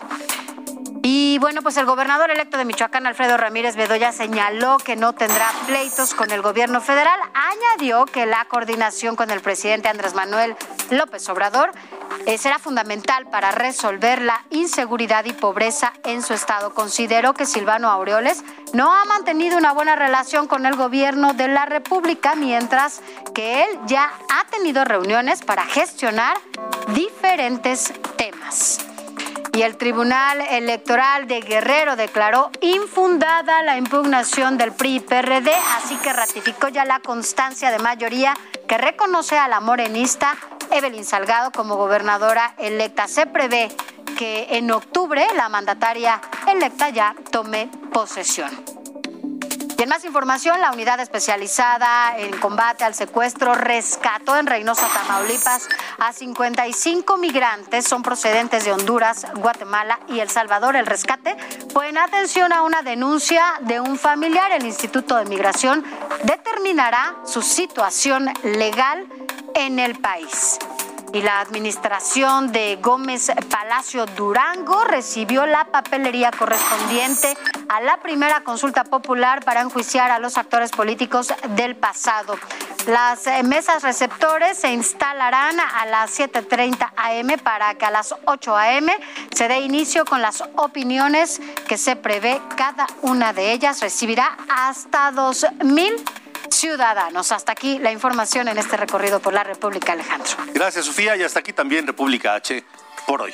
Y 1.07 1.37
bueno, 1.37 1.61
pues 1.61 1.77
el 1.77 1.85
gobernador 1.85 2.31
electo 2.31 2.57
de 2.57 2.65
Michoacán, 2.65 3.05
Alfredo 3.05 3.37
Ramírez 3.37 3.75
Bedoya, 3.75 4.11
señaló 4.11 4.77
que 4.77 4.95
no 4.95 5.13
tendrá 5.13 5.51
pleitos 5.67 6.15
con 6.15 6.31
el 6.31 6.41
gobierno 6.41 6.81
federal. 6.81 7.19
Añadió 7.35 8.07
que 8.07 8.25
la 8.25 8.43
coordinación 8.45 9.15
con 9.15 9.29
el 9.29 9.39
presidente 9.39 9.87
Andrés 9.87 10.15
Manuel 10.15 10.55
López 10.89 11.29
Obrador 11.29 11.69
eh, 12.25 12.39
será 12.39 12.57
fundamental 12.57 13.27
para 13.27 13.51
resolver 13.51 14.19
la 14.19 14.43
inseguridad 14.49 15.25
y 15.25 15.33
pobreza 15.33 15.93
en 16.05 16.23
su 16.23 16.33
estado. 16.33 16.73
Consideró 16.73 17.35
que 17.35 17.45
Silvano 17.45 17.91
Aureoles 17.91 18.43
no 18.73 18.91
ha 18.91 19.05
mantenido 19.05 19.59
una 19.59 19.73
buena 19.73 19.95
relación 19.95 20.47
con 20.47 20.65
el 20.65 20.75
gobierno 20.75 21.33
de 21.35 21.49
la 21.49 21.67
República, 21.67 22.33
mientras 22.33 23.03
que 23.35 23.65
él 23.65 23.79
ya 23.85 24.11
ha 24.33 24.45
tenido 24.45 24.83
reuniones 24.83 25.43
para 25.43 25.67
gestionar 25.67 26.35
diferentes 26.95 27.93
temas. 28.17 28.79
Y 29.55 29.61
el 29.61 29.77
Tribunal 29.77 30.41
Electoral 30.41 31.27
de 31.27 31.39
Guerrero 31.39 31.95
declaró 31.95 32.51
infundada 32.59 33.63
la 33.63 33.77
impugnación 33.77 34.57
del 34.57 34.73
PRI-PRD, 34.73 35.49
así 35.77 35.95
que 35.95 36.11
ratificó 36.11 36.67
ya 36.67 36.83
la 36.83 36.99
constancia 36.99 37.71
de 37.71 37.79
mayoría 37.79 38.33
que 38.67 38.77
reconoce 38.77 39.37
a 39.37 39.47
la 39.47 39.61
morenista 39.61 40.35
Evelyn 40.71 41.05
Salgado 41.05 41.51
como 41.53 41.77
gobernadora 41.77 42.53
electa. 42.57 43.07
Se 43.07 43.27
prevé 43.27 43.69
que 44.17 44.57
en 44.57 44.71
octubre 44.71 45.25
la 45.37 45.47
mandataria 45.47 46.19
electa 46.47 46.89
ya 46.89 47.15
tome 47.31 47.69
posesión. 47.93 48.74
Y 49.77 49.83
en 49.83 49.89
más 49.89 50.05
información, 50.05 50.61
la 50.61 50.71
unidad 50.71 50.99
especializada 51.01 52.17
en 52.17 52.37
combate 52.39 52.85
al 52.85 52.95
secuestro 52.95 53.53
rescató 53.55 54.37
en 54.37 54.47
Reynosa, 54.47 54.87
Tamaulipas, 54.87 55.67
a 55.99 56.13
55 56.13 57.17
migrantes. 57.17 57.85
Son 57.85 58.01
procedentes 58.01 58.63
de 58.63 58.71
Honduras, 58.71 59.27
Guatemala 59.35 59.99
y 60.07 60.19
El 60.19 60.29
Salvador. 60.29 60.77
El 60.77 60.85
rescate 60.85 61.35
fue 61.73 61.89
en 61.89 61.97
atención 61.97 62.53
a 62.53 62.61
una 62.61 62.83
denuncia 62.83 63.43
de 63.61 63.81
un 63.81 63.97
familiar. 63.97 64.51
El 64.51 64.65
Instituto 64.65 65.17
de 65.17 65.25
Migración 65.25 65.83
determinará 66.23 67.15
su 67.25 67.41
situación 67.41 68.31
legal 68.43 69.05
en 69.55 69.79
el 69.79 69.99
país 69.99 70.57
y 71.15 71.21
la 71.21 71.39
administración 71.39 72.51
de 72.51 72.77
Gómez 72.81 73.31
Palacio 73.49 74.05
Durango 74.05 74.83
recibió 74.83 75.45
la 75.45 75.63
papelería 75.71 76.29
correspondiente 76.29 77.37
a 77.69 77.79
la 77.79 78.01
primera 78.01 78.41
consulta 78.41 78.83
popular 78.83 79.41
para 79.45 79.61
enjuiciar 79.61 80.11
a 80.11 80.19
los 80.19 80.37
actores 80.37 80.71
políticos 80.71 81.33
del 81.51 81.77
pasado. 81.77 82.35
Las 82.87 83.27
eh, 83.27 83.43
mesas 83.43 83.81
receptores 83.83 84.57
se 84.57 84.73
instalarán 84.73 85.57
a 85.57 85.85
las 85.85 86.19
7.30 86.19 86.91
am 86.97 87.39
para 87.41 87.75
que 87.75 87.85
a 87.85 87.91
las 87.91 88.13
8 88.25 88.57
am 88.57 88.87
se 89.33 89.47
dé 89.47 89.59
inicio 89.59 90.03
con 90.03 90.21
las 90.21 90.43
opiniones 90.57 91.39
que 91.69 91.77
se 91.77 91.95
prevé. 91.95 92.41
Cada 92.57 92.87
una 93.01 93.31
de 93.31 93.53
ellas 93.53 93.79
recibirá 93.79 94.37
hasta 94.49 95.13
2.000 95.13 96.24
ciudadanos. 96.49 97.31
Hasta 97.31 97.51
aquí 97.51 97.79
la 97.79 97.91
información 97.91 98.47
en 98.47 98.57
este 98.57 98.77
recorrido 98.77 99.19
por 99.19 99.33
la 99.33 99.43
República, 99.43 99.93
Alejandro. 99.93 100.29
Gracias, 100.53 100.85
Sofía, 100.85 101.15
y 101.15 101.23
hasta 101.23 101.39
aquí 101.39 101.53
también 101.53 101.87
República 101.87 102.35
H 102.35 102.63
por 103.05 103.21
hoy. 103.21 103.33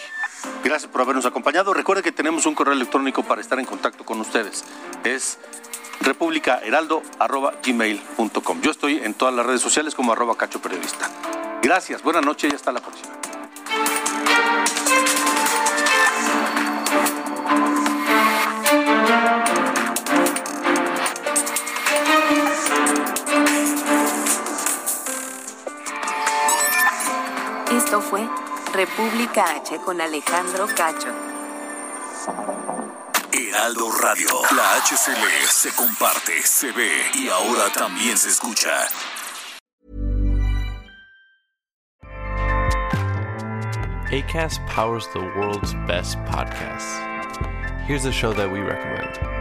Gracias 0.64 0.92
por 0.92 1.02
habernos 1.02 1.26
acompañado. 1.26 1.74
Recuerde 1.74 2.04
que 2.04 2.12
tenemos 2.12 2.46
un 2.46 2.56
correo 2.56 2.74
electrónico 2.74 3.24
para 3.24 3.42
estar 3.42 3.60
en 3.60 3.66
contacto 3.66 4.06
con 4.06 4.20
ustedes. 4.22 4.64
Es 5.04 5.38
republicaheraldo.gmail.com. 6.02 8.62
Yo 8.62 8.72
estoy 8.72 9.00
en 9.04 9.14
todas 9.14 9.34
las 9.34 9.46
redes 9.46 9.62
sociales 9.62 9.96
como 9.96 10.12
arroba 10.12 10.36
cacho 10.36 10.62
periodista. 10.62 11.10
Gracias, 11.62 12.02
buenas 12.02 12.26
noches 12.26 12.52
y 12.52 12.56
hasta 12.56 12.72
la 12.72 12.80
próxima. 12.80 13.12
Esto 27.92 28.04
fue 28.04 28.26
República 28.72 29.54
H 29.58 29.78
con 29.84 30.00
Alejandro 30.00 30.66
Cacho. 30.78 31.10
Heraldo 33.34 33.92
Radio, 34.02 34.30
la 34.56 34.78
HCL 34.78 35.46
se 35.50 35.76
comparte, 35.76 36.42
se 36.42 36.72
ve 36.72 36.90
y 37.16 37.28
ahora 37.28 37.70
también 37.74 38.18
se 38.18 38.30
escucha. 38.30 38.88
ACAST 44.10 44.66
powers 44.68 45.06
the 45.12 45.20
world's 45.20 45.74
best 45.86 46.18
podcasts. 46.20 46.98
Here's 47.86 48.06
a 48.06 48.12
show 48.14 48.32
that 48.32 48.50
we 48.50 48.62
recommend. 48.62 49.41